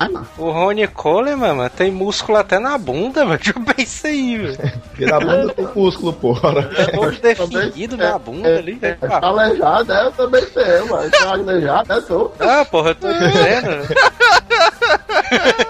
[0.00, 0.08] Ah.
[0.38, 3.36] O Rony Coleman, mano, tem músculo até na bunda, mano.
[3.44, 4.72] Deixa eu pensar aí, velho.
[4.88, 6.66] Porque na bunda tem músculo, porra.
[6.78, 8.98] É todo definido na bunda é, ali, É, velho.
[9.12, 12.32] tá aleijado, é, eu também tenho, mas tá aleijado, é tu.
[12.40, 13.86] Ah, porra, eu tô dizendo.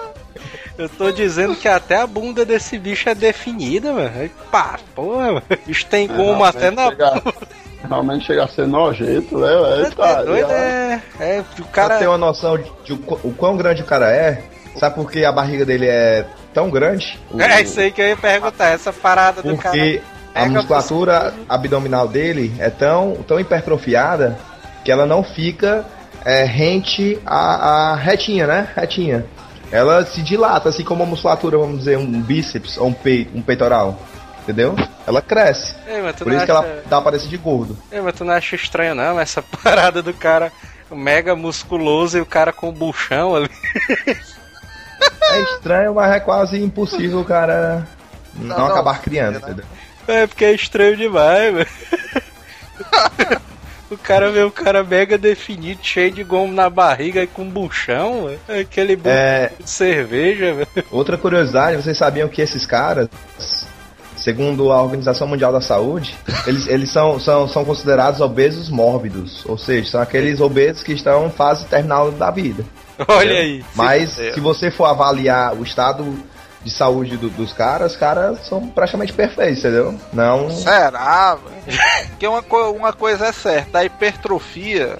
[0.81, 4.29] Eu tô dizendo que até a bunda desse bicho é definida, mano.
[4.51, 5.43] Pá, porra, mano.
[5.65, 7.21] Bicho tem gomo até na chega,
[7.87, 9.55] Realmente chega a ser nojento, né?
[9.55, 9.83] bunda.
[9.87, 11.01] Eita, É doido, já- é.
[11.19, 11.97] É, o Pra cara.
[11.99, 14.43] ter uma noção de, de o qu- o quão grande o cara é,
[14.77, 17.19] sabe por que a barriga dele é tão grande?
[17.31, 19.75] O- É isso aí que eu ia perguntar, essa parada do cara.
[19.75, 20.01] Porque
[20.33, 24.37] a musculatura abdominal dele é tão, tão hipertrofiada
[24.85, 25.85] que ela não fica
[26.23, 28.67] é, rente à, à retinha, né?
[28.75, 29.25] Retinha.
[29.71, 33.41] Ela se dilata, assim como a musculatura, vamos dizer, um bíceps ou um, pei, um
[33.41, 33.99] peitoral.
[34.43, 34.75] Entendeu?
[35.05, 35.75] Ela cresce.
[35.87, 36.67] Ei, mas tu Por não isso que acha...
[36.67, 37.77] ela dá aparência de gordo.
[37.91, 39.19] Ei, mas tu não acha estranho, não?
[39.19, 40.51] Essa parada do cara
[40.91, 43.49] mega musculoso e o cara com buchão ali.
[45.21, 47.87] É estranho, mas é quase impossível o cara
[48.35, 49.39] não, não, acabar criando, né?
[49.43, 49.65] entendeu?
[50.07, 51.67] É porque é estranho demais, velho.
[53.91, 58.29] O cara vê o cara mega definido, cheio de gomo na barriga e com buchão.
[58.47, 60.67] Aquele buchão É, de cerveja, velho.
[60.89, 63.09] Outra curiosidade, vocês sabiam que esses caras,
[64.15, 66.15] segundo a Organização Mundial da Saúde,
[66.47, 71.27] eles, eles são, são, são considerados obesos mórbidos, ou seja, são aqueles obesos que estão
[71.27, 72.63] em fase terminal da vida.
[73.07, 73.63] Olha aí.
[73.75, 74.31] Mas Sim.
[74.33, 76.05] se você for avaliar o estado
[76.63, 79.95] de saúde do- dos caras, os caras são praticamente perfeitos, entendeu?
[80.13, 80.49] Não.
[80.51, 81.37] Será?
[82.09, 84.97] Porque uma, co- uma coisa é certa, a hipertrofia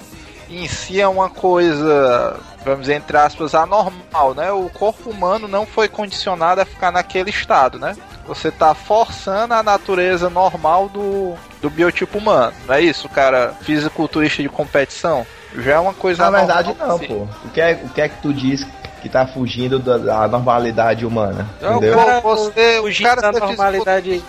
[0.49, 2.35] em si é uma coisa,
[2.65, 4.51] vamos dizer, entre aspas, anormal, né?
[4.51, 7.95] O corpo humano não foi condicionado a ficar naquele estado, né?
[8.27, 13.53] Você tá forçando a natureza normal do, do biotipo humano, não é isso, cara?
[13.61, 15.25] Fisiculturista de competição?
[15.55, 17.07] Já é uma coisa Na anormal, verdade, não, sim.
[17.07, 17.27] pô.
[17.45, 18.65] O que, é, o que é que tu diz
[19.01, 21.47] que tá fugindo da, da normalidade humana?
[21.61, 21.93] Não, Entendeu?
[21.97, 24.23] o cara, Você- o fugindo cara da normalidade.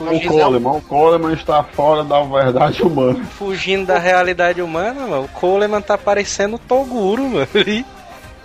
[0.00, 3.24] O Fugindo, Coleman, o Coleman está fora da verdade humana.
[3.38, 5.22] fugindo da realidade humana, mano.
[5.24, 7.46] O Coleman tá parecendo o Toguro, mano.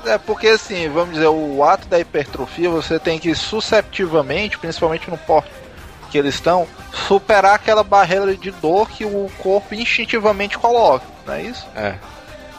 [0.06, 5.18] É porque assim, vamos dizer, o ato da hipertrofia você tem que susceptivamente, principalmente no
[5.18, 5.50] porte
[6.12, 6.66] que eles estão,
[7.08, 11.68] superar aquela barreira de dor que o corpo instintivamente coloca, não é isso?
[11.76, 11.96] É.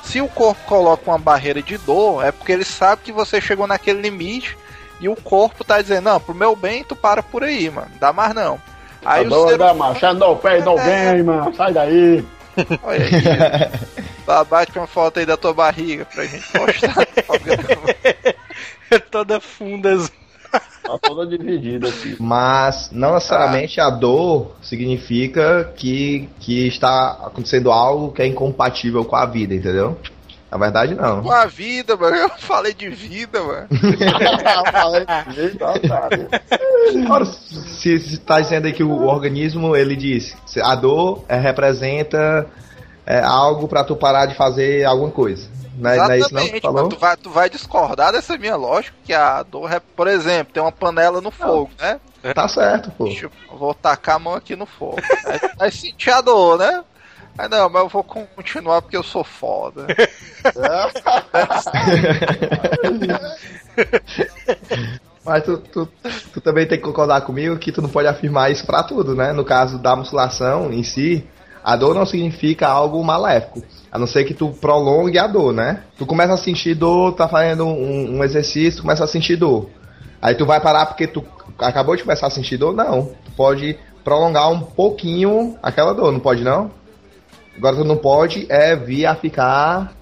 [0.03, 3.67] Se o corpo coloca uma barreira de dor, é porque ele sabe que você chegou
[3.67, 4.57] naquele limite
[5.01, 8.13] e o corpo tá dizendo, não, pro meu bem tu para por aí, mano, dá
[8.13, 8.61] mais não.
[9.05, 10.05] Aí Tá o ser doido, macho?
[10.07, 11.55] É no pay, no game, mano.
[11.55, 12.25] Sai daí.
[12.83, 13.11] Olha aí.
[14.27, 17.07] Ba- Bate uma foto aí da tua barriga pra gente postar.
[18.91, 20.11] É toda fundas.
[20.51, 22.17] Tá toda dividida aqui.
[22.19, 29.15] Mas não necessariamente a dor significa que, que está acontecendo algo que é incompatível com
[29.15, 29.97] a vida, entendeu?
[30.51, 31.23] Na verdade, não.
[31.23, 32.17] Com a vida, mano.
[32.17, 33.69] Eu falei de vida, mano.
[37.09, 42.49] Ora, se está dizendo aí que o organismo, ele diz, se a dor é, representa
[43.07, 45.49] é, algo para tu parar de fazer alguma coisa.
[45.81, 46.89] Não é, não é isso não que falou?
[46.89, 50.63] Tu vai, tu vai discordar dessa minha lógica, que a dor, é, por exemplo, tem
[50.63, 51.99] uma panela no fogo, né?
[52.35, 53.05] Tá certo, pô.
[53.05, 54.99] Deixa eu vou tacar a mão aqui no fogo.
[55.25, 56.85] Aí tu vai sentir a dor, né?
[57.39, 59.87] Aí não, mas eu vou continuar porque eu sou foda.
[65.25, 65.89] Mas tu, tu,
[66.33, 69.33] tu também tem que concordar comigo que tu não pode afirmar isso pra tudo, né?
[69.33, 71.27] No caso da musculação em si,
[71.63, 73.63] A dor não significa algo maléfico.
[73.93, 75.83] A não ser que tu prolongue a dor, né?
[75.99, 79.69] Tu começa a sentir dor, tá fazendo um, um exercício, começa a sentir dor.
[80.23, 81.25] Aí tu vai parar porque tu
[81.59, 82.75] acabou de começar a sentir dor?
[82.75, 83.11] Não.
[83.25, 86.71] Tu pode prolongar um pouquinho aquela dor, não pode não?
[87.57, 89.93] Agora tu não pode é vir a ficar.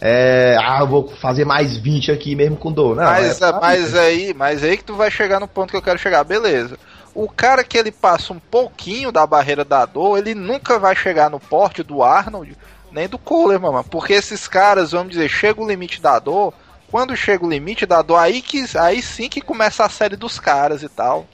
[0.00, 2.96] É, ah, eu vou fazer mais 20 aqui mesmo com dor.
[2.96, 5.82] Não, Mas, é, mas aí, mas aí que tu vai chegar no ponto que eu
[5.82, 6.76] quero chegar, beleza.
[7.14, 11.30] O cara que ele passa um pouquinho da barreira da dor, ele nunca vai chegar
[11.30, 12.56] no porte do Arnold,
[12.92, 13.84] nem do Coleman, mano.
[13.84, 16.52] Porque esses caras, vamos dizer, chega o limite da dor.
[16.90, 20.38] Quando chega o limite da dor, aí, que, aí sim que começa a série dos
[20.38, 21.26] caras e tal.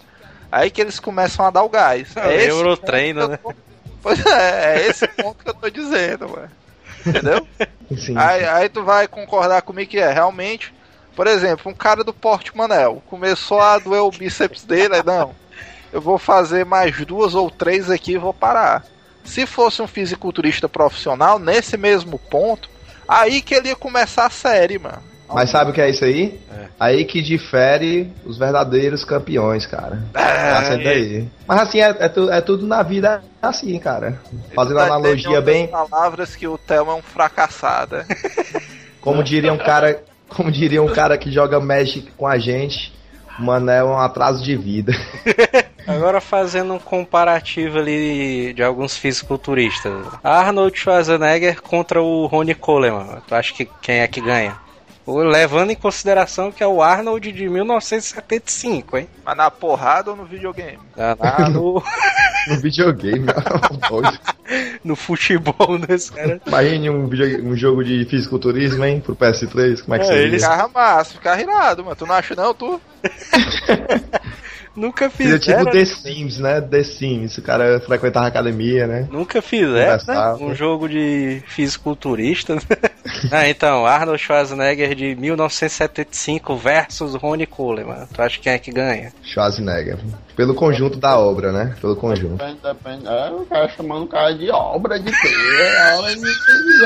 [0.51, 2.17] Aí que eles começam a dar o gás.
[2.17, 3.55] É, esse Eurotreino, tô-
[4.01, 6.49] Pois é, é esse ponto que eu tô dizendo, mano.
[7.05, 7.47] Entendeu?
[7.99, 10.73] Sim, Aí, aí tu vai concordar comigo que é, realmente,
[11.17, 15.35] por exemplo, um cara do porte Manel começou a doer o bíceps dele, aí não,
[15.93, 18.85] eu vou fazer mais duas ou três aqui e vou parar.
[19.29, 22.69] Se fosse um fisiculturista profissional, nesse mesmo ponto,
[23.07, 25.03] aí que ele ia começar a série, mano.
[25.31, 26.41] Mas sabe o que é isso aí?
[26.81, 30.03] Aí que difere os verdadeiros campeões, cara.
[30.15, 31.29] Tá sendo aí.
[31.47, 34.19] Mas assim, é, é, tu- é tudo na vida assim, cara.
[34.55, 37.97] Fazendo analogia bem, palavras que o Thelma é um fracassado.
[37.97, 38.07] é.
[39.03, 42.95] como diria um cara, como diria um cara que joga Magic com a gente,
[43.39, 44.93] o Manel é um atraso de vida.
[45.87, 50.07] Agora fazendo um comparativo ali de alguns fisiculturistas.
[50.23, 53.23] Arnold Schwarzenegger contra o Ronnie Coleman.
[53.27, 54.55] Tu acha que quem é que ganha?
[55.17, 59.09] Levando em consideração que é o Arnold de 1975, hein?
[59.25, 60.79] Mas na porrada ou no videogame?
[60.97, 61.83] Lá Tá no,
[62.49, 63.27] No videogame,
[64.85, 66.41] no futebol desse cara.
[66.47, 67.05] Imagine um,
[67.45, 70.23] um jogo de fisiculturismo, hein, pro PS3, como é que É, seria?
[70.25, 71.97] eles- Ficava massa, ficava irado, mano.
[71.97, 72.81] Tu não acha não, tu?
[74.77, 75.65] Nunca Seria fizeram.
[75.65, 76.61] tipo The Sims, né?
[76.61, 79.09] The Sims, o cara frequentava a academia, né?
[79.11, 80.35] Nunca fizeram, né?
[80.41, 82.55] Um jogo de fisiculturista.
[82.55, 82.61] né?
[83.31, 88.07] ah, então, Arnold Schwarzenegger de 1975 versus Ronnie Coleman.
[88.13, 89.13] Tu acha quem é que ganha?
[89.23, 89.99] Schwarzenegger.
[90.39, 91.75] Pelo conjunto da obra, né?
[91.81, 92.37] Pelo conjunto.
[92.37, 93.09] Depende, depende.
[93.09, 95.29] É, o cara chamando o cara de obra de quê?
[95.61, 96.85] É, obra de quê?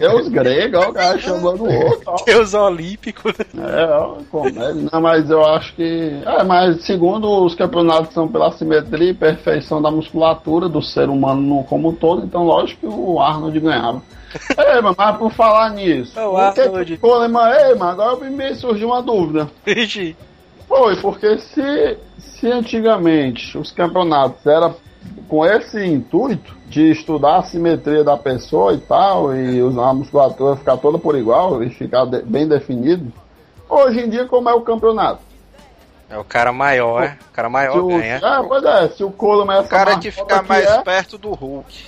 [0.00, 2.02] É, é, os gregos, ó, o cara chamando o outro.
[2.06, 2.24] ó.
[2.24, 3.28] Deus Olímpico.
[3.28, 4.88] É, ó, comédia.
[4.90, 6.18] Não, mas eu acho que.
[6.24, 11.42] É, mas segundo os campeonatos são pela simetria e perfeição da musculatura do ser humano
[11.42, 14.02] no- como um todo, então lógico que o Arnold ganhava.
[14.58, 16.92] Ei, mas por falar nisso, É o o que Arnold.
[16.92, 19.48] que Coleman, ei, mano, agora me surgiu uma dúvida.
[19.64, 20.16] Vixe.
[20.68, 24.76] Foi, porque se, se antigamente os campeonatos eram
[25.26, 30.56] com esse intuito de estudar a simetria da pessoa e tal, e usar a musculatura
[30.56, 33.10] ficar toda por igual e ficar de- bem definido,
[33.68, 35.20] hoje em dia como é o campeonato?
[36.10, 37.18] É o cara maior, é?
[37.30, 38.16] O cara maior o, ganha.
[38.16, 40.82] é, pois é, se o Coleman é O cara que essa fica marcota mais é,
[40.82, 41.84] perto do Hulk.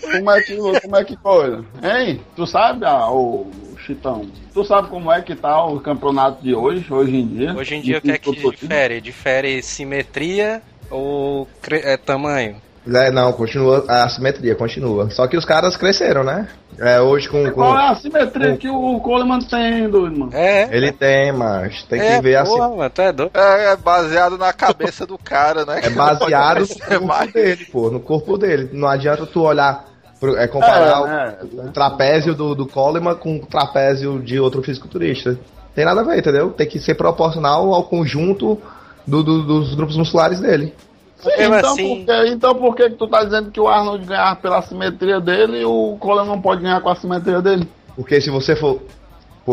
[0.00, 1.64] como é que como é que coisa?
[1.82, 2.20] Hein?
[2.36, 3.50] Tu sabe, ah, o
[3.88, 4.26] Chitão?
[4.52, 7.54] Tu sabe como é que tá o campeonato de hoje, hoje em dia?
[7.56, 9.00] Hoje em dia o que é que difere?
[9.00, 10.60] Difere simetria
[10.90, 12.56] ou cre- é, tamanho?
[12.86, 15.10] É, não, continua, a simetria continua.
[15.10, 16.48] Só que os caras cresceram, né?
[16.78, 17.44] É, hoje com.
[17.46, 20.30] com- Qual é a simetria que o Coleman tem, doido, mano?
[20.34, 20.68] É.
[20.74, 22.54] Ele tem, mas tem que é, ver assim.
[22.54, 23.30] porra, mano, tu é doido.
[23.34, 25.80] É, é baseado na cabeça do cara, né?
[25.82, 27.32] É baseado Pode no corpo mais.
[27.32, 27.90] dele, pô.
[27.90, 28.70] No corpo dele.
[28.72, 29.84] Não adianta tu olhar.
[30.36, 31.36] É, comparar É, o, né?
[31.68, 35.38] o trapézio do, do Coleman com o trapézio de outro fisiculturista.
[35.74, 36.50] Tem nada a ver, entendeu?
[36.50, 38.60] Tem que ser proporcional ao conjunto
[39.06, 40.74] do- do- dos grupos musculares dele.
[41.20, 44.04] Sim, então, assim- por que, então por que que tu tá dizendo que o Arnold
[44.04, 47.68] ganhava pela simetria dele e o Coleman não pode ganhar com a simetria dele?
[47.94, 48.80] Porque se você for.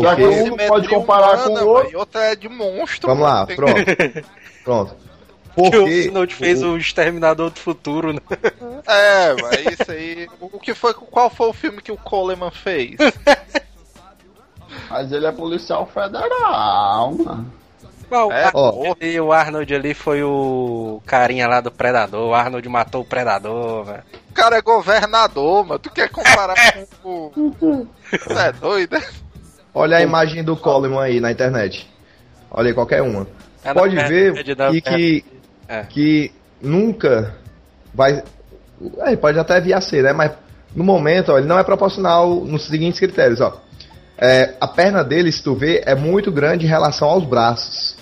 [0.00, 0.40] Já que Porque.
[0.42, 1.90] um não pode comparar com o outro.
[1.92, 3.08] E outra é de monstro.
[3.08, 3.74] Vamos lá, pronto.
[4.64, 4.94] Pronto.
[5.56, 6.04] Que o Porque.
[6.08, 8.12] Arnold fez o Exterminador do Futuro.
[8.12, 8.20] Né?
[8.88, 10.28] É, mas isso aí.
[10.40, 12.96] O que foi, qual foi o filme que o Coleman fez?
[14.88, 17.52] Mas ele é policial federal, mano.
[18.08, 22.28] Bom, É, o, ali, o Arnold ali foi o carinha lá do Predador.
[22.28, 24.02] O Arnold matou o Predador, velho.
[24.30, 25.78] O cara é governador, mano.
[25.80, 26.54] Tu quer comparar
[27.02, 27.86] com o.
[28.28, 28.92] Tu é doido?
[28.92, 29.04] né?
[29.74, 31.90] Olha a imagem do Coleman aí na internet.
[32.50, 33.26] Olha aí, qualquer uma.
[33.64, 35.24] É, Pode ver dá- que, que,
[35.68, 35.82] É.
[35.84, 37.34] que nunca
[37.94, 38.22] vai.
[38.98, 40.12] É, pode até vir a ser, né?
[40.12, 40.32] Mas
[40.74, 43.60] no momento, ó, ele não é proporcional nos seguintes critérios, ó.
[44.18, 47.96] É, a perna dele, se tu vê, é muito grande em relação aos braços.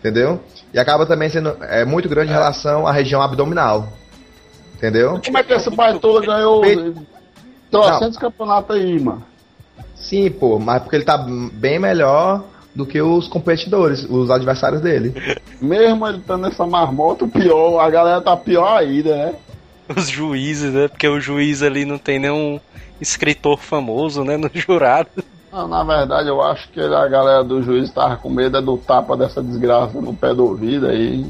[0.00, 0.40] Entendeu?
[0.72, 3.88] E acaba também sendo é, muito grande em relação à região abdominal.
[4.74, 5.20] Entendeu?
[5.24, 6.94] Como é que esse baitola ganhou Pe-
[7.70, 9.24] trocentos campeonatos aí, mano?
[9.94, 12.44] Sim, pô, mas porque ele tá bem melhor
[12.74, 15.14] do que os competidores, os adversários dele.
[15.60, 19.34] Mesmo ele estando nessa marmota, o pior, a galera tá pior ainda, né?
[19.94, 20.88] Os juízes, né?
[20.88, 22.58] Porque o juiz ali não tem nenhum
[23.00, 24.36] escritor famoso, né?
[24.36, 25.08] No jurado.
[25.52, 28.76] Não, na verdade, eu acho que a galera do juiz tava com medo é do
[28.76, 31.24] tapa dessa desgraça no pé do ouvido aí.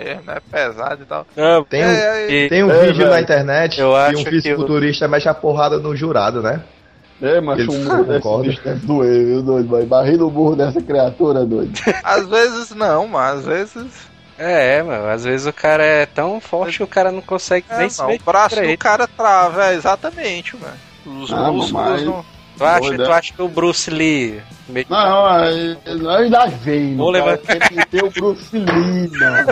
[0.00, 0.38] É, né?
[0.50, 1.26] Pesado e tal.
[1.36, 3.10] Ah, Tem um, É, e- tem um É, vídeo velho.
[3.10, 6.62] na internet Eu que acho um que fisiculturista mexe a porrada no jurado, né?
[7.22, 8.02] É, mas Eles um
[8.42, 9.68] desse deve doer, viu, doido?
[9.68, 11.72] Vai barrir no burro dessa criatura, doido.
[12.02, 13.86] Às vezes não, mas às vezes.
[14.38, 17.78] É, mano, às vezes o cara é tão forte que o cara não consegue É,
[17.78, 20.74] nem se não, o braço do cara trava, é, exatamente, mano.
[21.22, 22.24] Os Ah, músculos mas- não.
[22.58, 23.12] Tu acha, tu é.
[23.12, 24.40] acha que o Bruce Lee.
[24.88, 25.76] Não, aí
[26.18, 29.46] ainda vem, Vou levar- Tem que ter o Bruce Lee, mano.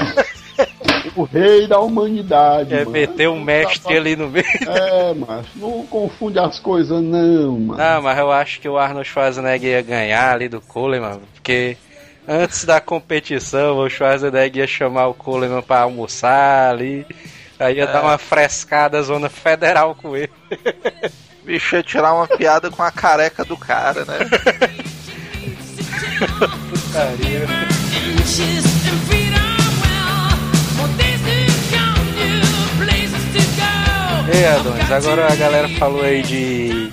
[1.16, 2.90] O rei da humanidade, É mano.
[2.90, 4.44] meter um mestre ali no meio.
[4.66, 7.78] É, mas não confunde as coisas, não, mano.
[7.78, 11.76] Não, mas eu acho que o Arnold Schwarzenegger ia ganhar ali do Coleman, porque
[12.26, 17.06] antes da competição o Schwarzenegger ia chamar o Coleman pra almoçar ali.
[17.60, 20.32] Aí ia dar uma frescada zona federal com ele.
[21.44, 24.18] Bicho ia tirar uma piada com a careca do cara, né?
[28.20, 28.73] Inches
[34.26, 34.38] to go.
[34.38, 36.92] E Adonis, agora a galera falou aí de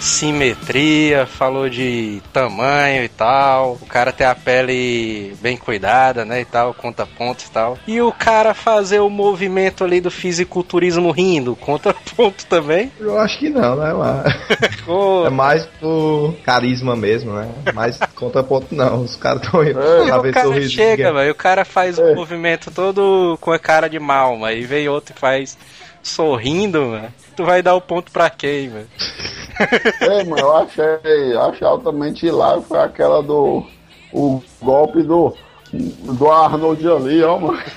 [0.00, 3.78] simetria, falou de tamanho e tal.
[3.80, 7.78] O cara ter a pele bem cuidada, né, e tal, conta pontos e tal.
[7.86, 12.92] E o cara fazer o movimento ali do fisiculturismo rindo, conta ponto também.
[13.00, 13.94] Eu acho que não, né?
[13.94, 14.76] Mas...
[14.84, 17.48] Pô, É mais por carisma mesmo, né?
[17.72, 19.02] Mas conta ponto não.
[19.02, 22.02] Os caras estão indo E pra o cara chega, velho, o cara faz É.
[22.02, 25.56] o movimento todo com a cara de mal, mas aí vem outro e faz
[26.04, 27.08] sorrindo, mano.
[27.36, 28.88] Tu vai dar o ponto pra quem, velho?
[30.00, 32.62] É, mano, eu achei, achei altamente hilário.
[32.62, 33.66] Foi aquela do.
[34.12, 35.34] O golpe do.
[35.72, 37.58] Do Arnold ali, ó, mano.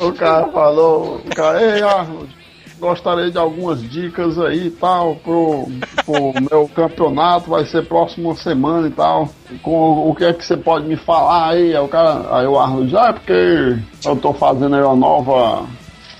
[0.00, 2.34] O cara falou, o cara, ei Arnold,
[2.80, 5.68] gostaria de algumas dicas aí e tal pro,
[6.06, 9.28] pro meu campeonato, vai ser próxima semana e tal.
[9.62, 11.76] Com o que é que você pode me falar aí?
[11.76, 15.66] Aí o cara, aí o Arnold, ah, é porque eu tô fazendo aí uma nova.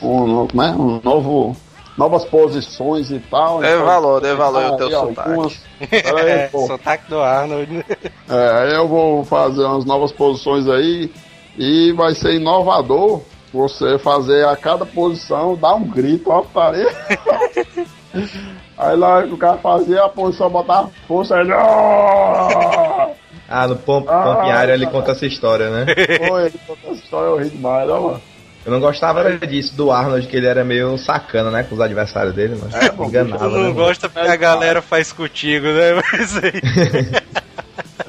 [0.02, 0.70] Um, no- como é?
[0.70, 1.56] um novo.
[1.98, 3.60] Novas posições e tal.
[3.60, 5.60] Dê então, valor, dê valor ao aí teu algumas-
[5.90, 6.66] Pera aí, É, pô.
[6.66, 7.70] sotaque do Arnold.
[7.72, 7.85] né?
[8.28, 11.12] É, aí eu vou fazer umas novas posições aí
[11.59, 13.20] e vai ser inovador
[13.52, 16.86] você fazer a cada posição, dar um grito, ó, parei.
[18.78, 21.47] Aí lá o cara fazia a posição, botava força, aí.
[21.52, 23.09] "Ah!"
[23.48, 25.85] Ah, no Pomp, Ah, ele conta essa história, né?
[26.28, 28.22] Pô, ele contou essa história, eu ri demais, ó, mano.
[28.65, 31.62] Eu não gostava era disso do Arnold, que ele era meio sacana, né?
[31.62, 33.73] Com os adversários dele, mas É, bom, enganava, Tu não né?
[33.73, 35.95] gosta porque a galera faz contigo, né?
[36.12, 37.23] Mas aí.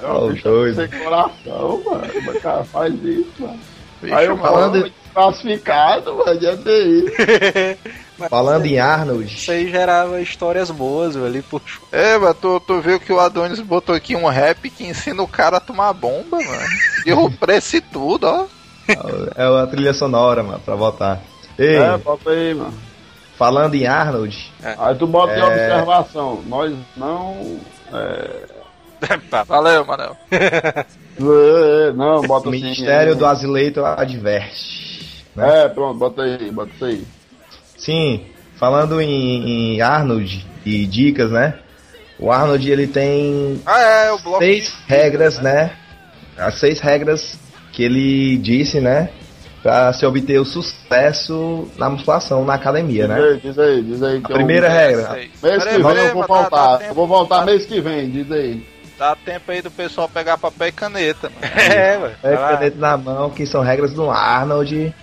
[0.01, 0.75] É Ó, um bicho doido.
[0.75, 2.03] sem coração, mano.
[2.35, 3.59] O cara faz isso, mano.
[4.01, 7.11] Bicho, Aí eu falando- classificado, mano, ter isso.
[8.29, 11.59] Falando em Arnold, Isso aí gerava histórias boas, velho, ali por
[11.91, 15.27] É, mas tu, tu viu que o Adonis botou aqui um rap que ensina o
[15.27, 16.67] cara a tomar bomba, mano.
[17.03, 18.45] E o preço e tudo, ó.
[18.87, 21.21] É a trilha sonora, mano, pra votar.
[21.57, 22.73] Ei, É, bota aí, mano.
[23.37, 25.45] falando em Arnold, Aí tu bota em É.
[25.45, 26.41] observação.
[26.47, 27.59] Nós não.
[27.93, 28.61] É,
[29.47, 30.15] Valeu, Manel.
[30.31, 32.61] é, não, bota o assim.
[32.61, 35.25] Ministério é, do Azileito adverte.
[35.35, 35.65] né?
[35.65, 37.03] É, pronto, bota aí, bota isso aí.
[37.77, 38.25] Sim,
[38.57, 41.55] falando em, em Arnold e dicas, né?
[42.19, 44.37] O Arnold ele tem Ah, é, o bloco.
[44.39, 45.71] seis de- regras, né?
[46.37, 47.39] As seis regras
[47.71, 49.09] que ele disse, né?
[49.63, 53.21] Pra se obter o sucesso na musculação, na academia, Diz né?
[53.21, 54.19] aí, diz aí, diz aí.
[54.21, 54.71] que A primeira eu...
[54.71, 55.09] regra.
[55.13, 56.77] Mês Peraí, que vem eu vou voltar.
[56.79, 58.65] tempo- Eu vou voltar dá- mês que vem, diz aí.
[58.97, 61.53] Dá tempo aí do pessoal pegar papel e caneta, mano.
[61.71, 62.13] É, mano.
[62.23, 64.93] É caneta na mão, que são regras do Arnold.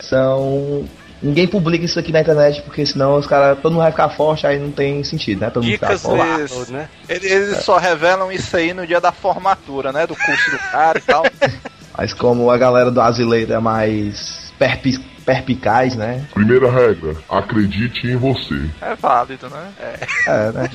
[0.00, 0.84] São.
[1.22, 3.58] Ninguém publica isso aqui na internet, porque senão os caras.
[3.60, 5.50] Todo mundo vai ficar forte, aí não tem sentido, né?
[5.50, 6.72] Todo mundo ficar Dicas do forte.
[6.72, 6.88] Né?
[7.08, 10.06] Eles, eles só revelam isso aí no dia da formatura, né?
[10.06, 11.22] Do curso do cara e tal.
[11.96, 16.24] Mas como a galera do Azileito é mais perpi- perpicaz, né?
[16.32, 18.70] Primeira regra, acredite em você.
[18.80, 19.72] É válido, né?
[19.80, 20.06] É.
[20.26, 20.70] É, né?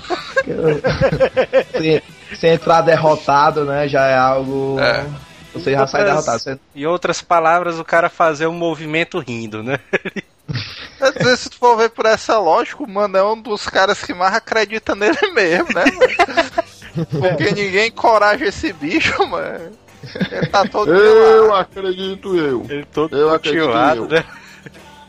[1.72, 2.04] se,
[2.36, 3.88] se entrar derrotado, né?
[3.88, 4.78] Já é algo.
[4.80, 5.06] É.
[5.54, 6.40] Você já sai Outras- derrotado.
[6.44, 9.80] Você- Em outras palavras, o cara fazer um movimento rindo, né?
[11.18, 14.14] Dizer, se tu for ver por essa lógica, o mano é um dos caras que
[14.14, 15.84] mais acredita nele mesmo, né?
[15.86, 17.08] mano?
[17.10, 19.72] Porque ninguém encoraja esse bicho, mano.
[20.32, 21.54] Ele tá todo Eu pelado.
[21.56, 22.66] acredito eu.
[22.70, 24.08] Ele todo Eu eu.
[24.08, 24.24] né?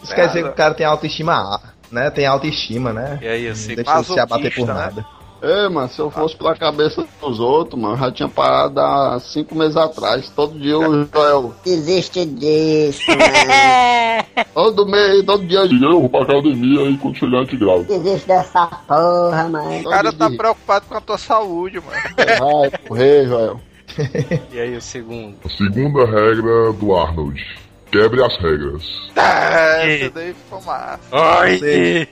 [0.02, 1.60] Isso quer dizer que o cara tem autoestima,
[1.90, 2.10] né?
[2.10, 3.18] Tem autoestima, né?
[3.22, 4.74] E aí, Não assim, deixa ele se abater por né?
[4.74, 5.06] nada.
[5.42, 9.20] Ei, mano, se eu fosse pela cabeça dos outros, mano, eu já tinha parado há
[9.20, 10.30] cinco meses atrás.
[10.30, 11.54] Todo dia o Joel.
[11.62, 14.22] Desiste disso, né?
[14.54, 15.60] Todo mês, todo dia.
[15.60, 17.84] Eu vou pra academia e quando chegar a gente grava.
[17.84, 19.80] Desiste dessa porra, mano.
[19.80, 20.38] O cara tá dia.
[20.38, 22.00] preocupado com a tua saúde, mano.
[22.16, 23.60] Vai correr, Joel.
[24.52, 25.36] E aí o segundo?
[25.44, 27.42] A segunda regra do Arnold.
[27.90, 28.82] Quebre as regras.
[29.16, 31.00] Ah, essa daí ficou massa.
[31.12, 32.08] Ai!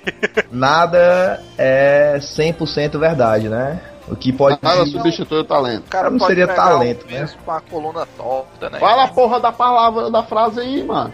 [0.51, 3.81] Nada é 100% verdade, né?
[4.09, 4.59] O que pode.
[4.62, 5.86] Nada substitui o talento.
[5.86, 7.20] O cara Não seria talento, né?
[7.20, 8.78] peso com a coluna torta, né?
[8.78, 11.12] Fala a porra da palavra da frase aí, mano.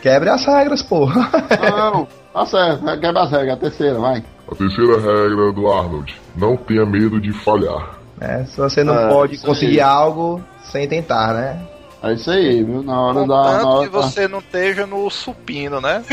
[0.00, 1.30] Quebre as regras, porra.
[1.60, 2.84] Não, tá certo.
[3.00, 3.54] Quebra as regras.
[3.54, 4.24] A terceira, vai.
[4.50, 6.14] A terceira regra do Arnold.
[6.36, 8.01] Não tenha medo de falhar.
[8.22, 9.88] É, se você não É, pode conseguir aí.
[9.88, 11.60] algo sem tentar, né?
[12.04, 12.82] É isso aí, viu?
[12.82, 13.26] Na hora da.
[13.26, 16.04] Na hora que você não esteja no supino, né?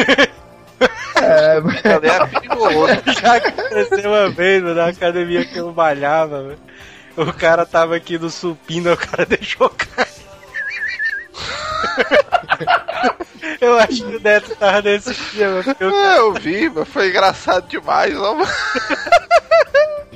[1.16, 1.58] É,
[1.94, 2.88] Ali é perigoso.
[3.22, 6.60] Já aconteceu uma vez, mano, na academia que eu malhava, velho.
[7.18, 10.08] O cara tava aqui no supino, o cara deixou cair.
[13.62, 15.96] Eu acho que o Neto tava nesse dia, mano.
[15.96, 18.36] É, eu vi, mas foi engraçado demais, ó.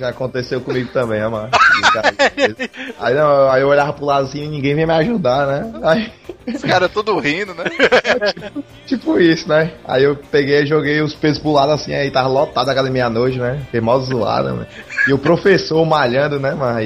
[0.03, 1.49] Já aconteceu comigo também, mano.
[2.99, 5.71] Aí, não, aí eu olhava pro lado assim e ninguém veio me ajudar, né?
[5.84, 6.11] Aí,
[6.45, 7.63] Os caras tudo rindo, né?
[8.85, 9.71] tipo isso, né?
[9.85, 13.05] Aí eu peguei e joguei os pesos pro lado assim, aí tava lotado a academia
[13.05, 13.61] à noite, né?
[13.65, 14.67] Fiquei mó zoada, mano.
[15.07, 16.80] E o professor malhando, né, mano?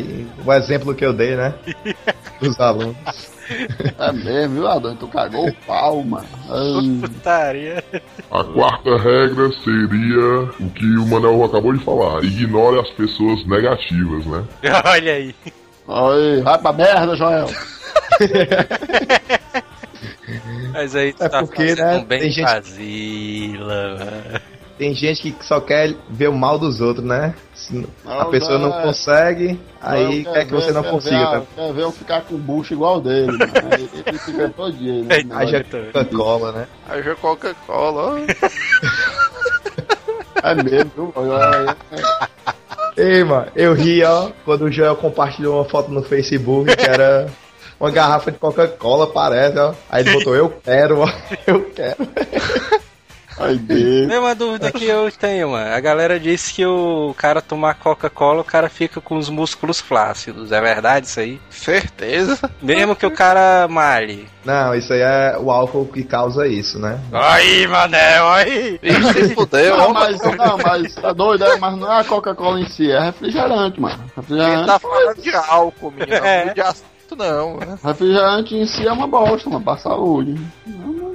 [0.45, 1.55] O exemplo que eu dei, né?
[2.39, 2.95] Dos alunos.
[3.99, 4.95] É mesmo, viu, Adão?
[4.95, 6.27] Tu cagou o pau, mano.
[7.01, 7.83] Putaria.
[8.31, 12.23] A quarta regra seria o que o Manel acabou de falar.
[12.23, 14.43] Ignore as pessoas negativas, né?
[14.85, 15.35] Olha aí.
[15.87, 17.47] Aí, vai pra merda, Joel.
[20.73, 24.41] Mas aí tu É tá porque, fazendo né, bem gente- vazila, mano.
[24.77, 27.33] Tem gente que só quer ver o mal dos outros, né?
[27.55, 31.17] Se a pessoa não consegue, aí Não, quer que você ver- não quer consiga.
[31.17, 31.41] Ver, tá?
[31.55, 33.51] quer ver eu ficar com o bucho igual dele, mano.
[33.71, 35.17] Aí ele fica todo dia, né?
[35.57, 36.67] Então, Coca-Cola, né?
[36.87, 38.17] Aí já Coca-Cola, ó.
[40.43, 41.13] É mesmo, viu?
[41.35, 41.75] É,
[42.99, 46.85] é, Ei, mano, eu ri, ó, quando o Joel compartilhou uma foto no Facebook que
[46.89, 47.27] era
[47.79, 49.73] uma garrafa de Coca-Cola, parece, ó.
[49.89, 51.09] Aí ele botou, eu quero, ó,
[51.47, 51.97] eu quero.
[53.39, 54.07] Ai, Deus.
[54.07, 55.73] Mesma dúvida que eu tenho, mano.
[55.73, 60.51] A galera disse que o cara tomar Coca-Cola, o cara fica com os músculos flácidos.
[60.51, 61.39] É verdade isso aí?
[61.49, 62.49] Certeza.
[62.61, 64.27] Mesmo que o cara malhe.
[64.45, 66.99] Não, isso aí é o álcool que causa isso, né?
[67.11, 68.79] Aí, Manel, aí!
[68.81, 71.57] Ih, se fudeu, Não, mas, não, mas tá doido, é?
[71.57, 73.95] Mas não é a Coca-Cola em si, é refrigerante, mano.
[74.05, 76.13] Ele Refrigerante, tá falando de álcool, menino.
[76.25, 76.45] É.
[76.45, 77.57] Não de assunto, não.
[77.57, 77.77] né?
[77.83, 80.35] refrigerante em si é uma bosta, mano, pra saúde.
[80.65, 81.06] Não- não-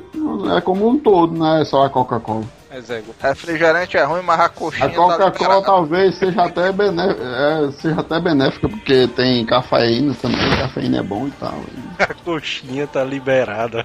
[0.56, 2.44] É como um todo, não é só a Coca-Cola.
[2.70, 5.62] Mas é, Refrigerante é ruim, mas a coxinha A tá Coca-Cola liberada.
[5.62, 11.26] talvez seja até, bené é, seja até benéfica, porque tem cafeína também, cafeína é bom
[11.26, 11.54] e tal.
[11.98, 13.84] a coxinha tá liberada.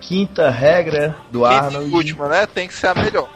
[0.00, 1.94] Quinta regra do Quinta Arnold.
[1.94, 2.46] última, né?
[2.46, 3.28] Tem que ser a melhor.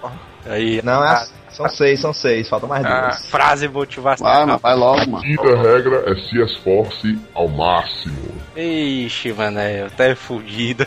[0.46, 3.00] Aí, Não, é, a são seis, são seis, faltam mais Ah.
[3.08, 3.26] duas.
[3.26, 4.46] frase Vai, motivacional.
[4.46, 5.20] mas vai logo, mano.
[5.22, 8.34] Quinta regra é se esforce ao máximo.
[8.56, 10.86] Ixi, Manel, tá fudido.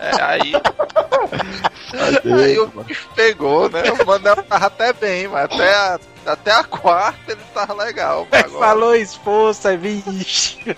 [0.00, 0.52] É, aí.
[2.24, 3.82] aí o bicho pegou, né?
[3.92, 8.26] O Manel tava até bem, mas até a, até a quarta ele tava legal.
[8.58, 10.58] Falou esposa, é vixe.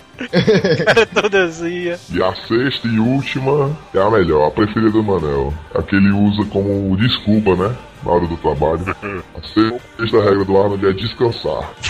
[0.85, 1.97] cara ó.
[2.15, 5.55] E a sexta e última é a melhor, a preferida do Manel.
[5.75, 7.75] A que ele usa como desculpa, né?
[8.05, 8.85] Na hora do trabalho.
[9.35, 9.43] A
[9.99, 11.73] sexta regra do Arnold é descansar.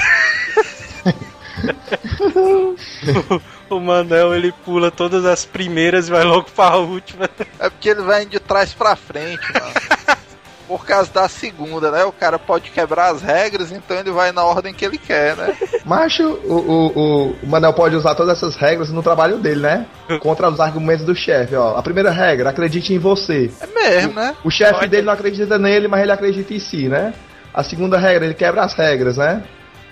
[3.71, 7.29] O Manel ele pula todas as primeiras e vai logo pra última.
[7.59, 9.75] É porque ele vai indo de trás pra frente, mano.
[10.67, 12.05] Por causa da segunda, né?
[12.05, 15.55] O cara pode quebrar as regras, então ele vai na ordem que ele quer, né?
[15.85, 19.87] Macho, o, o, o, o Manel pode usar todas essas regras no trabalho dele, né?
[20.21, 21.77] Contra os argumentos do chefe, ó.
[21.77, 23.51] A primeira regra, acredite em você.
[23.61, 24.35] É mesmo, né?
[24.43, 24.89] O chefe Pode.
[24.89, 27.13] dele não acredita nele, mas ele acredita em si, né?
[27.53, 29.43] A segunda regra, ele quebra as regras, né?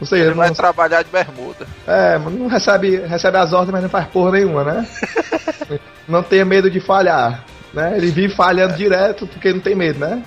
[0.00, 1.64] Ou seja, Ele ele vai não, trabalhar de bermuda.
[1.86, 4.86] é, não recebe, recebe as ordens, mas não faz porra nenhuma, né?
[6.08, 7.94] não tenha medo de falhar, né?
[7.96, 10.22] Ele vive falhando direto porque não tem medo, né?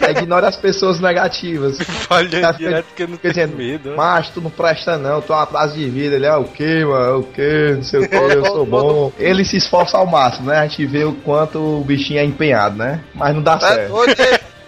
[0.00, 1.78] Aí ignora as pessoas negativas.
[2.08, 3.94] Falha Tá direto porque não tem dizendo, medo.
[3.96, 6.16] Mas tu não presta não, tu é um atraso de vida.
[6.16, 7.04] Ele é o quê, mano?
[7.04, 7.72] É o quê?
[7.76, 9.12] Não sei o que, eu sou bom.
[9.18, 10.58] Ele se esforça ao máximo, né?
[10.58, 13.00] A gente vê o quanto o bichinho é empenhado, né?
[13.14, 13.94] Mas não dá É certo.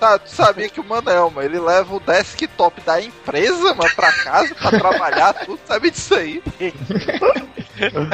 [0.00, 4.10] Tá, tu sabia que o Manel, mano, ele leva o desktop da empresa, mano, pra
[4.10, 6.42] casa, pra trabalhar, tudo, sabe disso aí?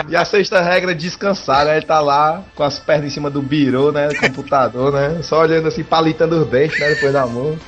[0.08, 1.78] E a sexta regra é descansar, né?
[1.78, 4.06] Ele tá lá com as pernas em cima do birô, né?
[4.06, 5.20] Do computador, né?
[5.24, 6.90] Só olhando assim, palitando os dentes, né?
[6.90, 7.58] Depois da mão.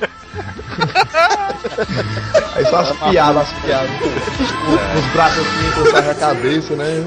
[2.55, 3.91] Aí só as piadas, as piadas.
[4.97, 7.03] Os braços assim, encostaram a cabeça, né?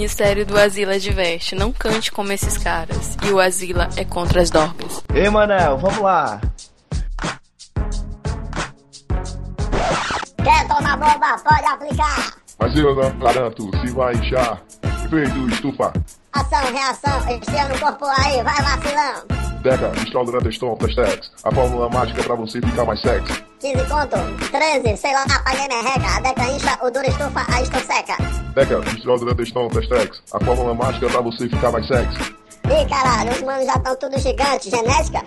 [0.00, 3.18] Ministério do Asila adverte, não cante como esses caras.
[3.22, 5.04] E o Asila é contra as dorgas.
[5.12, 6.40] Ei, Manel, vamos lá.
[10.42, 11.36] Quer tomar bomba?
[11.44, 12.34] Pode aplicar.
[12.58, 14.62] Não garanto se vai inchar.
[15.04, 15.92] Efeito estufa.
[16.32, 19.24] Ação, reação, estia no corpo aí, vai vacilão.
[19.62, 21.30] Deca, instala durante Stone Testex.
[21.44, 23.44] A fórmula mágica pra você ficar mais sexy.
[23.60, 24.16] 15 conto,
[24.50, 26.16] 13, sei lá, apaguei minha regra.
[26.16, 28.16] A deca incha, o duro estufa, a estou seca.
[28.54, 30.22] Deca, instala durante Stone Testex.
[30.32, 32.34] A fórmula mágica pra você ficar mais sexy.
[32.64, 35.22] Ih, caralho, os manos já estão tudo gigante, genética?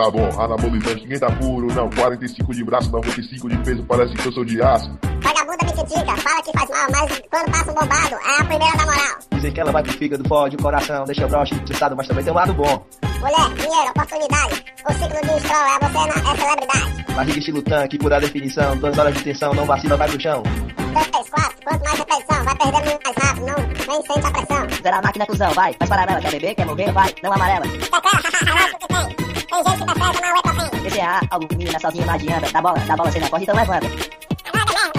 [0.00, 1.90] Tá bom, anabolizante, ninguém tá puro, não.
[1.90, 4.90] 45 de braço, 95 de peso, parece que eu sou de aço.
[5.20, 8.76] Vagabunda me critica, fala que faz mal, mas quando passa um bombado, é a primeira
[8.78, 9.18] da moral.
[9.32, 12.24] Dizem que ela vai pro fígado, fode o coração, deixa o broche estressado, mas também
[12.24, 12.82] tem um lado bom.
[13.20, 14.64] Mulher, dinheiro, oportunidade.
[14.88, 17.14] O ciclo de stroll é você na, é celebridade.
[17.14, 20.42] Barriga estilo tanque, pura definição, duas horas de tensão, não vacila, vai pro chão.
[20.42, 24.82] 3, 4, quanto mais repetição, vai perdendo mais rápido, não, nem sente a pressão.
[24.82, 25.74] Zera a máquina, cuzão, vai.
[25.74, 27.14] Faz paralela, quer beber, quer morrer, vai.
[27.22, 27.66] Não amarela.
[27.66, 29.29] Lógico que tem.
[29.50, 30.82] Tem gente que prefere tomar whey protein.
[30.82, 32.52] PCA, alumínio, não sozinho não adianta.
[32.52, 33.86] Dá bola, dá bola, você não corre, então levanta.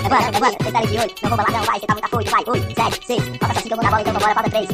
[0.03, 1.21] Levanta, levanta, detalhe de 8.
[1.23, 1.79] Não vou balar, não, vai.
[1.79, 2.43] Você tá muito afoito, vai.
[2.47, 3.37] 8, 7, 6.
[3.37, 4.69] Falta 5, eu vou dar bola, então vambora, falta 3.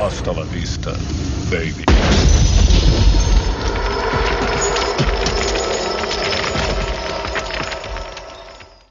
[0.00, 0.92] Hasta la vista,
[1.50, 1.84] baby.